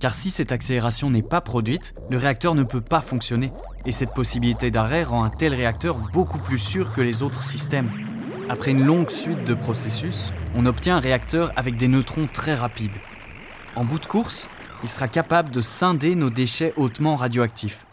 Car 0.00 0.14
si 0.14 0.30
cette 0.30 0.52
accélération 0.52 1.10
n'est 1.10 1.22
pas 1.22 1.40
produite, 1.40 1.94
le 2.10 2.18
réacteur 2.18 2.54
ne 2.54 2.62
peut 2.62 2.80
pas 2.80 3.00
fonctionner. 3.00 3.52
Et 3.86 3.92
cette 3.92 4.12
possibilité 4.12 4.70
d'arrêt 4.70 5.04
rend 5.04 5.24
un 5.24 5.30
tel 5.30 5.54
réacteur 5.54 5.98
beaucoup 6.12 6.38
plus 6.38 6.58
sûr 6.58 6.92
que 6.92 7.00
les 7.00 7.22
autres 7.22 7.44
systèmes. 7.44 7.90
Après 8.48 8.72
une 8.72 8.84
longue 8.84 9.10
suite 9.10 9.44
de 9.44 9.54
processus, 9.54 10.32
on 10.54 10.66
obtient 10.66 10.96
un 10.96 11.00
réacteur 11.00 11.52
avec 11.56 11.76
des 11.76 11.88
neutrons 11.88 12.26
très 12.26 12.54
rapides. 12.54 13.00
En 13.76 13.84
bout 13.84 13.98
de 13.98 14.06
course, 14.06 14.48
il 14.82 14.90
sera 14.90 15.08
capable 15.08 15.50
de 15.50 15.62
scinder 15.62 16.14
nos 16.14 16.30
déchets 16.30 16.74
hautement 16.76 17.16
radioactifs. 17.16 17.86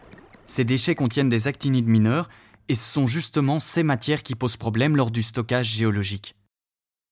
Ces 0.47 0.65
déchets 0.65 0.95
contiennent 0.95 1.29
des 1.29 1.47
actinides 1.47 1.87
mineurs 1.87 2.27
et 2.67 2.75
ce 2.75 2.85
sont 2.85 3.07
justement 3.07 3.59
ces 3.59 3.83
matières 3.83 4.23
qui 4.23 4.35
posent 4.35 4.57
problème 4.57 4.97
lors 4.97 5.11
du 5.11 5.23
stockage 5.23 5.67
géologique. 5.67 6.35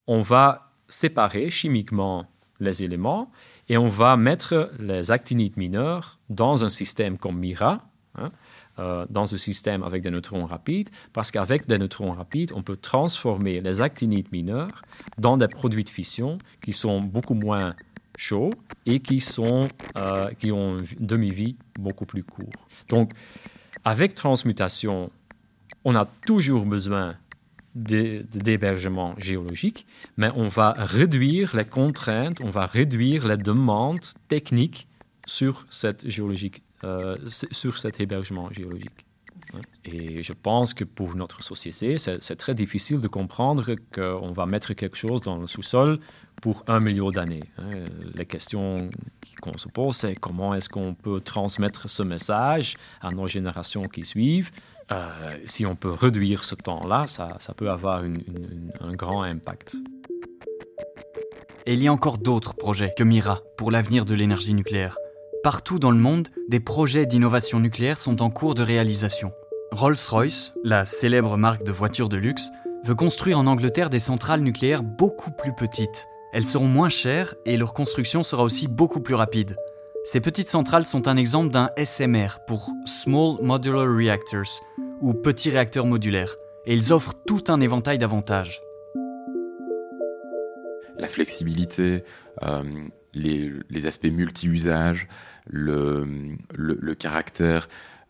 On 0.08 0.22
va 0.22 0.74
séparer 0.90 1.50
chimiquement 1.50 2.26
les 2.60 2.84
éléments 2.84 3.32
et 3.70 3.78
on 3.78 3.88
va 3.88 4.18
mettre 4.18 4.72
les 4.80 5.12
actinides 5.12 5.56
mineurs 5.56 6.20
dans 6.30 6.66
un 6.66 6.70
système 6.70 7.18
comme 7.18 7.38
MIRA, 7.38 7.88
hein, 8.16 8.32
euh, 8.80 9.06
dans 9.10 9.34
un 9.34 9.38
système 9.38 9.84
avec 9.84 10.02
des 10.02 10.10
neutrons 10.10 10.46
rapides, 10.46 10.90
parce 11.14 11.30
qu'avec 11.32 11.68
des 11.68 11.78
neutrons 11.78 12.12
rapides, 12.12 12.52
on 12.56 12.64
peut 12.64 12.78
transformer 12.78 13.62
les 13.62 13.82
actinides 13.82 14.32
mineurs 14.32 14.82
dans 15.18 15.38
des 15.38 15.48
produits 15.48 15.84
de 15.84 15.90
fission 15.90 16.40
qui 16.62 16.74
sont 16.74 17.00
beaucoup 17.00 17.36
moins 17.36 17.76
chauds 18.18 18.54
et 18.86 19.00
qui, 19.00 19.20
sont, 19.20 19.68
euh, 19.98 20.32
qui 20.40 20.52
ont 20.52 20.80
une 20.80 21.06
demi-vie 21.06 21.56
beaucoup 21.78 22.06
plus 22.06 22.24
courte. 22.24 22.58
Donc, 22.90 23.12
avec 23.86 24.16
transmutation, 24.16 25.12
on 25.86 25.96
a 25.96 26.06
toujours 26.26 26.66
besoin 26.66 27.16
d'hébergement 27.76 29.16
géologique, 29.18 29.86
mais 30.18 30.30
on 30.36 30.48
va 30.48 30.74
réduire 30.78 31.56
les 31.56 31.66
contraintes, 31.66 32.40
on 32.42 32.50
va 32.50 32.66
réduire 32.66 33.28
les 33.28 33.38
demandes 33.38 34.06
techniques 34.28 34.88
sur, 35.26 35.66
cette 35.70 36.10
géologique, 36.10 36.62
euh, 36.84 37.18
sur 37.28 37.78
cet 37.78 38.00
hébergement 38.00 38.52
géologique. 38.52 39.06
Et 39.86 40.22
je 40.22 40.34
pense 40.34 40.74
que 40.74 40.84
pour 40.84 41.16
notre 41.16 41.44
société, 41.44 41.98
c'est 41.98 42.36
très 42.36 42.54
difficile 42.54 43.00
de 43.00 43.08
comprendre 43.08 43.76
qu'on 43.92 44.32
va 44.32 44.46
mettre 44.46 44.74
quelque 44.74 44.98
chose 44.98 45.22
dans 45.22 45.38
le 45.38 45.48
sous-sol 45.48 46.00
pour 46.42 46.64
un 46.68 46.80
million 46.80 47.10
d'années. 47.10 47.44
Hein. 47.58 47.86
La 48.14 48.26
question 48.26 48.90
qu'on 49.42 49.58
se 49.58 49.68
pose, 49.68 49.96
c'est 49.96 50.16
comment 50.16 50.54
est-ce 50.54 50.70
qu'on 50.70 50.94
peut 50.94 51.20
transmettre 51.20 51.90
ce 51.90 52.04
message 52.04 52.76
à 53.02 53.12
nos 53.12 53.28
générations 53.28 53.88
qui 53.88 54.06
suivent 54.06 54.52
euh, 54.92 55.38
si 55.46 55.66
on 55.66 55.76
peut 55.76 55.92
réduire 55.92 56.44
ce 56.44 56.56
temps-là, 56.56 57.06
ça, 57.08 57.38
peut 57.56 57.70
avoir 57.70 58.04
un 58.82 58.94
grand 58.94 59.24
impact. 59.24 59.76
Et 61.66 61.74
il 61.74 61.84
y 61.84 61.88
a 61.88 61.94
encore 61.94 62.18
d'autres 62.18 62.56
projets 62.56 62.94
que 62.98 63.04
Mira 63.04 63.42
pour 63.58 63.70
l'avenir 63.70 64.06
de 64.06 64.16
l'énergie 64.16 64.54
nucléaire. 64.54 64.98
Partout 65.44 65.78
dans 65.80 65.92
le 65.92 65.98
monde, 65.98 66.30
des 66.50 66.60
projets 66.60 67.06
d'innovation 67.06 67.60
nucléaire 67.60 67.98
sont 67.98 68.22
en 68.22 68.30
cours 68.30 68.56
de 68.56 68.64
réalisation. 68.64 69.32
Rolls-Royce, 69.72 70.54
la 70.64 70.86
célèbre 70.86 71.38
marque 71.38 71.64
de 71.64 71.72
voitures 71.72 72.10
de 72.10 72.18
luxe, 72.18 72.50
veut 72.84 72.96
construire 72.96 73.38
en 73.38 73.46
Angleterre 73.46 73.90
des 73.90 74.00
centrales 74.00 74.42
nucléaires 74.42 74.84
beaucoup 74.84 75.32
plus 75.32 75.54
petites. 75.54 76.08
Elles 76.34 76.46
seront 76.46 76.68
moins 76.68 76.90
chères 76.90 77.36
et 77.46 77.58
leur 77.58 77.74
construction 77.74 78.24
sera 78.24 78.44
aussi 78.44 78.68
beaucoup 78.68 79.00
plus 79.00 79.16
rapide. 79.16 79.56
Ces 80.12 80.22
petites 80.22 80.50
centrales 80.50 80.88
sont 80.88 81.08
un 81.08 81.18
exemple 81.18 81.52
d'un 81.52 81.70
SMR 81.78 82.40
pour 82.48 82.72
Small 82.84 83.38
Modular 83.44 83.86
Reactors, 83.86 84.66
ou 85.02 85.14
petits 85.14 85.52
réacteurs 85.52 85.86
modulaires, 85.86 86.36
et 86.66 86.74
ils 86.74 86.92
offrent 86.92 87.14
tout 87.28 87.44
un 87.48 87.62
éventail 87.62 88.00
d'avantages. 88.00 88.60
La 90.98 91.08
flexibilité, 91.08 92.04
euh, 92.42 92.88
les, 93.14 93.86
aspects 93.86 94.08
multi-usages, 94.08 95.08
le, 95.46 96.96
caractère 96.98 97.70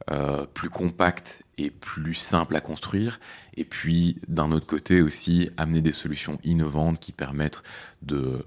euh, 0.09 0.45
plus 0.53 0.69
compact 0.69 1.43
et 1.57 1.69
plus 1.69 2.13
simple 2.13 2.55
à 2.55 2.61
construire, 2.61 3.19
et 3.57 3.65
puis 3.65 4.21
d'un 4.29 4.53
autre 4.53 4.67
côté 4.67 5.01
aussi 5.01 5.49
amener 5.57 5.81
des 5.81 5.91
solutions 5.91 6.39
innovantes 6.45 7.01
qui 7.01 7.11
permettent 7.11 7.61
de 8.03 8.45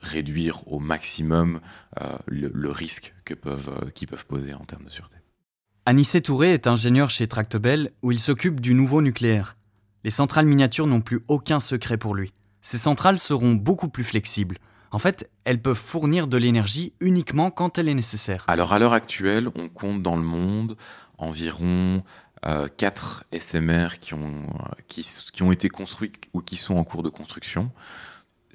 réduire 0.00 0.66
au 0.70 0.78
maximum 0.78 1.60
euh, 2.00 2.16
le, 2.26 2.70
risque 2.70 3.14
que 3.24 3.34
peuvent, 3.34 3.90
qu'ils 3.94 4.08
peuvent 4.08 4.26
poser 4.26 4.54
en 4.54 4.64
termes 4.64 4.84
de 4.84 4.90
sûreté. 4.90 5.16
Anissé 5.84 6.20
Touré 6.20 6.52
est 6.52 6.66
ingénieur 6.66 7.10
chez 7.10 7.26
Tractebel 7.26 7.92
où 8.02 8.12
il 8.12 8.18
s'occupe 8.18 8.60
du 8.60 8.74
nouveau 8.74 9.02
nucléaire. 9.02 9.56
Les 10.04 10.10
centrales 10.10 10.46
miniatures 10.46 10.86
n'ont 10.86 11.00
plus 11.00 11.24
aucun 11.28 11.60
secret 11.60 11.96
pour 11.96 12.14
lui. 12.14 12.32
Ces 12.60 12.78
centrales 12.78 13.18
seront 13.18 13.54
beaucoup 13.54 13.88
plus 13.88 14.04
flexibles. 14.04 14.58
En 14.90 14.98
fait, 14.98 15.30
elles 15.44 15.60
peuvent 15.60 15.76
fournir 15.76 16.26
de 16.26 16.36
l'énergie 16.36 16.92
uniquement 17.00 17.50
quand 17.50 17.78
elle 17.78 17.88
est 17.88 17.94
nécessaire. 17.94 18.44
Alors 18.48 18.72
à 18.72 18.78
l'heure 18.78 18.92
actuelle, 18.92 19.48
on 19.54 19.68
compte 19.68 20.02
dans 20.02 20.16
le 20.16 20.22
monde 20.22 20.76
environ 21.18 22.02
4 22.42 23.24
euh, 23.32 23.38
SMR 23.38 23.98
qui 24.00 24.14
ont, 24.14 24.46
qui, 24.88 25.06
qui 25.32 25.42
ont 25.42 25.52
été 25.52 25.68
construits 25.68 26.12
ou 26.32 26.40
qui 26.40 26.56
sont 26.56 26.76
en 26.76 26.84
cours 26.84 27.02
de 27.02 27.08
construction 27.08 27.70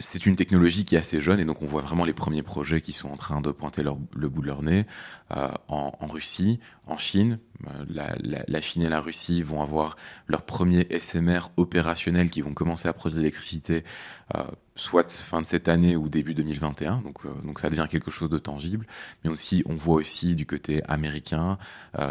c'est 0.02 0.26
une 0.26 0.36
technologie 0.36 0.84
qui 0.84 0.96
est 0.96 1.00
assez 1.00 1.22
jeune 1.22 1.40
et 1.40 1.46
donc 1.46 1.62
on 1.62 1.66
voit 1.66 1.82
vraiment 1.82 2.04
les 2.04 2.14
premiers 2.14 2.44
projets 2.44 2.82
qui 2.82 2.94
sont 2.94 3.10
en 3.10 3.18
train 3.18 3.42
de 3.42 3.52
pointer 3.52 3.84
le 3.84 4.30
bout 4.30 4.42
de 4.42 4.48
leur 4.48 4.62
nez 4.62 4.86
euh, 5.36 5.48
en, 5.68 6.08
Russie, 6.08 6.60
en 6.88 6.98
Chine. 6.98 7.40
Euh, 7.68 8.16
la, 8.48 8.62
Chine 8.62 8.82
et 8.82 8.90
la 8.90 9.00
Russie 9.00 9.42
vont 9.42 9.62
avoir 9.62 9.96
leurs 10.28 10.42
premiers 10.42 10.88
SMR 11.00 11.52
opérationnels 11.58 12.30
qui 12.30 12.42
vont 12.42 12.54
commencer 12.54 12.88
à 12.88 12.94
produire 12.94 13.20
l'électricité 13.22 13.84
euh, 14.36 14.44
soit 14.76 15.10
fin 15.12 15.42
de 15.42 15.48
cette 15.48 15.70
année 15.70 15.96
ou 15.96 16.10
début 16.10 16.34
2021. 16.34 17.02
Donc, 17.02 17.26
donc 17.44 17.60
ça 17.60 17.70
devient 17.70 17.88
quelque 17.90 18.12
chose 18.12 18.30
de 18.30 18.40
tangible. 18.40 18.86
Mais 19.24 19.30
aussi, 19.30 19.64
on 19.68 19.76
voit 19.76 19.96
aussi 19.96 20.36
du 20.36 20.46
côté 20.46 20.84
américain, 20.88 21.58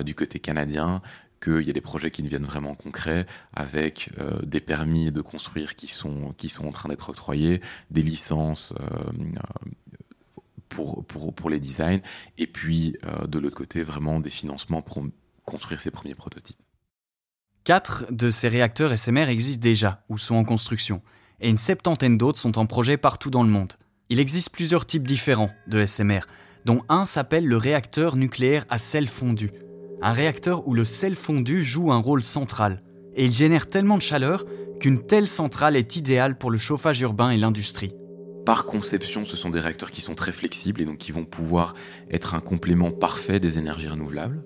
du 0.05 0.15
côté 0.15 0.39
canadien, 0.39 1.03
qu'il 1.41 1.63
y 1.63 1.71
a 1.71 1.73
des 1.73 1.81
projets 1.81 2.11
qui 2.11 2.23
deviennent 2.23 2.45
vraiment 2.45 2.75
concrets 2.75 3.27
avec 3.55 4.11
euh, 4.19 4.41
des 4.43 4.61
permis 4.61 5.11
de 5.11 5.21
construire 5.21 5.75
qui 5.75 5.89
sont, 5.89 6.35
en 6.63 6.73
train 6.73 6.89
d'être 6.89 7.09
octroyés, 7.09 7.61
des 7.91 8.03
licences 8.03 8.75
euh, 8.81 8.87
pour, 10.69 11.05
pour, 11.05 11.35
pour, 11.35 11.51
les 11.51 11.59
designs, 11.59 12.01
et 12.39 12.47
puis 12.47 12.97
euh, 13.05 13.27
de 13.27 13.39
l'autre 13.39 13.57
côté, 13.57 13.83
vraiment 13.83 14.21
des 14.21 14.31
financements 14.31 14.83
pour 14.83 15.03
construire 15.45 15.81
ces 15.81 15.91
premiers 15.91 16.15
prototypes. 16.15 16.59
Quatre 17.65 18.07
de 18.11 18.31
ces 18.31 18.49
réacteurs 18.49 18.97
SMR 18.97 19.29
existent 19.29 19.63
déjà 19.63 20.05
ou 20.09 20.19
sont 20.19 20.37
en 20.37 20.45
construction, 20.45 21.03
et 21.41 21.49
une 21.49 21.57
septantaine 21.57 22.19
d'autres 22.19 22.39
sont 22.39 22.59
en 22.59 22.67
projet 22.67 22.97
partout 22.97 23.31
dans 23.31 23.43
le 23.43 23.51
monde. 23.51 23.73
Il 24.11 24.21
existe 24.21 24.51
plusieurs 24.51 24.87
types 24.87 25.07
différents 25.07 25.51
de 25.67 25.85
SMR, 25.85 26.21
dont 26.65 26.83
un 26.89 27.05
s'appelle 27.05 27.47
le 27.47 27.57
réacteur 27.57 28.17
nucléaire 28.17 28.65
à 28.69 28.79
sel 28.79 29.09
fondu, 29.09 29.51
un 30.03 30.13
réacteur 30.13 30.67
où 30.67 30.75
le 30.75 30.85
sel 30.85 31.15
fondu 31.15 31.65
joue 31.65 31.93
un 31.93 31.99
rôle 31.99 32.25
central, 32.25 32.83
et 33.15 33.27
il 33.27 33.33
génère 33.33 33.69
tellement 33.69 33.97
de 33.97 34.03
chaleur 34.03 34.45
qu'une 34.81 35.05
telle 35.05 35.29
centrale 35.29 35.77
est 35.77 35.97
idéale 35.97 36.39
pour 36.39 36.51
le 36.51 36.59
chauffage 36.59 37.01
urbain 37.03 37.31
et 37.31 37.37
l'industrie. 37.37 37.93
Par 38.47 38.65
conception, 38.65 39.25
ce 39.25 39.37
sont 39.37 39.51
des 39.51 39.61
réacteurs 39.61 39.91
qui 39.91 40.01
sont 40.01 40.15
très 40.15 40.33
flexibles 40.33 40.81
et 40.81 40.85
donc 40.85 40.99
qui 40.99 41.13
vont 41.13 41.25
pouvoir 41.25 41.75
être 42.11 42.35
un 42.35 42.41
complément 42.41 42.91
parfait 42.91 43.39
des 43.39 43.59
énergies 43.59 43.89
renouvelables, 43.89 44.43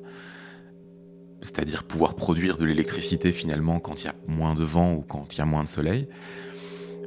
c'est-à-dire 1.40 1.84
pouvoir 1.84 2.16
produire 2.16 2.56
de 2.56 2.64
l'électricité 2.64 3.30
finalement 3.30 3.78
quand 3.78 4.02
il 4.02 4.06
y 4.06 4.08
a 4.08 4.16
moins 4.26 4.54
de 4.54 4.64
vent 4.64 4.94
ou 4.94 5.02
quand 5.02 5.28
il 5.32 5.38
y 5.38 5.40
a 5.40 5.46
moins 5.46 5.62
de 5.62 5.68
soleil. 5.68 6.08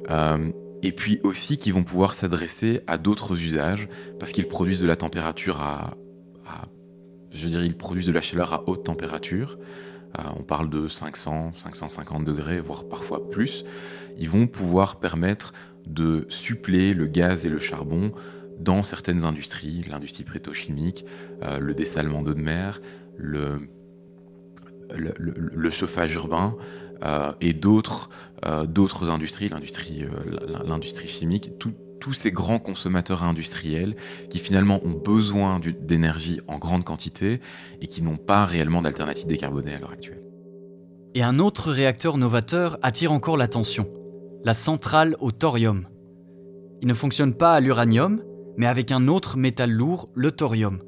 Euh, 0.10 0.52
et 0.84 0.92
puis 0.92 1.20
aussi 1.24 1.58
qui 1.58 1.72
vont 1.72 1.84
pouvoir 1.84 2.14
s'adresser 2.14 2.82
à 2.88 2.98
d'autres 2.98 3.42
usages 3.42 3.90
parce 4.20 4.32
qu'ils 4.32 4.48
produisent 4.48 4.82
de 4.82 4.88
la 4.88 4.96
température 4.96 5.60
à 5.60 5.96
je 7.38 7.48
dirais, 7.48 7.66
ils 7.66 7.78
produisent 7.78 8.08
de 8.08 8.12
la 8.12 8.22
chaleur 8.22 8.54
à 8.54 8.68
haute 8.68 8.84
température. 8.84 9.58
Euh, 10.18 10.24
on 10.38 10.44
parle 10.44 10.70
de 10.70 10.88
500, 10.88 11.52
550 11.56 12.26
degrés, 12.26 12.60
voire 12.60 12.88
parfois 12.88 13.30
plus. 13.30 13.64
Ils 14.18 14.30
vont 14.30 14.48
pouvoir 14.48 15.00
permettre 15.00 15.54
de 15.86 16.26
suppléer 16.30 16.94
le 16.94 17.06
gaz 17.06 17.46
et 17.46 17.50
le 17.50 17.60
charbon 17.60 18.12
dans 18.60 18.82
certaines 18.82 19.24
industries, 19.24 19.86
l'industrie 19.88 20.24
pétrochimique, 20.24 21.06
euh, 21.44 21.60
le 21.60 21.74
dessalement 21.76 22.24
d'eau 22.24 22.34
de 22.34 22.42
mer, 22.42 22.82
le, 23.18 23.70
chauffage 25.70 26.16
urbain 26.16 26.56
euh, 27.04 27.34
et 27.40 27.54
d'autres 27.54 28.10
industries, 29.02 29.50
l'industrie 29.50 31.08
chimique, 31.08 31.60
tout, 31.60 31.74
tous 32.00 32.14
ces 32.14 32.32
grands 32.32 32.60
consommateurs 32.60 33.24
industriels 33.24 33.96
qui 34.30 34.40
finalement 34.40 34.80
ont 34.86 34.92
besoin 34.92 35.60
d'énergie 35.60 36.42
en 36.48 36.58
grande 36.58 36.84
quantité 36.84 37.40
et 37.82 37.88
qui 37.88 38.02
n'ont 38.02 38.18
pas 38.18 38.46
réellement 38.46 38.82
d'alternative 38.82 39.28
décarbonée 39.28 39.74
à 39.74 39.80
l'heure 39.80 39.92
actuelle. 39.92 40.24
Et 41.16 41.24
un 41.24 41.40
autre 41.40 41.72
réacteur 41.72 42.18
novateur 42.18 42.78
attire 42.82 43.12
encore 43.12 43.38
l'attention. 43.38 43.90
la 44.44 44.54
centrale 44.54 45.16
au 45.20 45.32
thorium. 45.32 45.88
Il 46.82 46.88
ne 46.88 46.94
fonctionne 46.94 47.34
pas 47.34 47.54
à 47.54 47.60
l'uranium, 47.60 48.22
mais 48.56 48.68
avec 48.68 48.92
un 48.92 49.08
autre 49.08 49.36
métal 49.36 49.72
lourd, 49.72 50.10
le 50.14 50.32
thorium. 50.32 50.80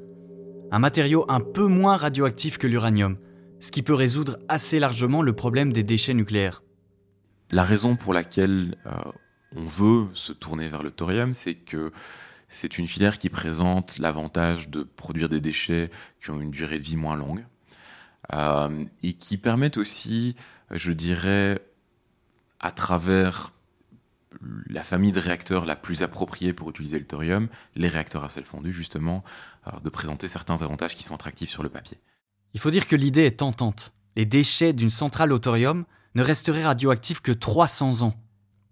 Un 0.70 0.78
matériau 0.78 1.26
un 1.28 1.40
peu 1.40 1.66
moins 1.66 1.96
radioactif 1.96 2.58
que 2.58 2.66
l'uranium, 2.66 3.16
ce 3.58 3.70
qui 3.70 3.82
peut 3.82 3.94
résoudre 3.94 4.38
assez 4.48 4.78
largement 4.78 5.20
le 5.20 5.32
problème 5.32 5.72
des 5.72 5.82
déchets 5.82 6.14
nucléaires. 6.14 6.62
La 7.50 7.64
raison 7.64 7.96
pour 7.96 8.14
laquelle 8.14 8.76
euh, 8.86 8.90
on 9.54 9.64
veut 9.64 10.08
se 10.14 10.32
tourner 10.32 10.68
vers 10.68 10.82
le 10.82 10.90
thorium, 10.90 11.34
c'est 11.34 11.54
que 11.54 11.92
c'est 12.48 12.78
une 12.78 12.86
filière 12.86 13.18
qui 13.18 13.28
présente 13.28 13.98
l'avantage 13.98 14.68
de 14.68 14.82
produire 14.82 15.28
des 15.28 15.40
déchets 15.40 15.90
qui 16.22 16.30
ont 16.30 16.40
une 16.40 16.50
durée 16.50 16.78
de 16.78 16.84
vie 16.84 16.96
moins 16.96 17.16
longue 17.16 17.44
euh, 18.32 18.84
et 19.02 19.12
qui 19.12 19.36
permettent 19.36 19.76
aussi, 19.76 20.34
je 20.70 20.92
dirais, 20.92 21.60
à 22.58 22.72
travers 22.72 23.52
la 24.68 24.82
famille 24.82 25.12
de 25.12 25.20
réacteurs 25.20 25.64
la 25.64 25.76
plus 25.76 26.02
appropriée 26.02 26.52
pour 26.52 26.70
utiliser 26.70 26.98
le 26.98 27.06
thorium, 27.06 27.48
les 27.74 27.88
réacteurs 27.88 28.24
à 28.24 28.28
sel 28.28 28.44
fondu 28.44 28.72
justement, 28.72 29.24
euh, 29.66 29.78
de 29.80 29.88
présenter 29.88 30.28
certains 30.28 30.62
avantages 30.62 30.94
qui 30.94 31.02
sont 31.02 31.14
attractifs 31.14 31.50
sur 31.50 31.62
le 31.62 31.68
papier. 31.68 31.98
Il 32.54 32.60
faut 32.60 32.70
dire 32.70 32.86
que 32.86 32.96
l'idée 32.96 33.26
est 33.26 33.38
tentante. 33.38 33.92
Les 34.16 34.26
déchets 34.26 34.72
d'une 34.72 34.90
centrale 34.90 35.32
au 35.32 35.38
thorium 35.38 35.84
ne 36.14 36.22
resteraient 36.22 36.64
radioactifs 36.64 37.20
que 37.20 37.32
300 37.32 38.02
ans. 38.02 38.14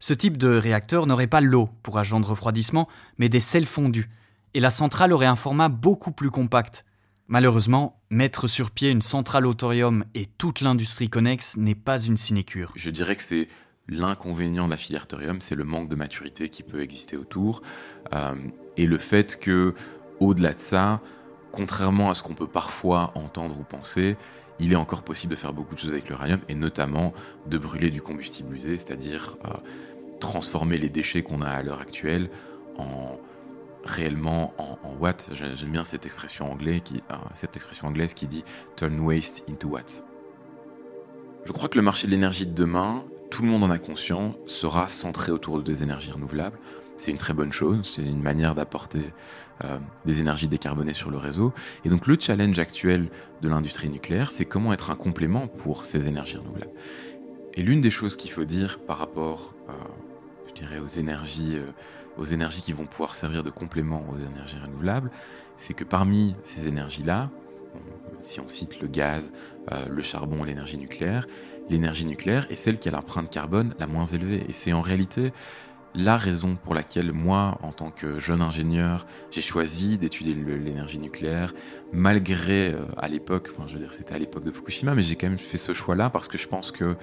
Ce 0.01 0.15
type 0.15 0.37
de 0.37 0.49
réacteur 0.49 1.07
n'aurait 1.07 1.27
pas 1.27 1.41
l'eau 1.41 1.71
pour 1.83 1.99
agent 1.99 2.21
de 2.21 2.27
refroidissement, 2.27 2.89
mais 3.19 3.29
des 3.29 3.41
sels 3.41 3.67
fondus, 3.67 4.09
et 4.55 4.61
la 4.61 4.71
centrale 4.71 5.13
aurait 5.13 5.27
un 5.27 5.37
format 5.37 5.69
beaucoup 5.69 6.13
plus 6.13 6.31
compact. 6.31 6.85
Malheureusement, 7.27 8.01
mettre 8.09 8.47
sur 8.47 8.71
pied 8.71 8.91
une 8.91 9.03
centrale 9.03 9.45
au 9.45 9.55
thorium 9.55 10.05
et 10.15 10.27
toute 10.27 10.61
l'industrie 10.61 11.11
connexe 11.11 11.57
n'est 11.57 11.75
pas 11.75 12.01
une 12.01 12.17
sinécure. 12.17 12.73
Je 12.75 12.91
dirais 12.91 13.17
que 13.17 13.23
c'est 13.23 13.49
l'inconvénient 13.89 14.67
de 14.67 14.71
la 14.71 14.77
filière 14.77 15.07
thorium, 15.07 15.41
c'est 15.41 15.55
le 15.55 15.65
manque 15.65 15.89
de 15.89 15.97
maturité 15.97 16.49
qui 16.49 16.63
peut 16.63 16.81
exister 16.81 17.17
autour, 17.17 17.63
euh, 18.15 18.35
et 18.77 18.87
le 18.87 18.99
fait 18.99 19.39
que, 19.41 19.75
au-delà 20.21 20.55
de 20.55 20.61
ça, 20.61 21.01
contrairement 21.53 22.11
à 22.11 22.15
ce 22.15 22.23
qu'on 22.23 22.35
peut 22.35 22.47
parfois 22.47 23.13
entendre 23.15 23.59
ou 23.59 23.65
penser, 23.65 24.17
il 24.61 24.73
est 24.73 24.77
encore 24.77 25.03
possible 25.03 25.33
de 25.33 25.39
faire 25.39 25.53
beaucoup 25.53 25.75
de 25.75 25.81
choses 25.81 25.91
avec 25.91 26.09
l'uranium, 26.09 26.41
et 26.49 26.55
notamment 26.55 27.13
de 27.47 27.59
brûler 27.59 27.91
du 27.91 28.03
combustible 28.03 28.55
usé, 28.55 28.79
c'est-à-dire 28.79 29.37
euh, 29.45 29.51
transformer 30.19 30.79
les 30.79 30.89
déchets 30.89 31.23
qu'on 31.23 31.43
a 31.43 31.49
à 31.49 31.63
l'heure 31.63 31.81
actuelle 31.81 32.31
en 32.77 33.19
réellement 33.85 34.55
en, 34.59 34.77
watts. 35.01 35.31
J'aime 35.35 35.71
bien 35.71 35.85
cette 35.85 36.05
expression, 36.07 36.51
anglaise 36.51 36.83
qui, 36.85 37.03
euh, 37.11 38.29
dit 38.29 38.45
turn 38.77 38.99
waste 39.01 39.45
into 39.49 39.69
watts. 39.69 40.05
Je 41.45 41.53
crois 41.53 41.69
que 41.69 41.79
le 41.79 41.83
marché 41.83 42.07
de 42.07 42.13
l'énergie 42.13 42.47
de 42.47 42.53
demain, 42.53 43.05
tout 43.31 43.43
le 43.43 43.49
monde 43.49 43.65
en 43.65 43.71
a 43.71 43.79
conscience, 43.79 44.35
sera 44.47 44.89
centré 44.89 45.33
autour 45.33 45.63
des 45.63 45.83
énergies 45.83 46.13
renouvelables. 46.13 46.59
C'est 46.97 47.13
une 47.13 47.17
très 47.17 47.33
bonne 47.33 47.53
chose, 47.53 47.79
c'est 47.95 48.03
une 48.03 48.21
manière 48.21 48.55
d'apporter 48.57 49.13
euh, 49.65 49.79
des 50.05 50.21
énergies 50.21 50.49
décarbonées 50.49 50.95
sur 50.95 51.11
le 51.11 51.17
réseau. 51.17 51.53
Et 51.85 51.89
donc 51.89 52.07
le 52.07 52.17
challenge 52.19 52.59
actuel 52.59 53.09
de 53.41 53.49
l'industrie 53.49 53.89
nucléaire, 53.89 54.31
c'est 54.33 54.45
comment 54.45 54.73
être 54.73 54.91
un 54.91 54.97
complément 54.97 55.47
pour 55.47 55.85
ces 55.85 56.09
énergies 56.09 56.37
renouvelables. 56.37 56.73
Et 57.55 57.63
l'une 57.63 57.81
des 57.81 57.91
choses 57.91 58.17
qu'il 58.17 58.31
faut 58.31 58.45
dire 58.45 58.81
par 58.81 58.99
rapport, 58.99 59.55
euh, 59.69 59.73
aux 60.83 60.87
énergies, 60.87 61.57
euh, 61.57 61.71
aux 62.17 62.25
énergies 62.25 62.61
qui 62.61 62.73
vont 62.73 62.87
pouvoir 62.87 63.15
servir 63.15 63.43
de 63.43 63.51
complément 63.51 64.05
aux 64.11 64.19
énergies 64.19 64.59
renouvelables, 64.59 65.11
c'est 65.57 65.75
que 65.75 65.85
parmi 65.85 66.35
ces 66.43 66.69
énergies-là, 66.69 67.31
si 68.23 68.41
on 68.41 68.49
cite 68.49 68.81
le 68.81 68.89
gaz, 68.89 69.33
le 69.89 70.01
charbon 70.03 70.43
l'énergie 70.43 70.79
nucléaire, 70.79 71.27
l'énergie 71.69 72.05
nucléaire 72.05 72.47
est 72.51 72.57
celle 72.57 72.79
qui 72.79 72.89
a 72.89 72.93
l'empreinte 72.93 73.31
carbone 73.31 73.75
la 73.79 73.87
moins 73.87 74.07
élevée. 74.07 74.45
Et 74.49 74.53
c'est 74.53 74.73
en 74.73 74.81
réalité 74.81 75.33
la 75.95 76.17
raison 76.17 76.57
pour 76.63 76.75
laquelle 76.75 77.13
moi, 77.13 77.59
en 77.63 77.73
tant 77.73 77.91
que 77.91 78.21
jeune 78.21 78.43
ingénieur, 78.43 79.07
j'ai 79.31 79.41
choisi 79.41 79.99
d'étudier 79.99 80.35
l'énergie 80.35 80.99
nucléaire, 80.99 81.55
malgré 81.93 82.73
euh, 82.73 82.85
à 82.99 83.09
l'époque, 83.09 83.51
enfin 83.53 83.67
je 83.67 83.75
veux 83.75 83.81
dire 83.81 83.93
c'était 83.93 84.15
à 84.15 84.19
l'époque 84.19 84.45
de 84.45 84.51
Fukushima, 84.51 84.95
mais 84.95 85.03
j'ai 85.03 85.17
quand 85.17 85.29
même 85.29 85.39
fait 85.39 85.59
ce 85.59 85.73
choix-là 85.73 86.11
parce 86.11 86.29
que 86.29 86.39
je 86.39 86.47
pense 86.47 86.71
que, 86.71 86.97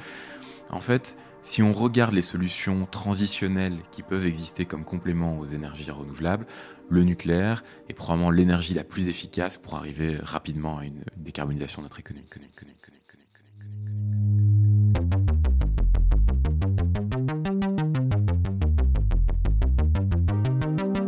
en 0.70 0.82
fait, 0.82 1.18
si 1.46 1.62
on 1.62 1.74
regarde 1.74 2.14
les 2.14 2.24
solutions 2.24 2.88
transitionnelles 2.90 3.78
qui 3.92 4.02
peuvent 4.02 4.26
exister 4.26 4.66
comme 4.66 4.84
complément 4.84 5.38
aux 5.38 5.46
énergies 5.46 5.90
renouvelables, 5.92 6.48
le 6.90 7.04
nucléaire 7.04 7.64
est 7.88 7.94
probablement 7.94 8.32
l'énergie 8.32 8.74
la 8.74 8.84
plus 8.84 9.08
efficace 9.08 9.58
pour 9.58 9.76
arriver 9.76 10.18
rapidement 10.22 10.80
à 10.80 10.86
une 10.86 11.04
décarbonisation 11.18 11.82
de 11.82 11.86
notre 11.86 12.00
économie. 12.00 12.26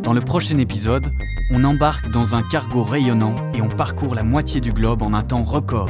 Dans 0.04 0.14
le 0.14 0.22
prochain 0.22 0.60
épisode, 0.60 1.04
on 1.52 1.64
embarque 1.64 2.12
dans 2.12 2.36
un 2.36 2.44
cargo 2.44 2.84
rayonnant 2.84 3.36
et 3.56 3.62
on 3.62 3.70
parcourt 3.70 4.14
la 4.14 4.24
moitié 4.24 4.62
du 4.62 4.72
globe 4.72 5.02
en 5.02 5.14
un 5.14 5.24
temps 5.24 5.44
record, 5.44 5.90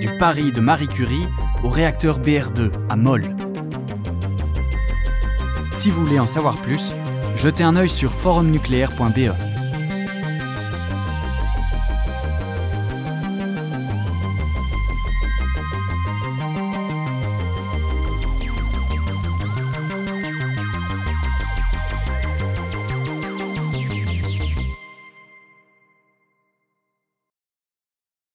du 0.00 0.08
Paris 0.20 0.52
de 0.52 0.60
Marie 0.60 0.88
Curie 0.88 1.26
au 1.64 1.68
réacteur 1.68 2.20
BR2 2.20 2.70
à 2.88 2.96
Moll. 2.96 3.39
Si 5.80 5.90
vous 5.90 6.04
voulez 6.04 6.18
en 6.18 6.26
savoir 6.26 6.58
plus, 6.58 6.92
jetez 7.36 7.62
un 7.62 7.74
œil 7.74 7.88
sur 7.88 8.12
forumnucléaire.be. 8.12 9.49